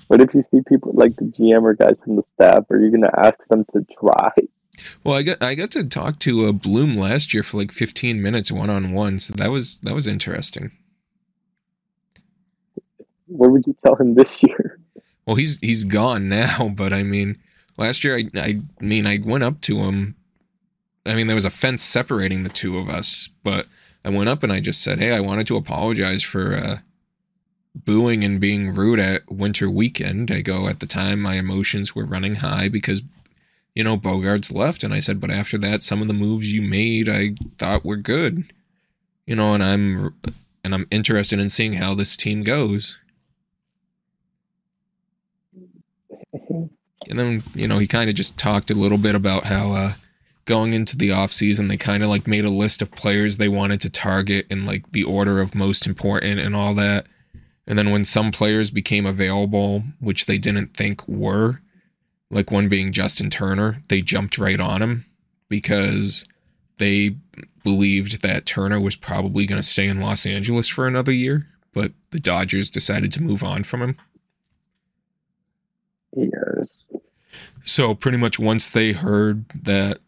What 0.09 0.21
if 0.21 0.35
you 0.35 0.43
see 0.51 0.61
people 0.69 0.93
like 0.95 1.17
the 1.17 1.25
GM 1.25 1.63
or 1.63 1.75
guys 1.75 1.97
from 2.05 2.17
the 2.17 2.23
staff? 2.35 2.65
Are 2.71 2.79
you 2.79 2.91
gonna 2.91 3.11
ask 3.17 3.37
them 3.51 3.65
to 3.73 3.87
try? 3.99 4.31
Well, 5.03 5.17
I 5.17 5.23
got 5.23 5.43
I 5.43 5.55
got 5.55 5.71
to 5.71 5.85
talk 5.85 6.19
to 6.19 6.49
uh, 6.49 6.53
Bloom 6.53 6.99
last 6.99 7.33
year 7.33 7.43
for 7.43 7.57
like 7.57 7.73
15 7.73 8.21
minutes 8.23 8.53
one 8.53 8.69
on 8.69 8.93
one, 8.93 9.19
so 9.19 9.33
that 9.39 9.51
was 9.51 9.81
that 9.81 9.95
was 9.95 10.07
interesting. 10.07 10.71
What 13.27 13.53
would 13.53 13.65
you 13.67 13.75
tell 13.85 13.97
him 13.97 14.15
this 14.15 14.29
year? 14.47 14.79
Well, 15.27 15.37
he's 15.37 15.59
he's 15.61 15.85
gone 15.85 16.29
now, 16.29 16.69
but 16.77 16.93
I 16.93 17.03
mean, 17.05 17.39
last 17.79 18.05
year 18.05 18.19
I 18.19 18.25
I 18.39 18.61
mean 18.79 19.07
I 19.07 19.19
went 19.25 19.45
up 19.45 19.63
to 19.63 19.79
him. 19.79 20.15
I 21.07 21.15
mean, 21.15 21.27
there 21.27 21.37
was 21.37 21.47
a 21.47 21.51
fence 21.51 21.83
separating 21.83 22.43
the 22.43 22.51
two 22.51 22.77
of 22.77 22.91
us, 22.91 23.31
but 23.45 23.67
I 24.05 24.11
went 24.11 24.29
up 24.29 24.43
and 24.43 24.53
I 24.53 24.61
just 24.61 24.83
said, 24.83 24.99
"Hey, 24.99 25.13
I 25.13 25.21
wanted 25.21 25.47
to 25.47 25.57
apologize 25.57 26.23
for 26.23 26.55
uh, 26.55 26.77
booing 27.85 28.25
and 28.25 28.41
being 28.41 28.75
rude 28.75 28.99
at 28.99 29.31
Winter 29.31 29.71
Weekend." 29.71 30.31
I 30.31 30.41
go 30.41 30.69
at 30.69 30.81
the 30.81 30.87
time 30.87 31.21
my 31.21 31.35
emotions 31.35 31.95
were 31.95 32.05
running 32.05 32.37
high 32.37 32.69
because 32.69 33.03
you 33.75 33.85
know 33.85 33.97
Bogaerts 33.97 34.55
left, 34.55 34.83
and 34.83 34.95
I 34.95 35.01
said, 35.01 35.21
"But 35.21 35.31
after 35.31 35.59
that, 35.59 35.83
some 35.83 36.01
of 36.03 36.09
the 36.09 36.15
moves 36.15 36.53
you 36.53 36.63
made, 36.63 37.09
I 37.09 37.35
thought 37.59 37.85
were 37.85 37.97
good." 37.97 38.45
You 39.27 39.37
know, 39.37 39.55
and 39.55 39.63
I'm 39.63 40.15
and 40.65 40.75
I'm 40.75 40.87
interested 40.91 41.39
in 41.39 41.51
seeing 41.51 41.75
how 41.75 41.95
this 41.95 42.17
team 42.17 42.43
goes. 42.43 42.99
And 47.09 47.19
then, 47.19 47.43
you 47.55 47.69
know, 47.69 47.79
he 47.79 47.87
kind 47.87 48.11
of 48.11 48.17
just 48.17 48.37
talked 48.37 48.71
a 48.71 48.75
little 48.75 48.99
bit 48.99 49.15
about 49.15 49.45
how 49.45 49.73
uh, 49.73 49.93
going 50.45 50.73
into 50.73 50.97
the 50.97 51.11
offseason, 51.11 51.69
they 51.69 51.77
kind 51.77 52.03
of 52.03 52.09
like 52.09 52.27
made 52.27 52.45
a 52.45 52.51
list 52.51 52.83
of 52.83 52.91
players 52.93 53.37
they 53.37 53.49
wanted 53.49 53.81
to 53.83 53.91
target 53.91 54.47
in 54.51 54.65
like 54.65 54.91
the 54.93 55.05
order 55.05 55.41
of 55.41 55.55
most 55.55 55.87
important 55.87 56.41
and 56.41 56.57
all 56.57 56.75
that. 56.75 57.07
And 57.67 57.79
then 57.79 57.91
when 57.91 58.05
some 58.05 58.31
players 58.31 58.71
became 58.71 59.07
available, 59.07 59.83
which 59.99 60.27
they 60.27 60.39
didn't 60.39 60.77
think 60.77 61.07
were, 61.09 61.61
like 62.31 62.51
one 62.51 62.69
being 62.69 62.93
Justin 62.93 63.31
Turner, 63.31 63.83
they 63.89 64.01
jumped 64.01 64.39
right 64.39 64.61
on 64.61 64.83
him 64.83 65.05
because 65.49 66.25
they 66.79 67.17
believed 67.65 68.23
that 68.23 68.47
Turner 68.47 68.81
was 68.81 68.97
probably 68.97 69.47
going 69.47 69.61
to 69.61 69.67
stay 69.67 69.87
in 69.89 70.01
Los 70.01 70.27
Angeles 70.27 70.69
for 70.69 70.87
another 70.87 71.13
year, 71.13 71.47
but 71.73 71.93
the 72.11 72.21
Dodgers 72.21 72.71
decided 72.71 73.11
to 73.13 73.23
move 73.23 73.43
on 73.43 73.65
from 73.65 73.83
him. 73.83 73.97
Yes. 76.17 76.85
So 77.65 77.95
pretty 77.95 78.19
much 78.19 78.39
once 78.39 78.71
they 78.71 78.93
heard 78.93 79.49
that 79.51 79.99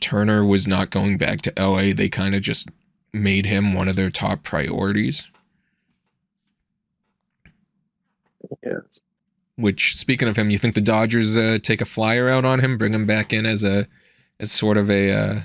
Turner 0.00 0.44
was 0.44 0.66
not 0.66 0.90
going 0.90 1.18
back 1.18 1.40
to 1.42 1.52
LA, 1.56 1.92
they 1.94 2.08
kind 2.08 2.34
of 2.34 2.42
just 2.42 2.68
made 3.12 3.46
him 3.46 3.74
one 3.74 3.88
of 3.88 3.96
their 3.96 4.10
top 4.10 4.42
priorities. 4.42 5.28
Yes. 8.64 8.82
Which, 9.56 9.96
speaking 9.96 10.28
of 10.28 10.36
him, 10.36 10.50
you 10.50 10.58
think 10.58 10.74
the 10.74 10.80
Dodgers 10.80 11.36
uh, 11.36 11.58
take 11.62 11.80
a 11.80 11.84
flyer 11.84 12.28
out 12.28 12.44
on 12.44 12.60
him, 12.60 12.78
bring 12.78 12.94
him 12.94 13.06
back 13.06 13.32
in 13.32 13.46
as 13.46 13.62
a 13.64 13.86
as 14.38 14.50
sort 14.50 14.78
of 14.78 14.90
a 14.90 15.12
uh, 15.12 15.40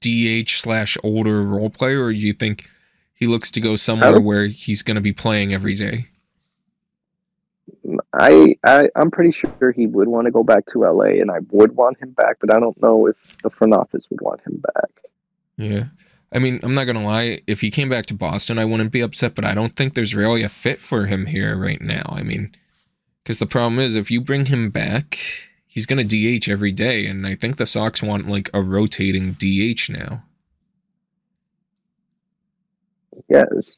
DH 0.00 0.50
slash 0.50 0.96
older 1.04 1.42
role 1.42 1.70
player, 1.70 2.04
or 2.04 2.12
do 2.12 2.18
you 2.18 2.32
think 2.32 2.68
he 3.14 3.26
looks 3.26 3.50
to 3.52 3.60
go 3.60 3.76
somewhere 3.76 4.20
where 4.20 4.46
he's 4.46 4.82
going 4.82 4.96
to 4.96 5.00
be 5.00 5.12
playing 5.12 5.54
every 5.54 5.74
day? 5.74 6.08
I, 8.12 8.56
I 8.64 8.88
I'm 8.96 9.10
pretty 9.10 9.32
sure 9.32 9.72
he 9.72 9.86
would 9.86 10.08
want 10.08 10.26
to 10.26 10.30
go 10.30 10.42
back 10.42 10.66
to 10.66 10.80
LA, 10.80 11.20
and 11.20 11.30
I 11.30 11.38
would 11.50 11.76
want 11.76 11.98
him 11.98 12.10
back, 12.10 12.36
but 12.40 12.52
I 12.52 12.58
don't 12.58 12.80
know 12.82 13.06
if 13.06 13.16
the 13.42 13.50
front 13.50 13.74
office 13.74 14.06
would 14.10 14.20
want 14.20 14.40
him 14.40 14.62
back. 14.74 14.90
Yeah. 15.56 15.84
I 16.32 16.38
mean, 16.38 16.60
I'm 16.62 16.74
not 16.74 16.84
gonna 16.84 17.04
lie. 17.04 17.40
If 17.46 17.60
he 17.62 17.70
came 17.70 17.88
back 17.88 18.06
to 18.06 18.14
Boston, 18.14 18.58
I 18.58 18.64
wouldn't 18.64 18.92
be 18.92 19.00
upset. 19.00 19.34
But 19.34 19.44
I 19.44 19.54
don't 19.54 19.74
think 19.74 19.94
there's 19.94 20.14
really 20.14 20.42
a 20.42 20.48
fit 20.48 20.80
for 20.80 21.06
him 21.06 21.26
here 21.26 21.56
right 21.56 21.80
now. 21.80 22.04
I 22.08 22.22
mean, 22.22 22.54
because 23.22 23.38
the 23.38 23.46
problem 23.46 23.78
is, 23.78 23.96
if 23.96 24.10
you 24.10 24.20
bring 24.20 24.46
him 24.46 24.70
back, 24.70 25.18
he's 25.66 25.86
gonna 25.86 26.04
DH 26.04 26.48
every 26.48 26.72
day, 26.72 27.06
and 27.06 27.26
I 27.26 27.34
think 27.34 27.56
the 27.56 27.66
Sox 27.66 28.02
want 28.02 28.28
like 28.28 28.50
a 28.52 28.60
rotating 28.62 29.32
DH 29.32 29.88
now. 29.90 30.24
Yes, 33.28 33.76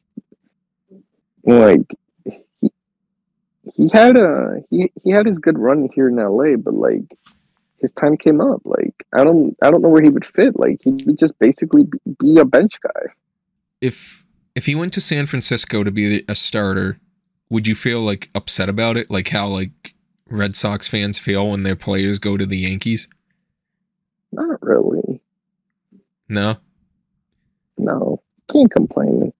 like 1.45 1.89
he 2.59 2.71
he 3.75 3.89
had 3.93 4.17
a 4.17 4.61
he 4.69 4.91
he 5.03 5.11
had 5.11 5.25
his 5.25 5.39
good 5.39 5.57
run 5.57 5.89
here 5.93 6.09
in 6.09 6.15
LA, 6.17 6.55
but 6.57 6.73
like 6.73 7.17
his 7.81 7.91
time 7.91 8.17
came 8.17 8.39
up. 8.39 8.61
Like 8.63 9.05
I 9.13 9.23
don't 9.23 9.55
I 9.61 9.71
don't 9.71 9.81
know 9.81 9.89
where 9.89 10.03
he 10.03 10.09
would 10.09 10.25
fit. 10.25 10.57
Like 10.57 10.81
he 10.83 10.91
would 10.91 11.19
just 11.19 11.37
basically 11.39 11.85
be 12.19 12.37
a 12.39 12.45
bench 12.45 12.73
guy. 12.81 13.13
If 13.81 14.25
if 14.55 14.65
he 14.65 14.75
went 14.75 14.93
to 14.93 15.01
San 15.01 15.25
Francisco 15.25 15.83
to 15.83 15.91
be 15.91 16.23
a 16.27 16.35
starter, 16.35 16.99
would 17.49 17.67
you 17.67 17.75
feel 17.75 18.01
like 18.01 18.29
upset 18.35 18.69
about 18.69 18.97
it? 18.97 19.09
Like 19.09 19.29
how 19.29 19.47
like 19.47 19.95
Red 20.29 20.55
Sox 20.55 20.87
fans 20.87 21.19
feel 21.19 21.49
when 21.49 21.63
their 21.63 21.75
players 21.75 22.19
go 22.19 22.37
to 22.37 22.45
the 22.45 22.59
Yankees? 22.59 23.07
Not 24.31 24.61
really. 24.61 25.21
No. 26.29 26.57
No, 27.77 28.21
can't 28.51 28.71
complain. 28.71 29.33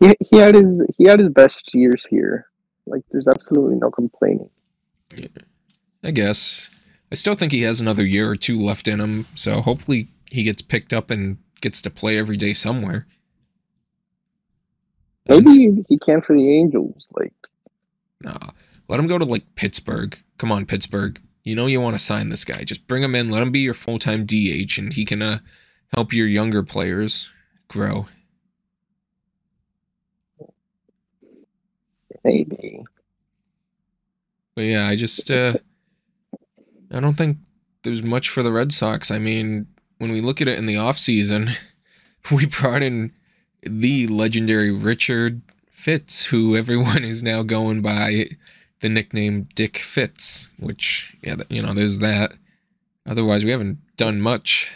He 0.00 0.14
he 0.20 0.36
had 0.36 0.54
his 0.54 0.80
he 0.98 1.04
had 1.04 1.18
his 1.18 1.30
best 1.30 1.74
years 1.74 2.04
here. 2.04 2.46
Like 2.86 3.02
there's 3.10 3.26
absolutely 3.26 3.76
no 3.76 3.90
complaining. 3.90 4.50
Yeah. 5.16 5.28
I 6.04 6.10
guess. 6.10 6.70
I 7.10 7.14
still 7.14 7.34
think 7.34 7.52
he 7.52 7.62
has 7.62 7.80
another 7.80 8.04
year 8.04 8.28
or 8.28 8.36
two 8.36 8.58
left 8.58 8.86
in 8.86 9.00
him, 9.00 9.26
so 9.34 9.62
hopefully 9.62 10.08
he 10.30 10.42
gets 10.42 10.62
picked 10.62 10.92
up 10.92 11.10
and 11.10 11.38
gets 11.60 11.80
to 11.82 11.90
play 11.90 12.18
every 12.18 12.36
day 12.36 12.52
somewhere. 12.52 13.06
Maybe 15.28 15.82
he 15.88 15.98
can 15.98 16.20
for 16.20 16.36
the 16.36 16.58
Angels. 16.58 17.08
Like, 17.12 17.32
nah, 18.20 18.50
let 18.88 19.00
him 19.00 19.06
go 19.06 19.16
to 19.16 19.24
like 19.24 19.54
Pittsburgh. 19.54 20.18
Come 20.36 20.52
on, 20.52 20.66
Pittsburgh. 20.66 21.20
You 21.42 21.54
know 21.54 21.66
you 21.66 21.80
want 21.80 21.94
to 21.94 22.04
sign 22.04 22.28
this 22.28 22.44
guy. 22.44 22.64
Just 22.64 22.86
bring 22.86 23.02
him 23.02 23.14
in. 23.14 23.30
Let 23.30 23.42
him 23.42 23.52
be 23.52 23.60
your 23.60 23.74
full 23.74 23.98
time 23.98 24.26
DH, 24.26 24.76
and 24.76 24.92
he 24.92 25.04
can 25.04 25.22
uh, 25.22 25.38
help 25.94 26.12
your 26.12 26.26
younger 26.26 26.62
players 26.62 27.32
grow. 27.68 28.06
Maybe. 32.22 32.84
But 34.54 34.62
yeah, 34.62 34.88
I 34.88 34.96
just 34.96 35.30
uh, 35.30 35.54
I 36.94 37.00
don't 37.00 37.16
think 37.16 37.38
there's 37.82 38.02
much 38.02 38.28
for 38.28 38.42
the 38.42 38.52
Red 38.52 38.72
Sox. 38.72 39.10
I 39.10 39.18
mean, 39.18 39.66
when 39.98 40.12
we 40.12 40.20
look 40.20 40.40
at 40.40 40.48
it 40.48 40.58
in 40.58 40.66
the 40.66 40.76
offseason, 40.76 41.56
we 42.30 42.46
brought 42.46 42.82
in 42.82 43.12
the 43.62 44.06
legendary 44.06 44.70
Richard 44.70 45.42
Fitts, 45.70 46.26
who 46.26 46.56
everyone 46.56 47.04
is 47.04 47.22
now 47.22 47.42
going 47.42 47.82
by 47.82 48.26
the 48.80 48.88
nickname 48.88 49.48
Dick 49.54 49.78
Fitts, 49.78 50.50
which, 50.58 51.16
yeah, 51.22 51.36
you 51.48 51.60
know, 51.60 51.74
there's 51.74 51.98
that. 51.98 52.34
Otherwise, 53.06 53.44
we 53.44 53.50
haven't 53.50 53.78
done 53.96 54.20
much. 54.20 54.70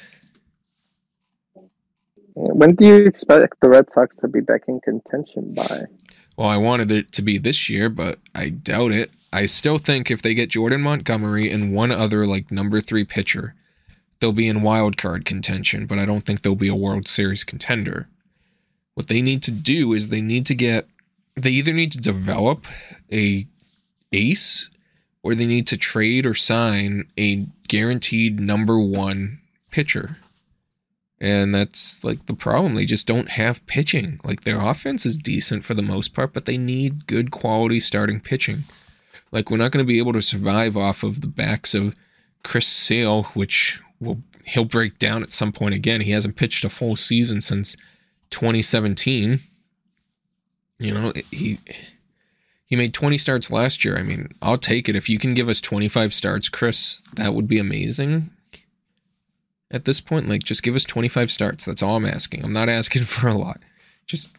When 2.35 2.75
do 2.75 2.87
you 2.87 3.07
expect 3.07 3.61
the 3.61 3.69
Red 3.69 3.91
Sox 3.91 4.17
to 4.17 4.29
be 4.29 4.41
back 4.41 4.63
in 4.69 4.81
contention 4.81 5.55
by? 5.55 5.85
Well, 6.37 6.49
I 6.49 6.57
wanted 6.57 6.91
it 6.93 7.13
to 7.13 7.23
be 7.23 7.39
this 7.39 7.69
year, 7.69 7.89
but 7.89 8.19
I 8.35 8.51
doubt 8.51 8.93
it. 8.93 9.11
I 9.33 9.47
still 9.47 9.79
think 9.79 10.11
if 10.11 10.23
they 10.23 10.35
get 10.35 10.51
Jordan 10.51 10.83
Montgomery 10.83 11.51
and 11.51 11.75
one 11.75 11.93
other 11.93 12.27
like 12.27 12.51
number 12.51 12.81
three 12.81 13.05
pitcher, 13.05 13.55
they'll 14.21 14.33
be 14.33 14.49
in 14.49 14.63
wild 14.63 14.97
card 14.97 15.25
contention, 15.25 15.87
but 15.87 15.99
I 15.99 16.07
don't 16.07 16.23
think 16.23 16.43
they'll 16.43 16.55
be 16.55 16.69
a 16.69 16.75
World 16.75 17.07
Series 17.07 17.45
contender. 17.45 18.09
What 18.95 19.09
they 19.09 19.23
need 19.23 19.43
to 19.45 19.51
do 19.51 19.93
is 19.93 20.09
they 20.09 20.21
need 20.21 20.47
to 20.47 20.55
get 20.55 20.89
they 21.37 21.51
either 21.51 21.73
need 21.73 21.93
to 21.93 21.99
develop 21.99 22.67
a 23.13 23.47
ace 24.13 24.71
or 25.23 25.35
they 25.35 25.47
need 25.47 25.67
to 25.69 25.77
trade 25.77 26.27
or 26.27 26.35
sign 26.35 27.05
a 27.19 27.47
guaranteed 27.69 28.41
number 28.41 28.79
one 28.79 29.41
pitcher. 29.71 30.17
And 31.21 31.55
that's 31.55 32.03
like 32.05 32.27
the 32.27 32.35
problem. 32.35 32.75
They 32.75 32.87
just 32.87 33.07
don't 33.07 33.31
have 33.31 33.67
pitching. 33.67 34.21
Like 34.25 34.43
their 34.43 34.61
offense 34.61 35.05
is 35.05 35.19
decent 35.19 35.65
for 35.65 35.75
the 35.75 35.83
most 35.83 36.15
part, 36.15 36.33
but 36.33 36.47
they 36.47 36.57
need 36.57 37.07
good 37.07 37.31
quality 37.31 37.81
starting 37.81 38.21
pitching. 38.21 38.65
Like 39.31 39.51
we're 39.51 39.59
not 39.59 39.73
going 39.73 39.85
to 39.85 39.89
be 39.89 39.99
able 39.99 40.13
to 40.15 40.23
survive 40.23 40.77
off 40.77 41.03
of 41.03 41.21
the 41.21 41.27
backs 41.27 41.75
of 41.75 41.95
Chris 42.43 42.67
Sale, 42.67 43.25
which 43.35 43.81
will 44.01 44.23
he'll 44.45 44.65
break 44.65 44.99
down 44.99 45.23
at 45.23 45.33
some 45.33 45.53
point 45.53 45.75
again. 45.75 46.01
He 46.01 46.13
hasn't 46.13 46.37
pitched 46.37 46.65
a 46.65 46.69
full 46.69 46.97
season 46.97 47.41
since 47.41 47.77
2017. 48.31 49.41
You 50.79 50.95
know, 50.95 51.13
he 51.31 51.59
he 52.67 52.77
made 52.77 52.95
20 52.95 53.19
starts 53.19 53.51
last 53.51 53.85
year. 53.85 53.99
I 53.99 54.03
mean, 54.03 54.33
I'll 54.41 54.59
take 54.59 54.89
it 54.89 54.97
if 54.97 55.09
you 55.09 55.19
can 55.19 55.35
give 55.35 55.49
us 55.49 55.61
25 55.61 56.15
starts, 56.15 56.49
Chris. 56.49 57.03
That 57.15 57.35
would 57.35 57.49
be 57.49 57.59
amazing. 57.59 58.31
At 59.71 59.85
this 59.85 60.01
point, 60.01 60.29
like 60.29 60.45
just 60.45 60.63
give 60.63 60.75
us 60.75 60.85
25 60.85 61.31
starts. 61.31 61.65
That's 61.65 61.83
all 61.83 61.97
I'm 61.97 62.05
asking. 62.07 62.45
I'm 62.45 62.53
not 62.53 62.69
asking 62.69 63.03
for 63.05 63.29
a 63.29 63.37
lot. 63.37 63.61
Just 64.07 64.31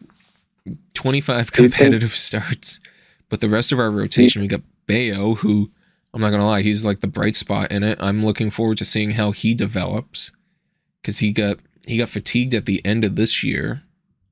25 0.94 1.52
competitive 1.52 2.12
starts. 2.16 2.80
But 3.28 3.40
the 3.40 3.48
rest 3.48 3.70
of 3.70 3.78
our 3.78 3.90
rotation, 3.90 4.42
we 4.42 4.48
got 4.48 4.62
Bello, 4.90 5.36
who 5.36 5.70
I'm 6.12 6.20
not 6.20 6.30
gonna 6.30 6.46
lie, 6.46 6.62
he's 6.62 6.84
like 6.84 6.98
the 6.98 7.06
bright 7.06 7.36
spot 7.36 7.70
in 7.70 7.84
it. 7.84 7.96
I'm 8.00 8.26
looking 8.26 8.50
forward 8.50 8.78
to 8.78 8.84
seeing 8.84 9.10
how 9.10 9.30
he 9.30 9.54
develops 9.54 10.32
because 11.00 11.20
he 11.20 11.30
got 11.30 11.58
he 11.86 11.98
got 11.98 12.08
fatigued 12.08 12.54
at 12.54 12.66
the 12.66 12.84
end 12.84 13.04
of 13.04 13.14
this 13.14 13.44
year. 13.44 13.82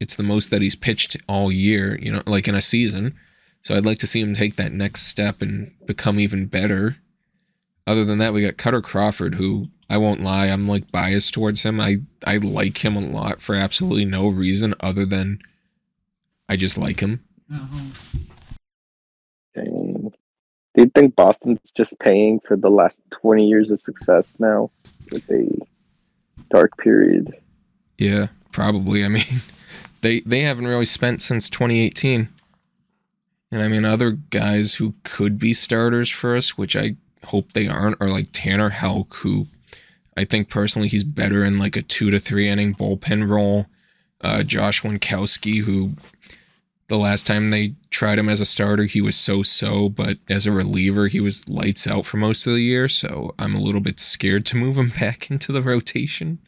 It's 0.00 0.16
the 0.16 0.24
most 0.24 0.50
that 0.50 0.60
he's 0.60 0.74
pitched 0.74 1.16
all 1.28 1.52
year, 1.52 1.96
you 2.00 2.10
know, 2.10 2.22
like 2.26 2.48
in 2.48 2.56
a 2.56 2.60
season. 2.60 3.16
So 3.62 3.76
I'd 3.76 3.86
like 3.86 3.98
to 3.98 4.06
see 4.08 4.20
him 4.20 4.34
take 4.34 4.56
that 4.56 4.72
next 4.72 5.02
step 5.02 5.42
and 5.42 5.72
become 5.86 6.18
even 6.18 6.46
better. 6.46 6.96
Other 7.86 8.04
than 8.04 8.18
that, 8.18 8.32
we 8.32 8.42
got 8.42 8.56
Kutter 8.56 8.82
Crawford, 8.82 9.36
who 9.36 9.68
I 9.88 9.96
won't 9.96 10.22
lie, 10.22 10.46
I'm 10.46 10.66
like 10.66 10.90
biased 10.90 11.34
towards 11.34 11.62
him. 11.62 11.80
I 11.80 11.98
I 12.26 12.38
like 12.38 12.84
him 12.84 12.96
a 12.96 13.00
lot 13.00 13.40
for 13.40 13.54
absolutely 13.54 14.06
no 14.06 14.26
reason 14.26 14.74
other 14.80 15.06
than 15.06 15.38
I 16.48 16.56
just 16.56 16.76
like 16.76 16.98
him. 16.98 17.24
Uh-huh. 17.52 18.18
Do 20.78 20.84
you 20.84 20.90
think 20.94 21.16
Boston's 21.16 21.72
just 21.76 21.98
paying 21.98 22.38
for 22.38 22.56
the 22.56 22.70
last 22.70 23.00
20 23.10 23.44
years 23.44 23.72
of 23.72 23.80
success 23.80 24.36
now 24.38 24.70
with 25.10 25.28
a 25.28 25.48
dark 26.52 26.78
period? 26.78 27.34
Yeah, 27.98 28.28
probably. 28.52 29.04
I 29.04 29.08
mean, 29.08 29.24
they 30.02 30.20
they 30.20 30.42
haven't 30.42 30.68
really 30.68 30.84
spent 30.84 31.20
since 31.20 31.50
2018. 31.50 32.28
And 33.50 33.60
I 33.60 33.66
mean, 33.66 33.84
other 33.84 34.12
guys 34.12 34.74
who 34.74 34.94
could 35.02 35.36
be 35.36 35.52
starters 35.52 36.10
for 36.10 36.36
us, 36.36 36.56
which 36.56 36.76
I 36.76 36.94
hope 37.24 37.54
they 37.54 37.66
aren't, 37.66 38.00
are 38.00 38.10
like 38.10 38.28
Tanner 38.30 38.70
Houck, 38.70 39.16
who 39.16 39.48
I 40.16 40.24
think 40.24 40.48
personally 40.48 40.86
he's 40.86 41.02
better 41.02 41.44
in 41.44 41.58
like 41.58 41.74
a 41.74 41.82
two 41.82 42.12
to 42.12 42.20
three 42.20 42.48
inning 42.48 42.72
bullpen 42.72 43.28
role. 43.28 43.66
Uh, 44.20 44.44
Josh 44.44 44.82
Winckowski, 44.82 45.62
who 45.64 45.94
the 46.88 46.98
last 46.98 47.26
time 47.26 47.50
they 47.50 47.74
tried 47.90 48.18
him 48.18 48.28
as 48.28 48.40
a 48.40 48.46
starter, 48.46 48.84
he 48.84 49.00
was 49.00 49.16
so 49.16 49.42
so, 49.42 49.88
but 49.90 50.18
as 50.28 50.46
a 50.46 50.52
reliever, 50.52 51.06
he 51.08 51.20
was 51.20 51.48
lights 51.48 51.86
out 51.86 52.06
for 52.06 52.16
most 52.16 52.46
of 52.46 52.54
the 52.54 52.62
year. 52.62 52.88
So 52.88 53.34
I'm 53.38 53.54
a 53.54 53.60
little 53.60 53.82
bit 53.82 54.00
scared 54.00 54.46
to 54.46 54.56
move 54.56 54.76
him 54.76 54.88
back 55.00 55.30
into 55.30 55.52
the 55.52 55.62
rotation. 55.62 56.38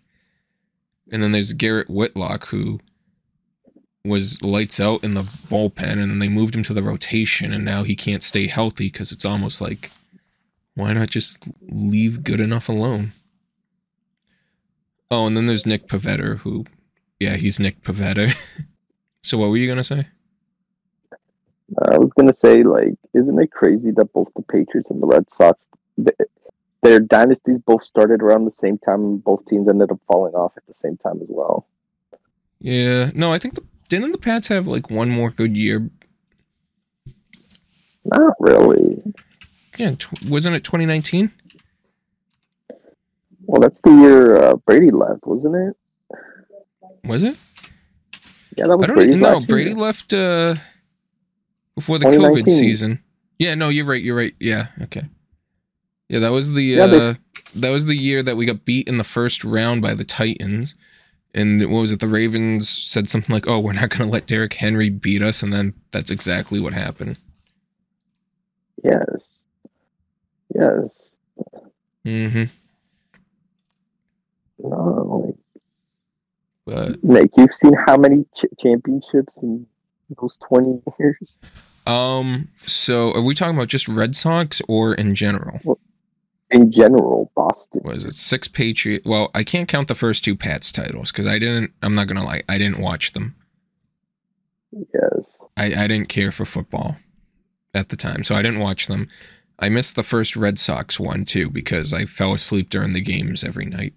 And 1.12 1.22
then 1.22 1.32
there's 1.32 1.52
Garrett 1.52 1.90
Whitlock, 1.90 2.46
who 2.46 2.80
was 4.04 4.42
lights 4.42 4.80
out 4.80 5.04
in 5.04 5.14
the 5.14 5.22
bullpen, 5.22 6.00
and 6.00 6.10
then 6.10 6.18
they 6.20 6.28
moved 6.28 6.56
him 6.56 6.62
to 6.62 6.72
the 6.72 6.82
rotation, 6.82 7.52
and 7.52 7.64
now 7.64 7.82
he 7.82 7.94
can't 7.94 8.22
stay 8.22 8.46
healthy 8.46 8.86
because 8.86 9.12
it's 9.12 9.24
almost 9.24 9.60
like, 9.60 9.90
why 10.74 10.92
not 10.92 11.10
just 11.10 11.50
leave 11.60 12.24
good 12.24 12.40
enough 12.40 12.68
alone? 12.68 13.12
Oh, 15.10 15.26
and 15.26 15.36
then 15.36 15.46
there's 15.46 15.66
Nick 15.66 15.88
Pivetta, 15.88 16.38
who, 16.38 16.64
yeah, 17.18 17.36
he's 17.36 17.60
Nick 17.60 17.82
Pivetta. 17.82 18.34
so 19.22 19.36
what 19.36 19.50
were 19.50 19.56
you 19.56 19.68
gonna 19.68 19.84
say? 19.84 20.06
I 21.78 21.98
was 21.98 22.12
gonna 22.12 22.34
say, 22.34 22.62
like, 22.62 22.94
isn't 23.14 23.40
it 23.40 23.50
crazy 23.52 23.90
that 23.92 24.12
both 24.12 24.28
the 24.34 24.42
Patriots 24.42 24.90
and 24.90 25.02
the 25.02 25.06
Red 25.06 25.30
Sox, 25.30 25.68
their 26.82 27.00
dynasties 27.00 27.58
both 27.58 27.84
started 27.84 28.22
around 28.22 28.44
the 28.44 28.50
same 28.50 28.78
time, 28.78 29.00
and 29.00 29.24
both 29.24 29.44
teams 29.46 29.68
ended 29.68 29.90
up 29.90 30.00
falling 30.06 30.34
off 30.34 30.52
at 30.56 30.66
the 30.66 30.74
same 30.74 30.96
time 30.96 31.20
as 31.22 31.28
well. 31.28 31.66
Yeah, 32.60 33.10
no, 33.14 33.32
I 33.32 33.38
think 33.38 33.54
the 33.54 33.62
didn't 33.88 34.12
the 34.12 34.18
Pats 34.18 34.48
have 34.48 34.66
like 34.66 34.90
one 34.90 35.10
more 35.10 35.30
good 35.30 35.56
year. 35.56 35.90
Not 38.04 38.34
really. 38.40 39.02
Yeah, 39.76 39.94
tw- 39.96 40.24
wasn't 40.28 40.56
it 40.56 40.64
2019? 40.64 41.32
Well, 43.46 43.60
that's 43.60 43.80
the 43.80 43.90
year 43.90 44.36
uh, 44.36 44.56
Brady 44.56 44.90
left, 44.90 45.26
wasn't 45.26 45.56
it? 45.56 45.76
Was 47.04 47.22
it? 47.22 47.36
Yeah, 48.56 48.66
that 48.66 48.76
was 48.76 48.84
I 48.84 48.94
don't 48.94 49.20
last 49.20 49.40
year. 49.40 49.46
Brady 49.46 49.74
left 49.74 50.12
uh, 50.12 50.54
before 51.80 51.98
the 51.98 52.06
COVID 52.06 52.44
season. 52.50 53.00
Yeah, 53.38 53.54
no, 53.54 53.68
you're 53.70 53.84
right. 53.86 54.02
You're 54.02 54.16
right. 54.16 54.34
Yeah, 54.38 54.66
okay. 54.82 55.02
Yeah, 56.08 56.18
that 56.20 56.32
was 56.32 56.52
the 56.52 56.62
Yeah, 56.64 56.84
uh, 56.84 56.86
they- 56.86 57.16
that 57.60 57.70
was 57.70 57.86
the 57.86 57.96
year 57.96 58.22
that 58.22 58.36
we 58.36 58.44
got 58.46 58.64
beat 58.64 58.86
in 58.88 58.98
the 58.98 59.04
first 59.04 59.44
round 59.44 59.80
by 59.82 59.94
the 59.94 60.04
Titans. 60.04 60.74
And 61.32 61.60
what 61.70 61.80
was 61.80 61.92
it? 61.92 62.00
The 62.00 62.08
Ravens 62.08 62.68
said 62.68 63.08
something 63.08 63.32
like, 63.32 63.46
"Oh, 63.46 63.60
we're 63.60 63.72
not 63.72 63.90
going 63.90 64.06
to 64.08 64.12
let 64.12 64.26
Derrick 64.26 64.54
Henry 64.54 64.90
beat 64.90 65.22
us," 65.22 65.42
and 65.42 65.52
then 65.52 65.74
that's 65.92 66.10
exactly 66.10 66.58
what 66.60 66.72
happened. 66.72 67.18
Yes. 68.82 69.42
Yes. 70.54 71.10
Mm-hmm. 72.04 72.44
No, 74.58 75.24
like, 75.26 75.36
But 76.66 77.04
Nick, 77.04 77.30
you've 77.36 77.54
seen 77.54 77.72
how 77.86 77.96
many 77.96 78.24
ch- 78.36 78.46
championships 78.58 79.42
in 79.42 79.66
those 80.20 80.36
20 80.48 80.82
years? 80.98 81.34
Um, 81.86 82.48
so 82.66 83.12
are 83.12 83.22
we 83.22 83.34
talking 83.34 83.56
about 83.56 83.68
just 83.68 83.88
Red 83.88 84.14
Sox 84.16 84.60
or 84.68 84.94
in 84.94 85.14
general? 85.14 85.78
In 86.50 86.72
general, 86.72 87.30
Boston. 87.36 87.80
was 87.84 88.04
it 88.04 88.14
six 88.14 88.48
Patriot? 88.48 89.02
Well, 89.04 89.30
I 89.34 89.44
can't 89.44 89.68
count 89.68 89.88
the 89.88 89.94
first 89.94 90.24
two 90.24 90.34
Pats 90.34 90.72
titles 90.72 91.12
because 91.12 91.26
I 91.26 91.38
didn't. 91.38 91.72
I'm 91.82 91.94
not 91.94 92.08
gonna 92.08 92.24
lie, 92.24 92.42
I 92.48 92.58
didn't 92.58 92.78
watch 92.80 93.12
them. 93.12 93.36
Yes. 94.72 95.26
I, 95.56 95.84
I 95.84 95.86
didn't 95.86 96.08
care 96.08 96.30
for 96.32 96.44
football 96.44 96.96
at 97.74 97.88
the 97.90 97.96
time, 97.96 98.24
so 98.24 98.34
I 98.34 98.42
didn't 98.42 98.60
watch 98.60 98.86
them. 98.86 99.08
I 99.58 99.68
missed 99.68 99.94
the 99.94 100.02
first 100.02 100.36
Red 100.36 100.58
Sox 100.58 100.98
one 100.98 101.24
too 101.24 101.50
because 101.50 101.92
I 101.92 102.04
fell 102.04 102.32
asleep 102.32 102.70
during 102.70 102.94
the 102.94 103.00
games 103.00 103.44
every 103.44 103.66
night. 103.66 103.92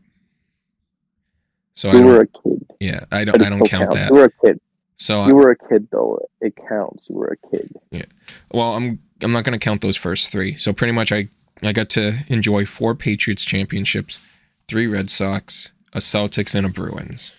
So 1.74 1.90
I 1.90 1.94
You 1.94 2.04
were 2.06 2.22
a 2.22 2.28
kid. 2.28 2.66
yeah, 2.80 3.06
I 3.12 3.24
don't. 3.24 3.42
I 3.42 3.50
don't 3.50 3.68
count 3.68 3.86
counts. 3.92 3.96
that. 3.96 4.12
We 4.12 4.20
were 4.20 4.26
a 4.26 4.46
kid. 4.46 4.60
So 5.04 5.26
You 5.28 5.36
were 5.36 5.52
a 5.52 5.58
kid, 5.68 5.90
though. 5.92 6.18
It 6.40 6.54
counts. 6.70 7.10
You 7.10 7.18
were 7.18 7.38
a 7.38 7.48
kid. 7.50 7.76
Yeah. 7.92 8.06
Well, 8.54 8.74
I'm 8.74 9.00
I'm 9.22 9.34
not 9.34 9.44
gonna 9.44 9.60
count 9.60 9.82
those 9.82 9.98
first 9.98 10.30
three. 10.32 10.56
So 10.56 10.72
pretty 10.72 10.94
much, 10.94 11.12
I 11.12 11.28
I 11.62 11.74
got 11.74 11.90
to 11.90 12.20
enjoy 12.30 12.66
four 12.66 12.96
Patriots 12.96 13.44
championships, 13.44 14.22
three 14.70 14.88
Red 14.88 15.10
Sox, 15.10 15.74
a 15.92 16.00
Celtics, 16.00 16.56
and 16.56 16.66
a 16.66 16.70
Bruins. 16.70 17.34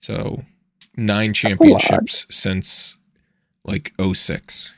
So 0.00 0.42
nine 0.96 1.32
championships 1.32 2.26
since 2.28 2.96
like 3.64 3.92
06. 4.00 4.74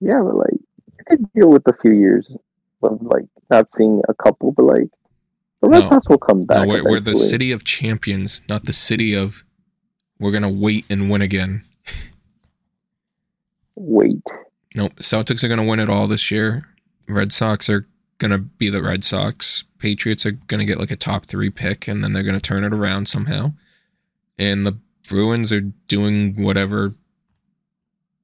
Yeah, 0.00 0.22
but 0.24 0.34
like, 0.34 0.58
you 0.98 1.04
could 1.06 1.32
deal 1.34 1.50
with 1.50 1.68
a 1.68 1.74
few 1.80 1.92
years 1.92 2.34
of 2.82 3.00
like 3.00 3.26
not 3.48 3.70
seeing 3.70 4.02
a 4.08 4.14
couple, 4.14 4.50
but 4.50 4.64
like, 4.64 4.88
the 5.62 5.68
Red 5.68 5.84
No. 5.84 5.88
Sox 5.90 6.08
will 6.08 6.18
come 6.18 6.44
back. 6.46 6.66
No, 6.66 6.66
we're, 6.66 6.82
we're 6.82 7.00
the 7.00 7.14
city 7.14 7.52
of 7.52 7.62
champions, 7.62 8.42
not 8.48 8.64
the 8.64 8.72
city 8.72 9.14
of 9.14 9.43
we're 10.24 10.32
gonna 10.32 10.48
wait 10.48 10.86
and 10.88 11.10
win 11.10 11.20
again. 11.20 11.60
Wait. 13.74 14.22
Nope, 14.74 14.96
Celtics 14.96 15.44
are 15.44 15.48
gonna 15.48 15.66
win 15.66 15.80
it 15.80 15.90
all 15.90 16.06
this 16.06 16.30
year. 16.30 16.66
Red 17.06 17.30
Sox 17.30 17.68
are 17.68 17.86
gonna 18.16 18.38
be 18.38 18.70
the 18.70 18.82
Red 18.82 19.04
Sox. 19.04 19.64
Patriots 19.78 20.24
are 20.24 20.30
gonna 20.30 20.64
get 20.64 20.78
like 20.78 20.90
a 20.90 20.96
top 20.96 21.26
three 21.26 21.50
pick, 21.50 21.86
and 21.86 22.02
then 22.02 22.14
they're 22.14 22.22
gonna 22.22 22.40
turn 22.40 22.64
it 22.64 22.72
around 22.72 23.06
somehow. 23.06 23.52
And 24.38 24.64
the 24.64 24.78
Bruins 25.10 25.52
are 25.52 25.60
doing 25.60 26.42
whatever 26.42 26.94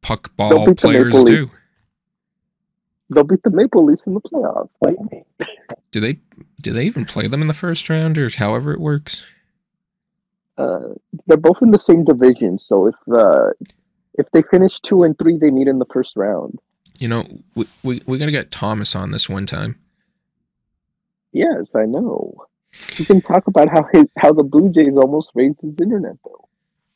puck 0.00 0.34
ball 0.36 0.64
the 0.64 0.74
players 0.74 1.22
do. 1.24 1.48
They'll 3.10 3.24
beat 3.24 3.42
the 3.42 3.50
Maple 3.50 3.84
Leafs 3.84 4.00
in 4.06 4.14
the 4.14 4.22
playoffs. 4.22 4.70
What 4.78 4.92
do 4.92 4.96
you 4.98 5.08
mean? 5.12 5.24
Do 5.90 6.00
they? 6.00 6.20
Do 6.62 6.72
they 6.72 6.84
even 6.84 7.04
play 7.04 7.26
them 7.26 7.42
in 7.42 7.48
the 7.48 7.52
first 7.52 7.90
round, 7.90 8.16
or 8.16 8.30
however 8.30 8.72
it 8.72 8.80
works? 8.80 9.26
Uh, 10.60 10.94
they're 11.26 11.36
both 11.36 11.62
in 11.62 11.70
the 11.70 11.78
same 11.78 12.04
division, 12.04 12.58
so 12.58 12.86
if 12.86 12.94
uh, 13.12 13.50
if 14.14 14.30
they 14.32 14.42
finish 14.42 14.80
two 14.80 15.02
and 15.02 15.18
three, 15.18 15.38
they 15.38 15.50
meet 15.50 15.68
in 15.68 15.78
the 15.78 15.86
first 15.92 16.16
round. 16.16 16.58
You 16.98 17.08
know, 17.08 17.26
we 17.54 17.66
we, 17.82 18.02
we 18.06 18.18
gotta 18.18 18.30
get 18.30 18.50
Thomas 18.50 18.94
on 18.94 19.10
this 19.10 19.28
one 19.28 19.46
time. 19.46 19.78
Yes, 21.32 21.74
I 21.74 21.86
know. 21.86 22.34
You 22.96 23.04
can 23.04 23.20
talk 23.20 23.46
about 23.46 23.68
how 23.68 23.86
his 23.92 24.04
how 24.18 24.32
the 24.32 24.44
Blue 24.44 24.70
Jays 24.70 24.96
almost 24.96 25.30
raised 25.34 25.60
his 25.60 25.76
internet 25.80 26.22
bill. 26.22 26.48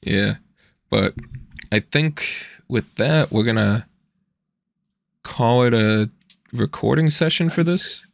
Yeah. 0.02 0.36
But 0.90 1.14
I 1.72 1.80
think 1.80 2.28
with 2.68 2.94
that, 2.96 3.32
we're 3.32 3.44
going 3.44 3.56
to 3.56 3.86
call 5.22 5.64
it 5.64 5.74
a 5.74 6.10
recording 6.52 7.10
session 7.10 7.50
for 7.50 7.64
this 7.64 8.06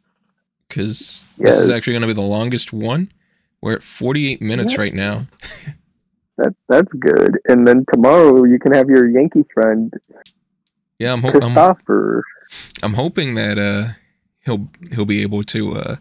because 0.67 1.27
this 1.37 1.59
is 1.59 1.69
actually 1.69 1.93
going 1.93 2.01
to 2.01 2.07
be 2.07 2.13
the 2.13 2.21
longest 2.21 2.73
one. 2.73 3.11
We're 3.61 3.73
at 3.73 3.83
48 3.83 4.41
minutes 4.41 4.73
Yeah. 4.73 4.79
right 4.81 4.93
now. 4.93 5.27
That 6.37 6.55
that's 6.67 6.91
good. 6.93 7.37
And 7.47 7.67
then 7.67 7.85
tomorrow 7.93 8.45
you 8.45 8.57
can 8.57 8.71
have 8.73 8.89
your 8.89 9.07
Yankee 9.07 9.45
friend 9.53 9.93
Yeah, 10.97 11.13
I'm, 11.13 11.21
ho- 11.21 11.27
I'm, 11.27 11.39
Christopher. 11.53 12.23
I'm 12.81 12.93
hoping 12.95 13.35
that 13.35 13.59
uh, 13.59 13.93
he'll 14.39 14.69
he'll 14.91 15.05
be 15.05 15.21
able 15.21 15.43
to 15.43 15.75
uh, 15.77 15.95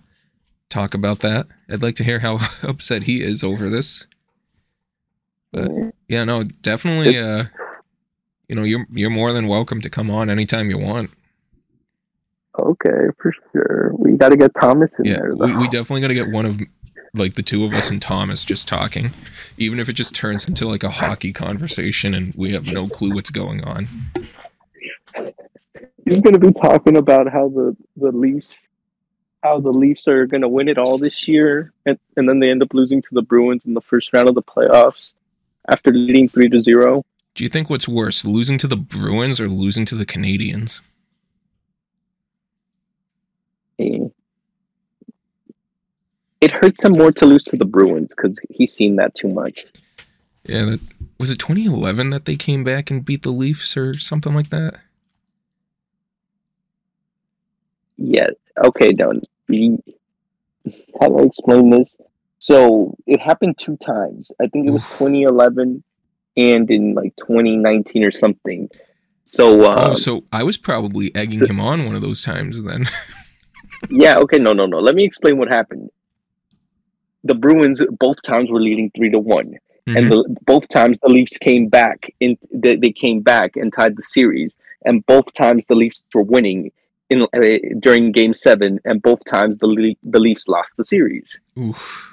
talk 0.71 0.95
about 0.95 1.19
that. 1.19 1.47
I'd 1.69 1.83
like 1.83 1.97
to 1.97 2.05
hear 2.05 2.21
how 2.21 2.39
upset 2.63 3.03
he 3.03 3.23
is 3.23 3.45
over 3.45 3.69
this. 3.69 4.07
But 5.53 5.71
yeah, 6.09 6.25
no, 6.25 6.45
definitely. 6.45 7.19
Uh, 7.19 7.45
you 8.49 8.55
know, 8.57 8.63
you're 8.63 8.87
you're 8.91 9.11
more 9.11 9.33
than 9.35 9.47
welcome 9.47 9.83
to 9.83 9.91
come 9.91 10.11
on 10.11 10.31
anytime 10.31 10.71
you 10.71 10.79
want. 10.79 11.11
Okay, 12.59 13.09
for 13.21 13.33
sure. 13.53 13.93
We 13.99 14.13
got 14.17 14.31
to 14.31 14.37
get 14.37 14.53
Thomas 14.59 14.99
in 15.01 15.05
Yeah, 15.07 15.19
there. 15.19 15.35
we, 15.37 15.57
we 15.57 15.69
definitely 15.69 16.01
got 16.01 16.09
to 16.09 16.15
get 16.15 16.31
one 16.31 16.47
of 16.47 16.61
like 17.15 17.35
the 17.35 17.43
two 17.43 17.65
of 17.65 17.73
us 17.73 17.91
and 17.91 18.01
Thomas 18.01 18.45
just 18.45 18.69
talking, 18.69 19.11
even 19.59 19.81
if 19.81 19.89
it 19.89 19.95
just 19.95 20.15
turns 20.15 20.49
into 20.49 20.69
like 20.69 20.83
a 20.83 20.91
hockey 20.91 21.33
conversation 21.33 22.15
and 22.15 22.35
we 22.35 22.53
have 22.53 22.67
no 22.67 22.89
clue 22.89 23.15
what's 23.15 23.31
going 23.31 23.65
on. 23.65 23.89
He's 26.05 26.21
going 26.21 26.35
to 26.35 26.39
be 26.39 26.53
talking 26.53 26.97
about 26.97 27.31
how 27.31 27.49
the 27.49 27.77
the 27.97 28.11
Leafs, 28.11 28.69
how 29.43 29.61
the 29.61 29.71
Leafs 29.71 30.09
are 30.09 30.27
going 30.27 30.41
to 30.41 30.49
win 30.49 30.69
it 30.69 30.79
all 30.79 30.99
this 30.99 31.29
year, 31.29 31.73
and 31.87 31.99
and 32.17 32.29
then 32.29 32.41
they 32.41 32.51
end 32.51 32.63
up 32.63 32.75
losing 32.75 33.03
to 33.03 33.09
the 33.13 33.23
Bruins 33.23 33.65
in 33.65 33.75
the 33.75 33.81
first 33.81 34.13
round 34.13 34.29
of 34.29 34.35
the 34.35 34.43
playoffs 34.43 35.13
after 35.69 35.93
leading 35.93 36.29
three 36.29 36.49
to 36.49 36.61
zero. 36.61 37.01
Do 37.35 37.45
you 37.45 37.51
think 37.51 37.71
what's 37.71 37.87
worse, 37.89 38.25
losing 38.25 38.59
to 38.59 38.67
the 38.67 38.77
Bruins 38.77 39.41
or 39.41 39.49
losing 39.49 39.85
to 39.87 39.95
the 39.95 40.07
Canadiens? 40.07 40.81
And 43.79 44.10
It 46.41 46.51
hurts 46.51 46.83
him 46.83 46.93
more 46.93 47.13
to 47.13 47.27
lose 47.27 47.45
to 47.45 47.57
the 47.57 47.65
Bruins 47.65 48.13
because 48.17 48.39
he's 48.49 48.73
seen 48.73 48.97
that 48.97 49.15
too 49.15 49.29
much. 49.29 49.67
Yeah, 50.45 50.65
that 50.65 50.81
was 51.19 51.31
it 51.31 51.39
2011 51.39 52.11
that 52.11 52.25
they 52.25 52.37
came 52.37 52.65
back 52.65 52.91
and 52.91 53.05
beat 53.05 53.23
the 53.23 53.31
Leafs 53.31 53.77
or 53.77 53.99
something 53.99 54.35
like 54.35 54.49
that. 54.49 54.81
Yeah. 57.99 58.29
Okay, 58.65 58.93
Don. 58.93 59.21
How 60.99 61.09
do 61.09 61.19
I 61.19 61.23
explain 61.23 61.69
this? 61.69 61.99
So 62.39 62.97
it 63.07 63.21
happened 63.21 63.59
two 63.59 63.77
times. 63.77 64.33
I 64.41 64.47
think 64.47 64.67
it 64.67 64.71
was 64.71 64.87
2011 64.87 65.83
and 66.37 66.71
in 66.71 66.95
like 66.95 67.15
2019 67.17 68.07
or 68.07 68.11
something. 68.11 68.71
So 69.25 69.71
um, 69.71 69.79
oh, 69.79 69.95
so 69.95 70.25
I 70.33 70.43
was 70.43 70.57
probably 70.57 71.15
egging 71.15 71.47
him 71.47 71.61
on 71.61 71.85
one 71.85 71.95
of 71.95 72.01
those 72.01 72.23
times 72.23 72.63
then. 72.63 72.87
yeah. 73.91 74.17
Okay. 74.19 74.39
No. 74.39 74.55
No. 74.55 74.65
No. 74.65 74.79
Let 74.79 74.95
me 74.95 75.05
explain 75.05 75.37
what 75.37 75.49
happened. 75.49 75.91
The 77.25 77.35
Bruins 77.35 77.83
both 77.99 78.23
times 78.23 78.51
were 78.51 78.61
leading 78.61 78.91
three 78.97 79.11
to 79.11 79.19
one, 79.19 79.55
Mhm. 79.87 79.97
and 79.99 80.13
the, 80.13 80.37
both 80.47 80.69
times 80.69 80.99
the 81.01 81.11
Leafs 81.11 81.37
came 81.39 81.69
back. 81.69 82.13
In 82.21 82.37
they, 82.53 82.77
they 82.77 82.93
came 82.93 83.21
back 83.21 83.57
and 83.57 83.73
tied 83.73 83.97
the 83.97 84.03
series, 84.03 84.57
and 84.85 85.05
both 85.07 85.33
times 85.33 85.67
the 85.67 85.75
Leafs 85.75 86.03
were 86.15 86.23
winning 86.23 86.71
in 87.11 87.23
uh, 87.23 87.27
during 87.81 88.13
Game 88.13 88.33
Seven, 88.35 88.79
and 88.85 89.03
both 89.03 89.23
times 89.25 89.59
the 89.59 89.67
Le- 89.69 89.97
the 90.03 90.21
Leafs 90.21 90.49
lost 90.49 90.77
the 90.77 90.85
series. 90.85 91.39
Oof. 91.59 92.07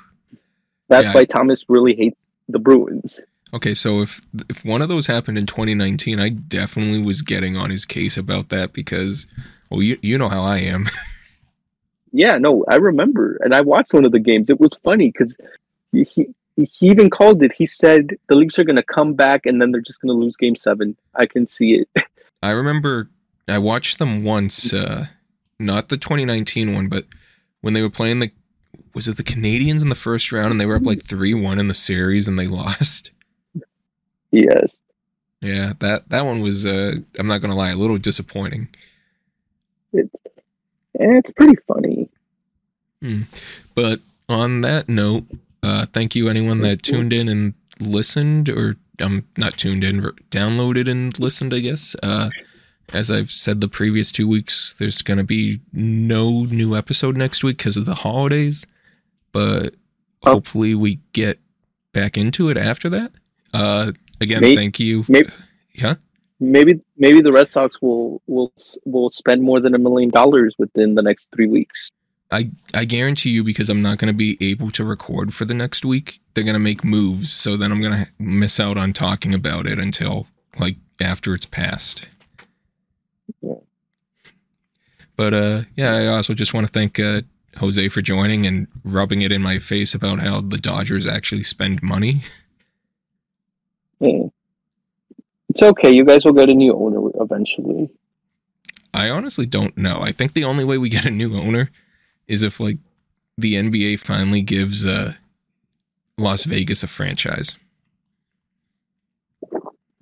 That's 0.90 1.08
Yeah. 1.08 1.14
why 1.14 1.26
Thomas 1.26 1.64
really 1.70 1.96
hates 1.96 2.20
the 2.50 2.60
Bruins. 2.60 3.20
Okay, 3.54 3.74
so 3.74 4.02
if 4.02 4.22
if 4.50 4.66
one 4.66 4.82
of 4.82 4.90
those 4.90 5.08
happened 5.08 5.38
in 5.38 5.46
2019, 5.46 6.20
I 6.20 6.30
definitely 6.30 7.02
was 7.02 7.22
getting 7.22 7.56
on 7.56 7.70
his 7.70 7.86
case 7.86 8.18
about 8.18 8.50
that 8.50 8.74
because, 8.74 9.26
well, 9.70 9.82
you 9.82 9.98
you 10.02 10.18
know 10.18 10.28
how 10.30 10.44
I 10.44 10.58
am. 10.60 10.86
Yeah, 12.18 12.40
no, 12.40 12.66
I 12.68 12.78
remember, 12.78 13.38
and 13.42 13.54
I 13.54 13.62
watched 13.62 13.94
one 13.94 14.04
of 14.04 14.12
the 14.12 14.20
games. 14.20 14.50
It 14.50 14.60
was 14.60 14.72
funny 14.84 15.12
because 15.12 15.38
he, 15.92 16.04
he 16.04 16.28
he 16.56 16.88
even 16.88 17.12
called 17.12 17.44
it. 17.44 17.52
He 17.52 17.68
said 17.68 18.18
the 18.28 18.36
Leafs 18.36 18.58
are 18.58 18.64
going 18.64 18.76
to 18.76 18.82
come 18.82 19.14
back, 19.14 19.46
and 19.46 19.62
then 19.62 19.72
they're 19.72 19.82
just 19.82 20.02
going 20.02 20.10
to 20.10 20.20
lose 20.20 20.36
Game 20.36 20.56
Seven. 20.56 20.98
I 21.14 21.28
can 21.28 21.46
see 21.46 21.76
it. 21.76 22.04
I 22.42 22.50
remember 22.50 23.12
I 23.48 23.60
watched 23.60 24.00
them 24.00 24.24
once, 24.24 24.74
uh, 24.74 25.06
not 25.60 25.90
the 25.90 25.98
2019 25.98 26.74
one, 26.74 26.88
but 26.90 27.06
when 27.62 27.76
they 27.76 27.84
were 27.84 27.90
playing 27.92 28.20
the 28.20 28.32
was 28.96 29.08
it 29.08 29.18
the 29.18 29.24
Canadiens 29.24 29.84
in 29.84 29.90
the 29.90 29.96
first 29.96 30.32
round 30.32 30.50
and 30.50 30.60
they 30.60 30.66
were 30.66 30.78
up 30.78 30.88
like 30.88 31.04
three 31.04 31.36
one 31.36 31.60
in 31.60 31.68
the 31.68 31.76
series 31.76 32.28
and 32.28 32.40
they 32.40 32.48
lost. 32.48 33.12
yes, 34.32 34.80
Yeah, 35.40 35.74
that 35.82 36.10
that 36.10 36.26
one 36.26 36.42
was. 36.42 36.66
Uh, 36.66 36.96
I'm 37.20 37.28
not 37.28 37.42
gonna 37.42 37.56
lie, 37.56 37.70
a 37.70 37.76
little 37.76 38.00
disappointing. 38.00 38.70
It's 39.94 40.20
it's 41.00 41.32
pretty 41.32 41.56
funny. 41.68 41.87
But 43.76 44.00
on 44.30 44.62
that 44.62 44.90
note, 44.90 45.26
uh, 45.64 45.86
thank 45.94 46.16
you 46.16 46.30
anyone 46.30 46.62
that 46.62 46.84
tuned 46.84 47.14
in 47.14 47.30
and 47.30 47.54
listened, 47.80 48.50
or 48.50 48.76
um, 49.00 49.24
not 49.38 49.54
tuned 49.58 49.84
in, 49.84 50.02
downloaded 50.32 50.90
and 50.90 51.18
listened. 51.20 51.54
I 51.54 51.60
guess. 51.60 51.96
Uh, 52.02 52.30
as 52.94 53.12
I've 53.12 53.32
said 53.32 53.60
the 53.62 53.68
previous 53.68 54.12
two 54.12 54.28
weeks, 54.28 54.74
there's 54.80 55.02
gonna 55.02 55.24
be 55.26 55.60
no 55.74 56.46
new 56.46 56.76
episode 56.76 57.18
next 57.18 57.44
week 57.44 57.58
because 57.58 57.76
of 57.78 57.86
the 57.86 57.96
holidays. 57.96 58.66
But 59.32 59.76
Oh. 60.24 60.34
hopefully 60.34 60.74
we 60.74 61.00
get 61.14 61.38
back 61.94 62.18
into 62.18 62.50
it 62.50 62.58
after 62.58 62.90
that. 62.90 63.12
Uh, 63.54 63.92
again, 64.20 64.42
May- 64.42 64.56
thank 64.56 64.80
you. 64.80 65.06
maybe- 65.08 65.30
yeah. 65.76 65.96
Maybe 66.40 66.80
maybe 66.98 67.20
the 67.22 67.32
Red 67.32 67.50
Sox 67.52 67.82
will 67.82 68.22
will 68.28 68.54
will 68.86 69.10
spend 69.10 69.42
more 69.42 69.60
than 69.60 69.74
a 69.76 69.80
million 69.80 70.10
dollars 70.10 70.56
within 70.58 70.96
the 70.96 71.02
next 71.04 71.28
three 71.36 71.48
weeks. 71.48 71.90
I 72.32 72.52
I 72.74 72.86
guarantee 72.86 73.30
you 73.30 73.44
because 73.44 73.70
I'm 73.70 73.82
not 73.82 73.98
going 73.98 74.12
to 74.12 74.18
be 74.18 74.38
able 74.42 74.70
to 74.72 74.84
record 74.84 75.34
for 75.34 75.46
the 75.46 75.54
next 75.54 75.86
week. 75.86 76.20
They're 76.34 76.44
going 76.44 76.54
to 76.54 76.60
make 76.60 76.84
moves, 76.84 77.32
so 77.32 77.56
then 77.56 77.72
I'm 77.72 77.82
going 77.82 78.06
to 78.06 78.12
miss 78.20 78.60
out 78.60 78.78
on 78.78 78.94
talking 78.94 79.34
about 79.34 79.66
it 79.66 79.80
until 79.80 80.28
like 80.60 80.76
after 81.00 81.34
it's 81.34 81.46
passed. 81.46 82.08
Yeah. 83.42 83.56
But 85.16 85.34
uh 85.34 85.62
yeah, 85.76 85.94
I 85.94 86.08
also 86.08 86.34
just 86.34 86.54
want 86.54 86.68
to 86.68 86.72
thank 86.72 87.00
uh 87.00 87.22
Jose 87.58 87.90
for 87.90 88.02
joining 88.02 88.46
and 88.46 88.68
rubbing 88.84 89.22
it 89.22 89.32
in 89.32 89.42
my 89.42 89.58
face 89.58 89.96
about 89.96 90.20
how 90.20 90.42
the 90.42 90.58
Dodgers 90.58 91.08
actually 91.08 91.44
spend 91.44 91.82
money. 91.82 92.22
Yeah. 94.00 94.24
It's 95.50 95.64
okay. 95.64 95.92
You 95.92 96.04
guys 96.04 96.24
will 96.24 96.34
get 96.34 96.50
a 96.50 96.54
new 96.54 96.76
owner 96.76 97.10
eventually. 97.20 97.90
I 98.94 99.10
honestly 99.10 99.48
don't 99.48 99.76
know. 99.76 100.02
I 100.02 100.12
think 100.12 100.34
the 100.34 100.44
only 100.44 100.64
way 100.64 100.78
we 100.78 100.88
get 100.88 101.06
a 101.06 101.10
new 101.10 101.36
owner 101.36 101.72
is 102.28 102.44
if 102.44 102.60
like 102.60 102.78
the 103.38 103.56
NBA 103.56 104.00
finally 104.00 104.42
gives 104.42 104.86
uh 104.86 105.14
Las 106.18 106.44
Vegas 106.44 106.84
a 106.84 106.88
franchise. 106.88 107.58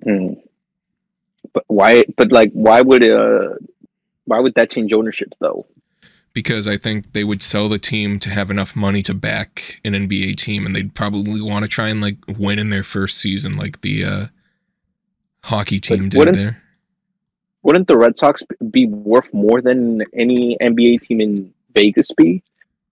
Mm. 0.06 0.42
But 1.54 1.64
why? 1.68 2.06
But 2.16 2.32
like, 2.32 2.52
why 2.54 2.82
would 2.82 3.04
uh, 3.04 3.56
why 4.26 4.40
would 4.40 4.54
that 4.56 4.72
change 4.72 4.94
ownership 4.94 5.34
though? 5.40 5.66
because 6.36 6.68
I 6.68 6.76
think 6.76 7.14
they 7.14 7.24
would 7.24 7.42
sell 7.42 7.70
the 7.70 7.80
team 7.80 8.20
to 8.20 8.30
have 8.30 8.52
enough 8.52 8.76
money 8.76 9.02
to 9.04 9.14
back 9.14 9.80
an 9.86 9.94
NBA 9.94 10.36
team, 10.36 10.66
and 10.66 10.76
they'd 10.76 10.94
probably 10.94 11.42
want 11.42 11.64
to 11.64 11.70
try 11.70 11.88
and 11.88 12.02
like 12.02 12.18
win 12.28 12.60
in 12.60 12.70
their 12.70 12.84
first 12.84 13.18
season, 13.18 13.54
like 13.54 13.82
the 13.82 14.04
uh, 14.04 14.26
hockey 15.46 15.80
team 15.80 16.10
did 16.10 16.20
wouldn't- 16.20 16.38
there. 16.38 16.62
Wouldn't 17.64 17.88
the 17.88 17.98
Red 17.98 18.16
Sox 18.16 18.44
be 18.70 18.86
worth 18.86 19.34
more 19.34 19.60
than 19.60 20.04
any 20.14 20.56
NBA 20.62 21.02
team 21.02 21.20
in 21.20 21.52
Vegas 21.76 22.12
be? 22.12 22.42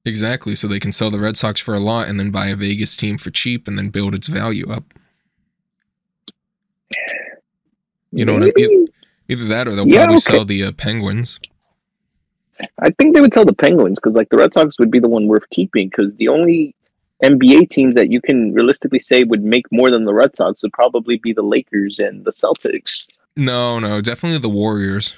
Exactly, 0.05 0.55
so 0.55 0.67
they 0.67 0.79
can 0.79 0.91
sell 0.91 1.09
the 1.09 1.19
Red 1.19 1.37
Sox 1.37 1.59
for 1.61 1.73
a 1.73 1.79
lot, 1.79 2.07
and 2.09 2.19
then 2.19 2.29
buy 2.29 2.47
a 2.47 2.55
Vegas 2.55 2.95
team 2.95 3.17
for 3.17 3.29
cheap, 3.31 3.67
and 3.67 3.77
then 3.77 3.89
build 3.89 4.13
its 4.13 4.27
value 4.27 4.69
up. 4.69 4.83
You 8.11 8.25
know 8.25 8.33
what 8.33 8.43
I- 8.43 8.51
Maybe. 8.55 8.87
Either 9.29 9.45
that, 9.45 9.67
or 9.67 9.75
they'll 9.75 9.87
Yeah, 9.87 9.99
probably 9.99 10.15
okay. 10.15 10.21
sell 10.33 10.45
the 10.45 10.63
uh, 10.65 10.71
Penguins. 10.73 11.39
I 12.79 12.91
think 12.91 13.15
they 13.15 13.21
would 13.21 13.33
sell 13.33 13.45
the 13.45 13.53
Penguins 13.53 13.97
because 13.97 14.13
like 14.13 14.29
the 14.29 14.37
Red 14.37 14.53
Sox 14.53 14.77
would 14.77 14.91
be 14.91 14.99
the 14.99 15.07
one 15.07 15.27
worth 15.27 15.49
keeping 15.49 15.89
because 15.89 16.13
the 16.15 16.27
only 16.27 16.75
NBA 17.23 17.69
teams 17.69 17.95
that 17.95 18.11
you 18.11 18.21
can 18.21 18.53
realistically 18.53 18.99
say 18.99 19.23
would 19.23 19.43
make 19.43 19.65
more 19.71 19.89
than 19.89 20.03
the 20.05 20.13
Red 20.13 20.35
Sox 20.35 20.61
would 20.61 20.73
probably 20.73 21.17
be 21.17 21.33
the 21.33 21.41
Lakers 21.41 21.99
and 21.99 22.23
the 22.25 22.31
Celtics. 22.31 23.07
No, 23.35 23.79
no, 23.79 24.01
definitely 24.01 24.37
the 24.39 24.49
Warriors. 24.49 25.15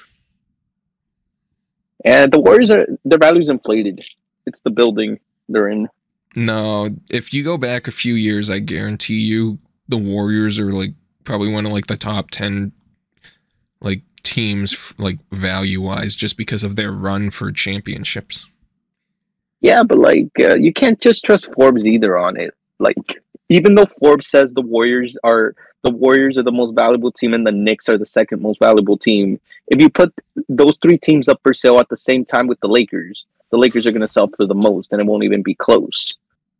And 2.03 2.31
the 2.31 2.39
Warriors 2.39 2.69
are 2.69 2.85
their 3.05 3.17
values 3.17 3.49
inflated. 3.49 4.03
It's 4.45 4.61
the 4.61 4.69
building 4.69 5.19
they're 5.49 5.69
in. 5.69 5.87
No, 6.35 6.89
if 7.09 7.33
you 7.33 7.43
go 7.43 7.57
back 7.57 7.87
a 7.87 7.91
few 7.91 8.13
years, 8.13 8.49
I 8.49 8.59
guarantee 8.59 9.21
you 9.21 9.59
the 9.87 9.97
Warriors 9.97 10.59
are 10.59 10.71
like 10.71 10.93
probably 11.23 11.51
one 11.51 11.65
of 11.65 11.71
like 11.71 11.87
the 11.87 11.97
top 11.97 12.29
10 12.31 12.71
like 13.81 14.01
teams 14.23 14.93
like 14.97 15.19
value 15.31 15.81
wise 15.81 16.15
just 16.15 16.37
because 16.37 16.63
of 16.63 16.75
their 16.75 16.91
run 16.91 17.29
for 17.29 17.51
championships. 17.51 18.45
Yeah, 19.61 19.83
but 19.83 19.97
like 19.97 20.29
uh, 20.39 20.55
you 20.55 20.73
can't 20.73 20.99
just 20.99 21.23
trust 21.23 21.53
Forbes 21.53 21.87
either 21.87 22.17
on 22.17 22.37
it. 22.37 22.53
Like 22.79 23.21
even 23.49 23.75
though 23.75 23.85
Forbes 23.85 24.27
says 24.27 24.53
the 24.53 24.61
Warriors 24.61 25.17
are 25.23 25.55
the 25.85 25.91
Warriors 25.91 26.35
are 26.35 26.43
the 26.43 26.51
most 26.51 26.73
valuable 26.73 27.11
team 27.11 27.35
and 27.35 27.45
the 27.45 27.51
Knicks 27.51 27.87
are 27.87 27.97
the 27.97 28.07
second 28.07 28.41
most 28.41 28.59
valuable 28.59 28.97
team, 28.97 29.39
if 29.67 29.79
you 29.79 29.87
put 29.87 30.11
those 30.49 30.79
three 30.81 30.97
teams 30.97 31.29
up 31.29 31.39
for 31.43 31.53
sale 31.53 31.79
at 31.79 31.87
the 31.89 31.95
same 31.95 32.25
time 32.25 32.47
with 32.47 32.59
the 32.61 32.67
Lakers, 32.67 33.25
the 33.51 33.57
Lakers 33.57 33.85
are 33.85 33.91
going 33.91 34.01
to 34.01 34.07
sell 34.07 34.27
for 34.35 34.47
the 34.47 34.55
most 34.55 34.91
and 34.91 34.99
it 34.99 35.05
won't 35.05 35.23
even 35.23 35.43
be 35.43 35.53
close. 35.53 36.15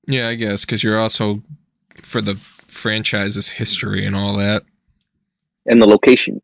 Yeah, 0.08 0.30
I 0.30 0.36
guess 0.36 0.64
cuz 0.64 0.84
you're 0.84 1.00
also 1.00 1.42
for 2.04 2.22
the 2.22 2.36
franchise's 2.36 3.50
history 3.50 4.06
and 4.06 4.16
all 4.16 4.36
that. 4.38 4.64
And 5.66 5.82
the 5.82 5.88
location. 5.88 6.40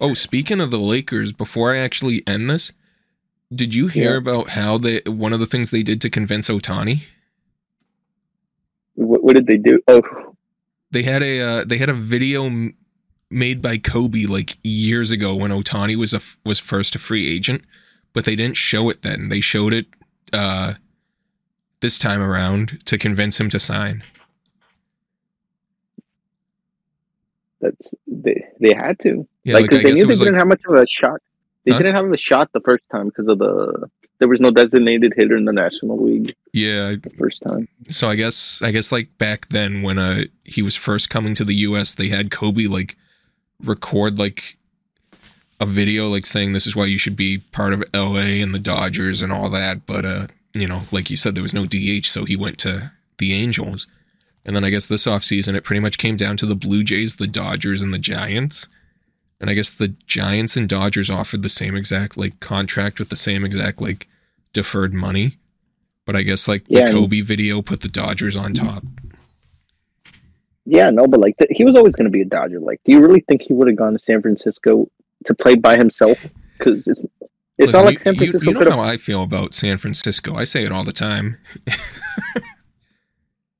Oh, 0.00 0.12
speaking 0.14 0.60
of 0.60 0.72
the 0.72 0.78
Lakers, 0.78 1.30
before 1.30 1.72
I 1.72 1.78
actually 1.78 2.24
end 2.26 2.50
this, 2.50 2.72
did 3.54 3.76
you 3.76 3.86
hear 3.86 4.12
Yeah. 4.12 4.18
about 4.18 4.50
how 4.50 4.76
they 4.78 5.02
one 5.06 5.32
of 5.32 5.38
the 5.38 5.46
things 5.46 5.70
they 5.70 5.84
did 5.84 6.00
to 6.00 6.10
convince 6.10 6.48
Ohtani? 6.48 7.06
What, 8.94 9.22
what 9.22 9.36
did 9.36 9.46
they 9.46 9.56
do? 9.56 9.78
Oh, 9.86 10.02
They 10.94 11.02
had 11.02 11.22
a 11.24 11.40
uh, 11.40 11.64
they 11.66 11.76
had 11.78 11.90
a 11.90 11.92
video 11.94 12.46
m- 12.46 12.76
made 13.28 13.60
by 13.60 13.78
Kobe 13.78 14.26
like 14.26 14.58
years 14.62 15.10
ago 15.10 15.34
when 15.34 15.50
Ohtani 15.50 15.96
was 15.96 16.12
a 16.14 16.18
f- 16.18 16.38
was 16.46 16.60
first 16.60 16.94
a 16.94 17.00
free 17.00 17.28
agent, 17.28 17.62
but 18.12 18.24
they 18.24 18.36
didn't 18.36 18.56
show 18.56 18.88
it 18.90 19.02
then. 19.02 19.28
They 19.28 19.40
showed 19.40 19.74
it 19.74 19.86
uh, 20.32 20.74
this 21.80 21.98
time 21.98 22.20
around 22.22 22.78
to 22.86 22.96
convince 22.96 23.40
him 23.40 23.50
to 23.50 23.58
sign. 23.58 24.04
that's 27.60 27.92
they 28.06 28.44
they 28.60 28.74
had 28.74 28.98
to. 29.00 29.26
Yeah, 29.42 29.54
like, 29.54 29.72
like, 29.72 29.82
they 29.82 29.92
knew 29.92 30.06
they 30.06 30.14
didn't 30.14 30.34
like 30.34 30.38
have 30.38 30.46
much 30.48 30.62
of 30.68 30.74
a 30.76 30.86
shot. 30.86 31.20
They 31.64 31.72
Huh? 31.72 31.78
didn't 31.78 31.94
have 31.96 32.12
a 32.12 32.16
shot 32.16 32.52
the 32.52 32.60
first 32.60 32.84
time 32.92 33.06
because 33.06 33.26
of 33.26 33.38
the 33.38 33.88
there 34.18 34.28
was 34.28 34.40
no 34.40 34.50
designated 34.50 35.12
hitter 35.16 35.36
in 35.36 35.44
the 35.44 35.52
National 35.52 36.02
League 36.02 36.34
yeah. 36.52 36.94
the 37.00 37.10
first 37.18 37.42
time. 37.42 37.68
So 37.88 38.08
I 38.08 38.14
guess 38.14 38.62
I 38.62 38.70
guess 38.70 38.92
like 38.92 39.16
back 39.18 39.48
then 39.48 39.82
when 39.82 39.98
uh 39.98 40.24
he 40.44 40.62
was 40.62 40.76
first 40.76 41.10
coming 41.10 41.34
to 41.34 41.44
the 41.44 41.54
U.S., 41.56 41.94
they 41.94 42.08
had 42.08 42.30
Kobe 42.30 42.66
like 42.66 42.96
record 43.62 44.18
like 44.18 44.56
a 45.60 45.66
video 45.66 46.08
like 46.08 46.26
saying 46.26 46.52
this 46.52 46.66
is 46.66 46.76
why 46.76 46.84
you 46.86 46.98
should 46.98 47.16
be 47.16 47.38
part 47.38 47.72
of 47.72 47.82
L.A. 47.92 48.40
and 48.40 48.54
the 48.54 48.58
Dodgers 48.58 49.22
and 49.22 49.32
all 49.32 49.50
that. 49.50 49.86
But 49.86 50.04
uh, 50.04 50.26
you 50.52 50.66
know, 50.66 50.82
like 50.92 51.10
you 51.10 51.16
said, 51.16 51.34
there 51.34 51.42
was 51.42 51.54
no 51.54 51.66
DH, 51.66 52.06
so 52.06 52.24
he 52.24 52.36
went 52.36 52.58
to 52.58 52.92
the 53.18 53.34
Angels. 53.34 53.86
And 54.46 54.54
then 54.54 54.64
I 54.64 54.70
guess 54.70 54.86
this 54.86 55.06
offseason, 55.06 55.54
it 55.54 55.64
pretty 55.64 55.80
much 55.80 55.96
came 55.96 56.16
down 56.16 56.36
to 56.36 56.46
the 56.46 56.54
Blue 56.54 56.84
Jays, 56.84 57.16
the 57.16 57.26
Dodgers, 57.26 57.80
and 57.80 57.94
the 57.94 57.98
Giants. 57.98 58.68
And 59.44 59.50
I 59.50 59.54
guess 59.54 59.74
the 59.74 59.88
Giants 60.06 60.56
and 60.56 60.66
Dodgers 60.66 61.10
offered 61.10 61.42
the 61.42 61.50
same 61.50 61.76
exact 61.76 62.16
like 62.16 62.40
contract 62.40 62.98
with 62.98 63.10
the 63.10 63.16
same 63.16 63.44
exact 63.44 63.78
like 63.78 64.08
deferred 64.54 64.94
money. 64.94 65.36
But 66.06 66.16
I 66.16 66.22
guess 66.22 66.48
like 66.48 66.64
Yeah, 66.66 66.80
the 66.80 66.84
and- 66.86 66.94
Kobe 66.94 67.20
video 67.20 67.60
put 67.60 67.82
the 67.82 67.88
Dodgers 67.90 68.38
on 68.38 68.54
top. 68.54 68.82
Yeah, 70.64 70.88
no, 70.88 71.06
but 71.06 71.20
like 71.20 71.36
th- 71.36 71.50
he 71.54 71.62
was 71.62 71.76
always 71.76 71.94
going 71.94 72.06
to 72.06 72.10
be 72.10 72.22
a 72.22 72.24
Dodger. 72.24 72.58
Like, 72.58 72.80
do 72.86 72.92
you 72.92 73.00
really 73.00 73.20
think 73.28 73.42
he 73.42 73.52
would 73.52 73.68
have 73.68 73.76
gone 73.76 73.92
to 73.92 73.98
San 73.98 74.22
Francisco 74.22 74.88
to 75.26 75.34
play 75.34 75.56
by 75.56 75.76
himself? 75.76 76.26
Because 76.56 76.88
it's 76.88 77.02
it's 77.58 77.70
Listen, 77.70 77.76
not 77.80 77.84
like 77.84 78.00
San 78.00 78.14
Francisco 78.16 78.48
You, 78.50 78.56
could 78.56 78.64
know 78.64 78.76
have. 78.76 78.80
how 78.86 78.90
I 78.92 78.96
feel 78.96 79.22
about 79.22 79.52
San 79.52 79.76
Francisco. 79.76 80.36
I 80.36 80.44
say 80.44 80.64
it 80.64 80.72
all 80.72 80.82
the 80.84 80.92
time. 80.92 81.36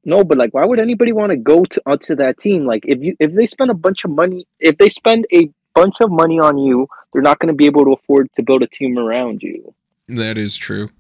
No, 0.07 0.23
but 0.23 0.37
like, 0.37 0.53
why 0.53 0.67
would 0.67 0.81
anybody 0.81 1.13
want 1.13 1.31
to 1.31 1.37
go 1.37 1.65
to 1.65 1.83
onto 1.87 2.15
that 2.17 2.37
team? 2.37 2.67
Like, 2.67 2.85
if 2.87 3.03
you 3.03 3.17
if 3.21 3.33
they 3.35 3.47
spend 3.47 3.71
a 3.71 3.75
bunch 3.75 4.05
of 4.05 4.11
money, 4.11 4.47
if 4.61 4.77
they 4.77 4.91
spend 4.91 5.27
a 5.33 5.49
bunch 5.75 6.01
of 6.01 6.11
money 6.11 6.39
on 6.41 6.59
you, 6.59 6.87
they're 7.13 7.23
not 7.23 7.39
going 7.39 7.49
to 7.49 7.55
be 7.55 7.67
able 7.67 7.85
to 7.85 7.93
afford 7.93 8.33
to 8.35 8.43
build 8.43 8.63
a 8.63 8.67
team 8.67 8.99
around 8.99 9.43
you. 9.43 9.75
That 10.09 10.37
is 10.39 10.57
true. 10.57 10.91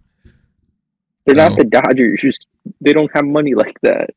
They're 1.27 1.35
No. 1.35 1.49
not 1.49 1.59
the 1.59 1.65
Dodgers. 1.65 2.21
Just 2.21 2.47
they 2.81 2.93
don't 2.93 3.11
have 3.15 3.25
money 3.25 3.55
like 3.55 3.81
that. 3.83 4.11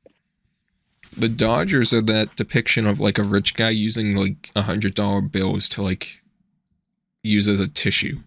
The 1.17 1.29
Dodgers 1.29 1.93
are 1.93 2.01
that 2.01 2.35
depiction 2.35 2.85
of 2.85 2.99
like 2.99 3.17
a 3.17 3.23
rich 3.23 3.55
guy 3.55 3.69
using 3.69 4.15
like 4.15 4.51
a 4.55 4.61
hundred 4.63 4.93
dollar 4.93 5.21
bills 5.21 5.67
to 5.69 5.81
like 5.81 6.21
use 7.23 7.47
as 7.47 7.59
a 7.59 7.67
tissue. 7.67 8.19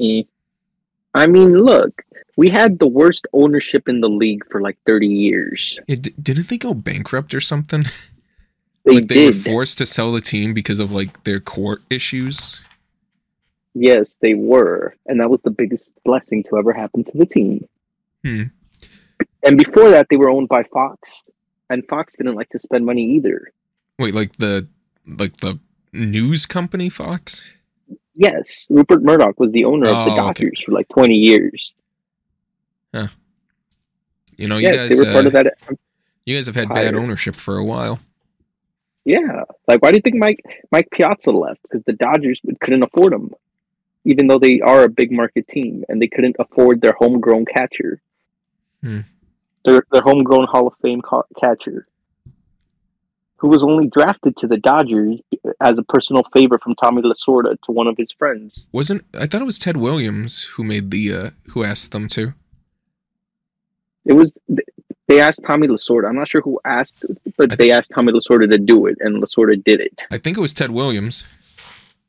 Eh. 0.00 0.22
I 1.14 1.26
mean, 1.26 1.56
look, 1.58 2.02
we 2.36 2.48
had 2.48 2.78
the 2.78 2.86
worst 2.86 3.26
ownership 3.32 3.88
in 3.88 4.00
the 4.00 4.08
league 4.08 4.44
for 4.50 4.60
like 4.60 4.78
thirty 4.86 5.08
years. 5.08 5.78
Didn't 5.88 6.48
they 6.48 6.58
go 6.58 6.72
bankrupt 6.74 7.34
or 7.34 7.40
something? 7.40 7.84
They 8.88 8.94
like 8.96 9.08
they 9.08 9.14
did. 9.14 9.34
were 9.34 9.40
forced 9.40 9.78
to 9.78 9.86
sell 9.86 10.12
the 10.12 10.20
team 10.20 10.54
because 10.54 10.80
of 10.80 10.90
like 10.92 11.24
their 11.24 11.40
court 11.40 11.82
issues. 11.90 12.64
Yes, 13.74 14.18
they 14.20 14.34
were, 14.34 14.94
and 15.06 15.20
that 15.20 15.30
was 15.30 15.42
the 15.42 15.50
biggest 15.50 15.92
blessing 16.04 16.42
to 16.44 16.56
ever 16.56 16.72
happen 16.72 17.04
to 17.04 17.16
the 17.16 17.26
team. 17.26 17.68
Hmm. 18.24 18.44
And 19.44 19.56
before 19.58 19.90
that, 19.90 20.08
they 20.08 20.16
were 20.16 20.30
owned 20.30 20.48
by 20.48 20.64
Fox, 20.64 21.24
and 21.70 21.86
Fox 21.86 22.14
didn't 22.16 22.34
like 22.34 22.48
to 22.48 22.58
spend 22.58 22.86
money 22.86 23.04
either. 23.16 23.52
Wait, 23.98 24.14
like 24.14 24.36
the 24.36 24.66
like 25.06 25.36
the 25.38 25.58
news 25.92 26.46
company 26.46 26.88
Fox? 26.88 27.44
Yes, 28.14 28.66
Rupert 28.70 29.02
Murdoch 29.02 29.38
was 29.38 29.52
the 29.52 29.64
owner 29.64 29.86
of 29.86 30.06
the 30.06 30.12
Oh, 30.12 30.28
okay. 30.30 30.44
Dodgers 30.44 30.62
for 30.64 30.72
like 30.72 30.88
20 30.88 31.14
years. 31.14 31.74
Huh. 32.92 33.08
You 34.36 34.48
know, 34.48 34.56
you 34.56 34.72
guys 34.72 34.88
they 34.88 34.96
were 35.06 35.12
part 35.12 35.24
uh, 35.24 35.28
of 35.28 35.32
that. 35.34 35.54
you 36.24 36.36
guys 36.36 36.46
have 36.46 36.56
had 36.56 36.68
bad 36.68 36.94
ownership 36.94 37.36
for 37.36 37.58
a 37.58 37.64
while. 37.64 38.00
Yeah, 39.04 39.44
like 39.66 39.82
why 39.82 39.90
do 39.90 39.96
you 39.96 40.02
think 40.02 40.16
Mike 40.16 40.40
Mike 40.70 40.88
Piazza 40.92 41.30
left? 41.30 41.62
Because 41.62 41.82
the 41.84 41.92
Dodgers 41.94 42.40
couldn't 42.60 42.82
afford 42.82 43.12
him, 43.12 43.32
even 44.04 44.26
though 44.26 44.38
they 44.38 44.60
are 44.60 44.84
a 44.84 44.88
big 44.88 45.10
market 45.12 45.48
team, 45.48 45.84
and 45.88 46.00
they 46.02 46.08
couldn't 46.08 46.36
afford 46.38 46.80
their 46.82 46.94
homegrown 46.98 47.46
catcher, 47.46 48.00
Hmm. 48.82 49.00
their 49.64 49.82
their 49.92 50.02
homegrown 50.02 50.46
Hall 50.46 50.66
of 50.66 50.74
Fame 50.82 51.00
ca- 51.00 51.22
catcher, 51.40 51.86
who 53.36 53.48
was 53.48 53.64
only 53.64 53.86
drafted 53.88 54.36
to 54.36 54.46
the 54.46 54.58
Dodgers 54.58 55.20
as 55.60 55.78
a 55.78 55.82
personal 55.84 56.24
favor 56.34 56.58
from 56.62 56.74
Tommy 56.74 57.00
Lasorda 57.02 57.56
to 57.62 57.72
one 57.72 57.86
of 57.86 57.96
his 57.96 58.12
friends. 58.12 58.66
Wasn't 58.72 59.04
I 59.14 59.26
thought 59.26 59.40
it 59.42 59.46
was 59.46 59.58
Ted 59.58 59.78
Williams 59.78 60.44
who 60.44 60.64
made 60.64 60.90
the 60.90 61.14
uh 61.14 61.30
who 61.50 61.64
asked 61.64 61.92
them 61.92 62.08
to. 62.08 62.34
It 64.04 64.12
was 64.14 64.32
they 65.08 65.20
asked 65.20 65.42
Tommy 65.44 65.66
Lasorda. 65.66 66.08
I'm 66.08 66.16
not 66.16 66.28
sure 66.28 66.40
who 66.42 66.60
asked, 66.64 67.04
but 67.36 67.52
I 67.52 67.56
they 67.56 67.70
asked 67.70 67.90
Tommy 67.94 68.12
Lasorda 68.12 68.48
to 68.50 68.58
do 68.58 68.86
it, 68.86 68.98
and 69.00 69.22
Lasorda 69.22 69.62
did 69.62 69.80
it. 69.80 70.02
I 70.10 70.18
think 70.18 70.36
it 70.36 70.40
was 70.40 70.52
Ted 70.52 70.70
Williams. 70.70 71.24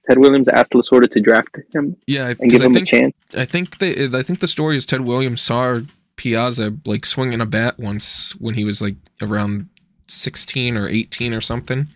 Ted 0.08 0.20
Williams 0.20 0.48
asked 0.48 0.74
Lasorda 0.74 1.10
to 1.12 1.22
draft 1.22 1.56
him 1.74 1.96
Yeah, 2.08 2.34
and 2.40 2.52
give 2.52 2.62
I 2.62 2.66
him 2.66 2.74
think 2.74 2.88
a 2.88 2.92
chance. 2.92 3.16
I 3.38 3.46
think 3.46 3.78
they 3.78 4.06
I 4.08 4.24
think 4.24 4.40
the 4.40 4.48
story 4.48 4.76
is 4.76 4.86
Ted 4.86 5.02
Williams 5.02 5.42
saw 5.42 5.82
Piazza 6.16 6.76
like 6.86 7.06
swinging 7.06 7.42
a 7.42 7.46
bat 7.46 7.80
once 7.80 8.36
when 8.40 8.56
he 8.56 8.66
was 8.66 8.82
like 8.82 8.96
around 9.22 9.70
16 10.08 10.76
or 10.76 10.88
18 10.88 11.34
or 11.34 11.42
something. 11.42 11.88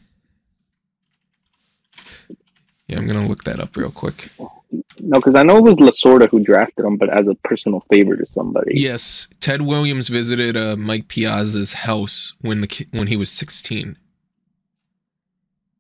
Yeah, 2.88 2.97
I'm 2.99 3.08
gonna 3.08 3.28
look 3.28 3.43
that 3.45 3.60
up 3.60 3.76
real 3.76 3.91
quick. 3.91 4.30
No, 4.99 5.19
because 5.19 5.36
I 5.36 5.43
know 5.43 5.57
it 5.57 5.63
was 5.63 5.78
Lasorda 5.78 6.30
who 6.30 6.39
drafted 6.39 6.86
him, 6.86 6.97
but 6.97 7.09
as 7.09 7.28
a 7.28 7.36
personal 7.36 7.84
favor 7.91 8.15
to 8.15 8.26
somebody. 8.26 8.71
Yes, 8.76 9.28
Ted 9.39 9.61
Williams 9.61 10.07
visited 10.07 10.57
uh, 10.57 10.76
Mike 10.76 11.07
Piazza's 11.07 11.74
house 11.74 12.34
when 12.41 12.61
the 12.61 12.67
ki- 12.67 12.88
when 12.91 13.07
he 13.07 13.17
was 13.17 13.32
16, 13.32 13.97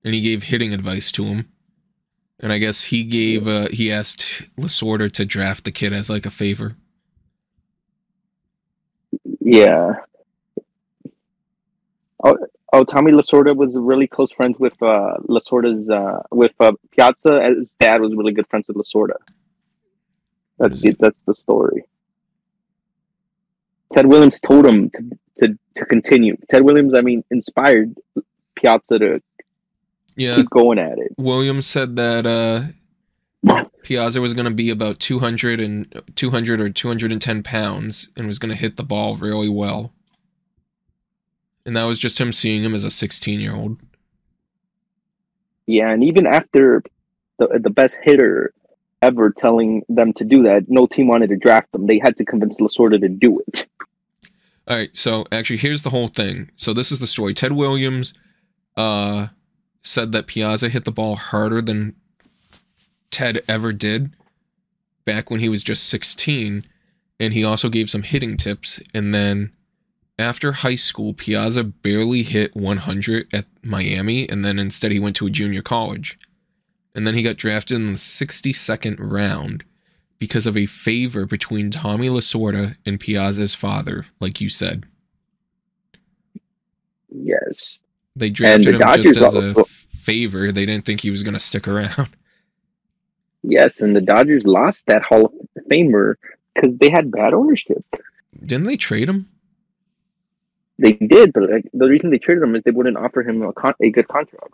and 0.03 0.13
he 0.13 0.21
gave 0.21 0.43
hitting 0.43 0.73
advice 0.73 1.11
to 1.13 1.25
him. 1.25 1.49
And 2.39 2.51
I 2.51 2.57
guess 2.57 2.85
he 2.85 3.03
gave 3.03 3.47
uh, 3.47 3.69
he 3.71 3.91
asked 3.91 4.43
Lasorda 4.59 5.11
to 5.13 5.25
draft 5.25 5.63
the 5.63 5.71
kid 5.71 5.93
as 5.93 6.09
like 6.09 6.25
a 6.25 6.31
favor. 6.31 6.75
Yeah. 9.39 9.93
Oh, 12.23 12.37
oh, 12.73 12.83
Tommy 12.83 13.11
Lasorda 13.11 13.55
was 13.55 13.77
really 13.77 14.07
close 14.07 14.31
friends 14.31 14.59
with 14.59 14.81
uh, 14.81 15.15
Lasorda's 15.29 15.89
uh, 15.89 16.21
with 16.31 16.53
uh, 16.59 16.73
Piazza. 16.91 17.41
His 17.57 17.75
dad 17.75 18.01
was 18.01 18.13
really 18.15 18.33
good 18.33 18.47
friends 18.47 18.67
with 18.67 18.77
Lasorda. 18.77 19.15
That's 20.57 20.81
the, 20.81 20.95
that's 20.99 21.23
the 21.23 21.33
story. 21.33 21.85
Ted 23.91 24.07
Williams 24.07 24.39
told 24.39 24.65
him 24.65 24.89
to, 24.89 25.03
to 25.37 25.59
to 25.75 25.85
continue. 25.85 26.35
Ted 26.49 26.63
Williams, 26.63 26.95
I 26.95 27.01
mean, 27.01 27.23
inspired 27.31 27.95
Piazza 28.55 28.99
to 28.99 29.21
Yeah, 30.15 30.35
keep 30.35 30.49
going 30.49 30.79
at 30.79 30.97
it. 30.97 31.13
Williams 31.17 31.67
said 31.67 31.95
that 31.95 32.25
uh, 32.25 33.63
Piazza 33.83 34.19
was 34.19 34.33
going 34.33 34.45
to 34.47 34.53
be 34.53 34.69
about 34.69 34.99
200 34.99 35.61
and 35.61 36.03
200 36.15 36.61
or 36.61 36.69
210 36.69 37.43
pounds 37.43 38.09
and 38.15 38.25
was 38.25 38.39
going 38.39 38.53
to 38.53 38.59
hit 38.59 38.77
the 38.77 38.83
ball 38.83 39.15
really 39.15 39.49
well. 39.49 39.93
And 41.65 41.75
that 41.75 41.83
was 41.83 41.99
just 41.99 42.19
him 42.19 42.33
seeing 42.33 42.63
him 42.63 42.75
as 42.75 42.83
a 42.83 42.91
16 42.91 43.39
year 43.39 43.55
old. 43.55 43.77
Yeah, 45.65 45.91
and 45.91 46.03
even 46.03 46.27
after 46.27 46.83
the 47.39 47.59
the 47.59 47.69
best 47.69 47.97
hitter 48.01 48.53
ever 49.01 49.31
telling 49.31 49.83
them 49.89 50.13
to 50.13 50.23
do 50.23 50.43
that, 50.43 50.65
no 50.69 50.87
team 50.87 51.07
wanted 51.07 51.29
to 51.29 51.37
draft 51.37 51.71
them. 51.71 51.87
They 51.87 51.99
had 51.99 52.17
to 52.17 52.25
convince 52.25 52.59
Lasorda 52.59 52.99
to 52.99 53.09
do 53.09 53.41
it. 53.47 53.67
All 54.67 54.77
right, 54.77 54.95
so 54.95 55.25
actually, 55.31 55.57
here's 55.57 55.83
the 55.83 55.89
whole 55.89 56.07
thing. 56.07 56.49
So 56.55 56.73
this 56.73 56.91
is 56.91 56.99
the 56.99 57.07
story. 57.07 57.33
Ted 57.33 57.51
Williams 57.51 58.13
uh, 58.77 59.27
said 59.81 60.13
that 60.13 60.27
Piazza 60.27 60.69
hit 60.69 60.85
the 60.85 60.91
ball 60.91 61.17
harder 61.17 61.61
than 61.61 61.95
Ted 63.11 63.43
ever 63.47 63.73
did 63.73 64.15
back 65.03 65.29
when 65.29 65.41
he 65.41 65.49
was 65.49 65.63
just 65.63 65.89
16, 65.89 66.65
and 67.19 67.33
he 67.33 67.43
also 67.43 67.67
gave 67.67 67.89
some 67.89 68.03
hitting 68.03 68.37
tips. 68.37 68.79
And 68.93 69.13
then 69.13 69.51
after 70.19 70.51
high 70.51 70.75
school, 70.75 71.13
Piazza 71.13 71.63
barely 71.63 72.23
hit 72.23 72.55
100 72.55 73.33
at 73.33 73.45
Miami, 73.63 74.29
and 74.29 74.45
then 74.45 74.59
instead 74.59 74.91
he 74.91 74.99
went 74.99 75.15
to 75.17 75.27
a 75.27 75.31
junior 75.31 75.61
college. 75.61 76.19
And 76.95 77.07
then 77.07 77.15
he 77.15 77.23
got 77.23 77.37
drafted 77.37 77.77
in 77.77 77.87
the 77.87 77.93
62nd 77.93 78.97
round 78.99 79.63
because 80.19 80.45
of 80.45 80.55
a 80.55 80.67
favor 80.67 81.25
between 81.25 81.71
Tommy 81.71 82.07
Lasorda 82.07 82.75
and 82.85 82.99
Piazza's 82.99 83.55
father, 83.55 84.05
like 84.19 84.39
you 84.39 84.49
said. 84.49 84.85
Yes. 87.09 87.81
They 88.15 88.29
drafted 88.29 88.79
the 88.79 88.87
him 88.87 89.03
just 89.03 89.19
as 89.19 89.33
a 89.33 89.65
favor. 89.65 90.51
They 90.51 90.65
didn't 90.65 90.85
think 90.85 91.01
he 91.01 91.11
was 91.11 91.23
going 91.23 91.33
to 91.33 91.39
stick 91.39 91.67
around. 91.67 92.09
Yes, 93.45 93.81
and 93.81 93.93
the 93.93 93.99
Dodgers 93.99 94.45
lost 94.45 94.85
that 94.85 95.03
Hall 95.03 95.25
of 95.25 95.33
Famer 95.69 96.15
because 96.55 96.77
they 96.77 96.89
had 96.89 97.11
bad 97.11 97.33
ownership. 97.33 97.83
Didn't 98.39 98.63
they 98.63 98.77
trade 98.77 99.09
him? 99.09 99.27
They 100.79 100.93
did, 100.93 101.33
but 101.33 101.49
like, 101.51 101.69
the 101.73 101.87
reason 101.87 102.09
they 102.09 102.17
traded 102.17 102.43
him 102.43 102.55
is 102.55 102.63
they 102.63 102.71
wouldn't 102.71 102.97
offer 102.97 103.21
him 103.21 103.41
a, 103.43 103.53
con- 103.53 103.75
a 103.81 103.89
good 103.91 104.07
contract. 104.07 104.53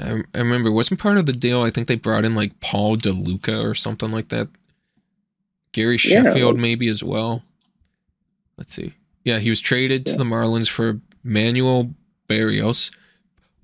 I, 0.00 0.22
I 0.34 0.38
remember, 0.38 0.70
wasn't 0.70 1.00
part 1.00 1.18
of 1.18 1.26
the 1.26 1.32
deal, 1.32 1.62
I 1.62 1.70
think 1.70 1.88
they 1.88 1.96
brought 1.96 2.24
in 2.24 2.34
like 2.36 2.60
Paul 2.60 2.90
Lo 3.04 3.24
Duca 3.24 3.60
or 3.60 3.74
something 3.74 4.10
like 4.10 4.28
that. 4.28 4.48
Gary 5.72 5.96
Sheffield, 5.98 6.54
like- 6.54 6.62
maybe 6.62 6.88
as 6.88 7.02
well. 7.02 7.42
Let's 8.56 8.74
see. 8.74 8.94
Yeah, 9.24 9.38
he 9.38 9.50
was 9.50 9.60
traded 9.60 10.06
to 10.06 10.12
Yeah. 10.12 10.18
the 10.18 10.24
Marlins 10.24 10.68
for 10.68 11.00
Manuel 11.24 11.94
Barrios. 12.28 12.90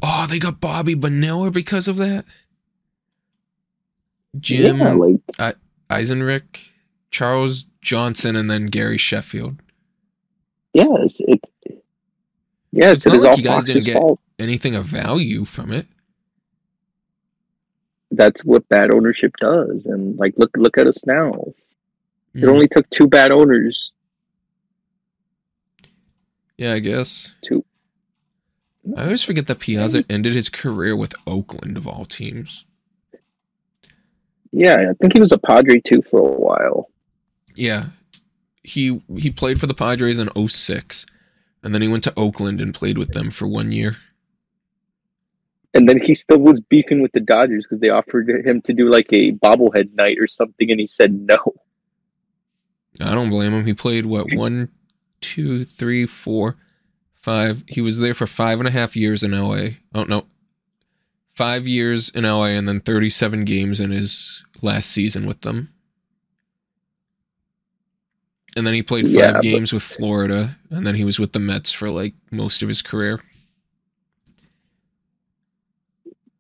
Oh, 0.03 0.27
they 0.29 0.39
got 0.39 0.61
Bobby 0.61 0.95
Bonilla 0.95 1.51
because 1.51 1.89
of 1.89 1.97
that? 1.97 2.25
Jim 4.39 4.79
Yeah, 4.79 4.93
like 4.93 5.57
Eisenreich, 5.89 6.69
Charles 7.11 7.65
Johnson, 7.81 8.37
and 8.37 8.51
then 8.51 8.67
Gary 8.67 8.99
Sheffield. 8.99 9.57
Yes, 10.77 11.21
it. 11.21 11.41
Yes, 12.73 12.99
It's 12.99 13.07
it 13.07 13.15
is 13.15 13.23
like 13.23 13.31
all 13.33 13.37
you 13.39 13.45
guys 13.45 13.65
didn't 13.65 13.85
get- 13.85 13.97
fault. 13.97 14.21
Anything 14.39 14.75
of 14.75 14.85
value 14.85 15.45
from 15.47 15.73
it. 15.73 15.87
That's 18.11 18.45
what 18.45 18.69
bad 18.69 18.93
ownership 18.93 19.35
does, 19.39 19.87
and 19.87 20.17
like 20.19 20.35
look 20.37 20.51
look 20.57 20.77
at 20.79 20.87
us 20.87 21.07
now. 21.07 21.33
It 22.35 22.41
Mm. 22.43 22.49
only 22.51 22.69
took 22.69 22.89
two 22.91 23.07
bad 23.09 23.31
owners 23.33 23.93
Yeah, 26.59 26.73
I 26.75 26.79
guess. 26.81 27.35
two. 27.43 27.65
I 28.97 29.05
always 29.05 29.23
forget 29.23 29.47
that 29.49 29.59
Piazza 29.59 30.05
ended 30.09 30.35
his 30.35 30.49
career 30.49 30.95
with 30.97 31.15
Oakland 31.27 31.77
of 31.77 31.87
all 31.89 32.05
teams. 32.05 32.65
Yeah, 34.53 34.91
I 34.91 34.95
think 34.95 35.13
he 35.15 35.21
was 35.21 35.33
a 35.33 35.39
Padre 35.39 35.81
too 35.81 36.03
for 36.03 36.21
a 36.21 36.41
while. 36.41 36.91
Yeah. 37.55 37.87
He 38.67 39.01
he 39.17 39.31
played 39.31 39.61
for 39.61 39.67
the 39.67 39.75
Padres 39.75 40.19
in 40.19 40.29
06 40.49 41.07
and 41.63 41.75
then 41.75 41.83
he 41.83 41.89
went 41.89 42.05
to 42.05 42.15
Oakland 42.17 42.61
and 42.61 42.73
played 42.73 42.97
with 42.97 43.13
them 43.13 43.31
for 43.31 43.49
1 43.49 43.73
year. 43.73 43.97
And 45.75 45.89
then 45.89 46.01
he 46.01 46.15
still 46.15 46.39
was 46.39 46.61
beefing 46.61 47.03
with 47.03 47.13
the 47.13 47.21
Dodgers 47.21 47.67
because 47.67 47.81
they 47.81 47.91
offered 47.91 48.31
him 48.31 48.63
to 48.63 48.73
do 48.73 48.89
like 48.89 49.09
a 49.13 49.33
bobblehead 49.33 49.93
night 49.95 50.17
or 50.19 50.27
something, 50.27 50.71
and 50.71 50.81
he 50.81 50.87
said 50.87 51.13
no. 51.13 51.37
I 53.01 53.13
don't 53.13 53.31
blame 53.31 53.53
him. 53.53 53.67
He 53.67 53.75
played 53.75 54.07
what 54.07 54.27
one, 54.33 54.71
two, 55.21 55.65
three, 55.65 56.07
four, 56.07 56.57
five. 57.15 57.65
He 57.67 57.81
was 57.81 57.99
there 57.99 58.15
for 58.15 58.27
five 58.27 58.59
and 58.59 58.69
a 58.69 58.73
half 58.73 58.97
years 58.97 59.23
in 59.23 59.33
LA. 59.33 59.71
Oh 59.95 60.05
no. 60.05 60.27
Five 61.35 61.67
years 61.67 62.09
in 62.09 62.23
LA 62.23 62.47
and 62.47 62.67
then 62.67 62.81
37 62.81 63.45
games 63.45 63.81
in 63.81 63.91
his 63.91 64.47
last 64.63 64.91
season 64.91 65.27
with 65.27 65.43
them. 65.43 65.75
And 68.57 68.67
then 68.67 68.73
he 68.73 68.83
played 68.83 69.05
five 69.05 69.15
Yeah, 69.15 69.33
but- 69.33 69.43
games 69.43 69.73
with 69.73 69.83
Florida, 69.83 70.57
and 70.71 70.87
then 70.87 70.95
he 70.95 71.05
was 71.05 71.21
with 71.21 71.33
the 71.33 71.39
Mets 71.39 71.71
for 71.73 71.91
like 71.91 72.15
most 72.31 72.63
of 72.63 72.69
his 72.69 72.81
career. 72.83 73.21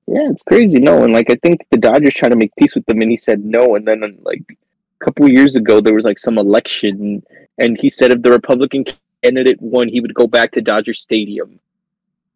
Yeah, 0.09 0.31
it's 0.31 0.43
crazy. 0.45 0.79
No, 0.79 1.03
and 1.05 1.13
like 1.13 1.31
I 1.31 1.37
think 1.43 1.67
the 1.71 1.77
Dodgers 1.77 2.15
tried 2.15 2.31
to 2.31 2.37
make 2.37 2.55
peace 2.57 2.75
with 2.75 2.89
him, 2.89 3.03
and 3.03 3.11
he 3.11 3.17
said 3.17 3.45
no. 3.45 3.75
And 3.75 3.87
then 3.87 4.19
like 4.23 4.43
a 4.51 5.05
couple 5.05 5.29
years 5.29 5.57
ago, 5.57 5.81
there 5.81 5.95
was 5.95 6.05
like 6.05 6.19
some 6.19 6.39
election, 6.39 7.23
and 7.59 7.77
he 7.79 7.91
said 7.91 8.13
if 8.13 8.23
the 8.23 8.31
Republican 8.31 8.85
candidate 9.23 9.61
won, 9.61 9.89
he 9.89 10.01
would 10.01 10.15
go 10.15 10.27
back 10.27 10.53
to 10.53 10.63
Dodger 10.63 10.95
Stadium 10.95 11.59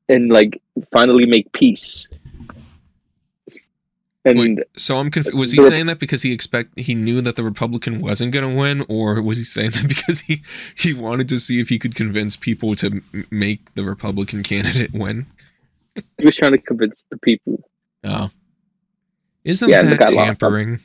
and 0.09 0.31
like 0.31 0.61
finally 0.93 1.25
make 1.27 1.51
peace. 1.53 2.09
And 4.25 4.39
Wait, 4.39 4.59
So 4.77 4.99
I'm 4.99 5.11
confused. 5.11 5.37
Was 5.37 5.53
he 5.53 5.63
saying 5.63 5.87
that 5.87 5.99
because 5.99 6.23
he 6.23 6.33
expect 6.33 6.79
he 6.79 6.95
knew 6.95 7.23
that 7.23 7.37
the 7.37 7.43
Republican 7.43 8.01
wasn't 8.01 8.33
going 8.33 8.51
to 8.51 8.55
win, 8.55 8.85
or 8.89 9.23
was 9.23 9.39
he 9.39 9.45
saying 9.45 9.71
that 9.71 9.89
because 9.89 10.21
he 10.23 10.43
he 10.75 10.93
wanted 10.93 11.29
to 11.31 11.39
see 11.39 11.59
if 11.61 11.71
he 11.71 11.79
could 11.79 11.95
convince 11.95 12.37
people 12.37 12.75
to 12.77 12.87
m- 12.87 13.27
make 13.31 13.75
the 13.75 13.85
Republican 13.85 14.43
candidate 14.43 14.93
win? 14.93 15.27
he 16.19 16.25
was 16.27 16.37
trying 16.37 16.53
to 16.53 16.59
convince 16.59 17.05
the 17.11 17.17
people. 17.19 17.63
Oh, 18.05 18.31
isn't 19.45 19.69
Yeah, 19.69 19.83
that 19.83 20.09
tampering? 20.09 20.81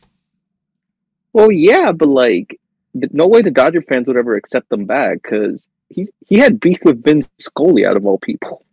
Well, 1.34 1.52
yeah, 1.52 1.92
but 1.92 2.08
like, 2.08 2.58
no 2.94 3.28
way 3.28 3.42
the 3.42 3.52
Dodger 3.52 3.82
fans 3.82 4.08
would 4.08 4.18
ever 4.18 4.36
accept 4.36 4.70
them 4.70 4.86
back 4.86 5.22
because 5.22 5.68
he 5.90 6.08
he 6.26 6.36
had 6.38 6.62
beef 6.62 6.80
with 6.86 7.04
Vince 7.04 7.28
Scully 7.38 7.86
out 7.86 7.98
of 7.98 8.06
all 8.06 8.18
people. 8.18 8.64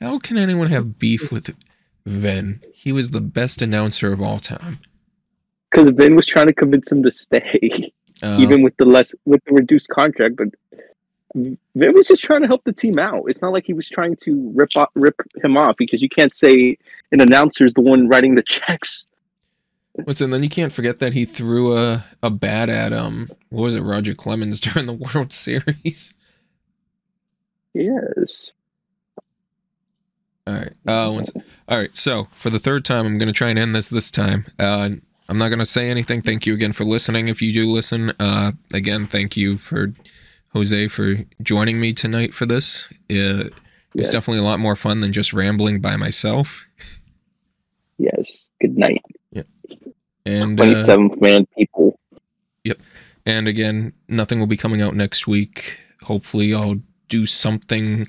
How 0.00 0.18
can 0.18 0.36
anyone 0.36 0.70
have 0.70 0.98
beef 0.98 1.30
with 1.30 1.54
Vin? 2.08 2.60
He 2.72 2.92
was 2.92 3.10
the 3.10 3.20
best 3.20 3.62
announcer 3.62 4.12
of 4.12 4.20
all 4.20 4.38
time. 4.38 4.78
Because 5.70 5.90
Vin 5.90 6.16
was 6.16 6.26
trying 6.26 6.46
to 6.46 6.54
convince 6.54 6.90
him 6.90 7.02
to 7.02 7.10
stay, 7.10 7.92
Uh, 8.22 8.38
even 8.40 8.62
with 8.62 8.76
the 8.78 8.84
less 8.84 9.12
with 9.26 9.42
the 9.44 9.52
reduced 9.52 9.88
contract. 9.88 10.36
But 10.36 10.48
Vin 11.34 11.58
was 11.94 12.08
just 12.08 12.24
trying 12.24 12.40
to 12.40 12.48
help 12.48 12.64
the 12.64 12.72
team 12.72 12.98
out. 12.98 13.24
It's 13.26 13.42
not 13.42 13.52
like 13.52 13.66
he 13.66 13.74
was 13.74 13.88
trying 13.88 14.16
to 14.22 14.50
rip 14.54 14.70
off, 14.76 14.88
rip 14.94 15.20
him 15.42 15.56
off 15.56 15.76
because 15.76 16.00
you 16.00 16.08
can't 16.08 16.34
say 16.34 16.78
an 17.12 17.20
announcer's 17.20 17.74
the 17.74 17.82
one 17.82 18.08
writing 18.08 18.34
the 18.34 18.42
checks. 18.48 19.06
What's 19.92 20.20
and 20.20 20.32
then 20.32 20.42
you 20.42 20.48
can't 20.48 20.72
forget 20.72 21.00
that 21.00 21.12
he 21.12 21.24
threw 21.24 21.76
a 21.76 22.04
a 22.22 22.30
bat 22.30 22.68
at 22.68 22.92
um 22.92 23.28
what 23.50 23.64
was 23.64 23.74
it 23.74 23.82
Roger 23.82 24.14
Clemens 24.14 24.60
during 24.66 24.86
the 24.86 24.92
World 24.94 25.32
Series. 25.32 26.14
Yes. 27.74 28.52
All 30.48 30.54
right. 30.54 30.72
Uh, 30.86 31.10
once, 31.12 31.30
all 31.68 31.78
right. 31.78 31.94
So 31.94 32.26
for 32.30 32.48
the 32.48 32.58
third 32.58 32.84
time, 32.86 33.04
I'm 33.04 33.18
going 33.18 33.26
to 33.26 33.34
try 33.34 33.50
and 33.50 33.58
end 33.58 33.74
this 33.74 33.90
this 33.90 34.10
time. 34.10 34.46
Uh, 34.58 34.88
I'm 35.28 35.36
not 35.36 35.48
going 35.50 35.58
to 35.58 35.66
say 35.66 35.90
anything. 35.90 36.22
Thank 36.22 36.46
you 36.46 36.54
again 36.54 36.72
for 36.72 36.84
listening. 36.84 37.28
If 37.28 37.42
you 37.42 37.52
do 37.52 37.70
listen, 37.70 38.12
uh, 38.18 38.52
again, 38.72 39.06
thank 39.06 39.36
you 39.36 39.58
for 39.58 39.92
Jose 40.54 40.88
for 40.88 41.16
joining 41.42 41.78
me 41.78 41.92
tonight 41.92 42.32
for 42.32 42.46
this. 42.46 42.88
Uh, 43.10 43.52
it 43.52 43.52
was 43.94 44.06
Yes. 44.06 44.10
definitely 44.10 44.40
a 44.40 44.44
lot 44.46 44.58
more 44.58 44.74
fun 44.76 45.00
than 45.00 45.12
just 45.12 45.34
rambling 45.34 45.80
by 45.82 45.96
myself. 45.96 46.66
Yes. 47.98 48.48
Good 48.60 48.78
night. 48.78 49.02
Yeah. 49.32 49.42
And 50.24 50.56
Twenty 50.56 50.74
uh, 50.76 50.98
man 51.20 51.46
people. 51.58 51.98
Yep. 52.64 52.78
And 53.26 53.48
again, 53.48 53.92
nothing 54.08 54.38
will 54.40 54.46
be 54.46 54.56
coming 54.56 54.80
out 54.80 54.94
next 54.94 55.26
week. 55.26 55.78
Hopefully, 56.04 56.54
I'll 56.54 56.80
do 57.10 57.26
something 57.26 58.06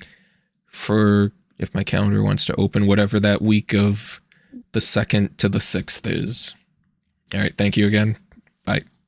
for 0.66 1.32
if 1.60 1.74
my 1.74 1.84
calendar 1.84 2.22
wants 2.22 2.44
to 2.46 2.56
open, 2.56 2.86
whatever 2.86 3.20
that 3.20 3.42
week 3.42 3.74
of 3.74 4.20
the 4.72 4.80
second 4.80 5.36
to 5.38 5.48
the 5.48 5.60
sixth 5.60 6.06
is. 6.06 6.56
All 7.34 7.40
right. 7.40 7.56
Thank 7.56 7.76
you 7.76 7.86
again. 7.86 8.16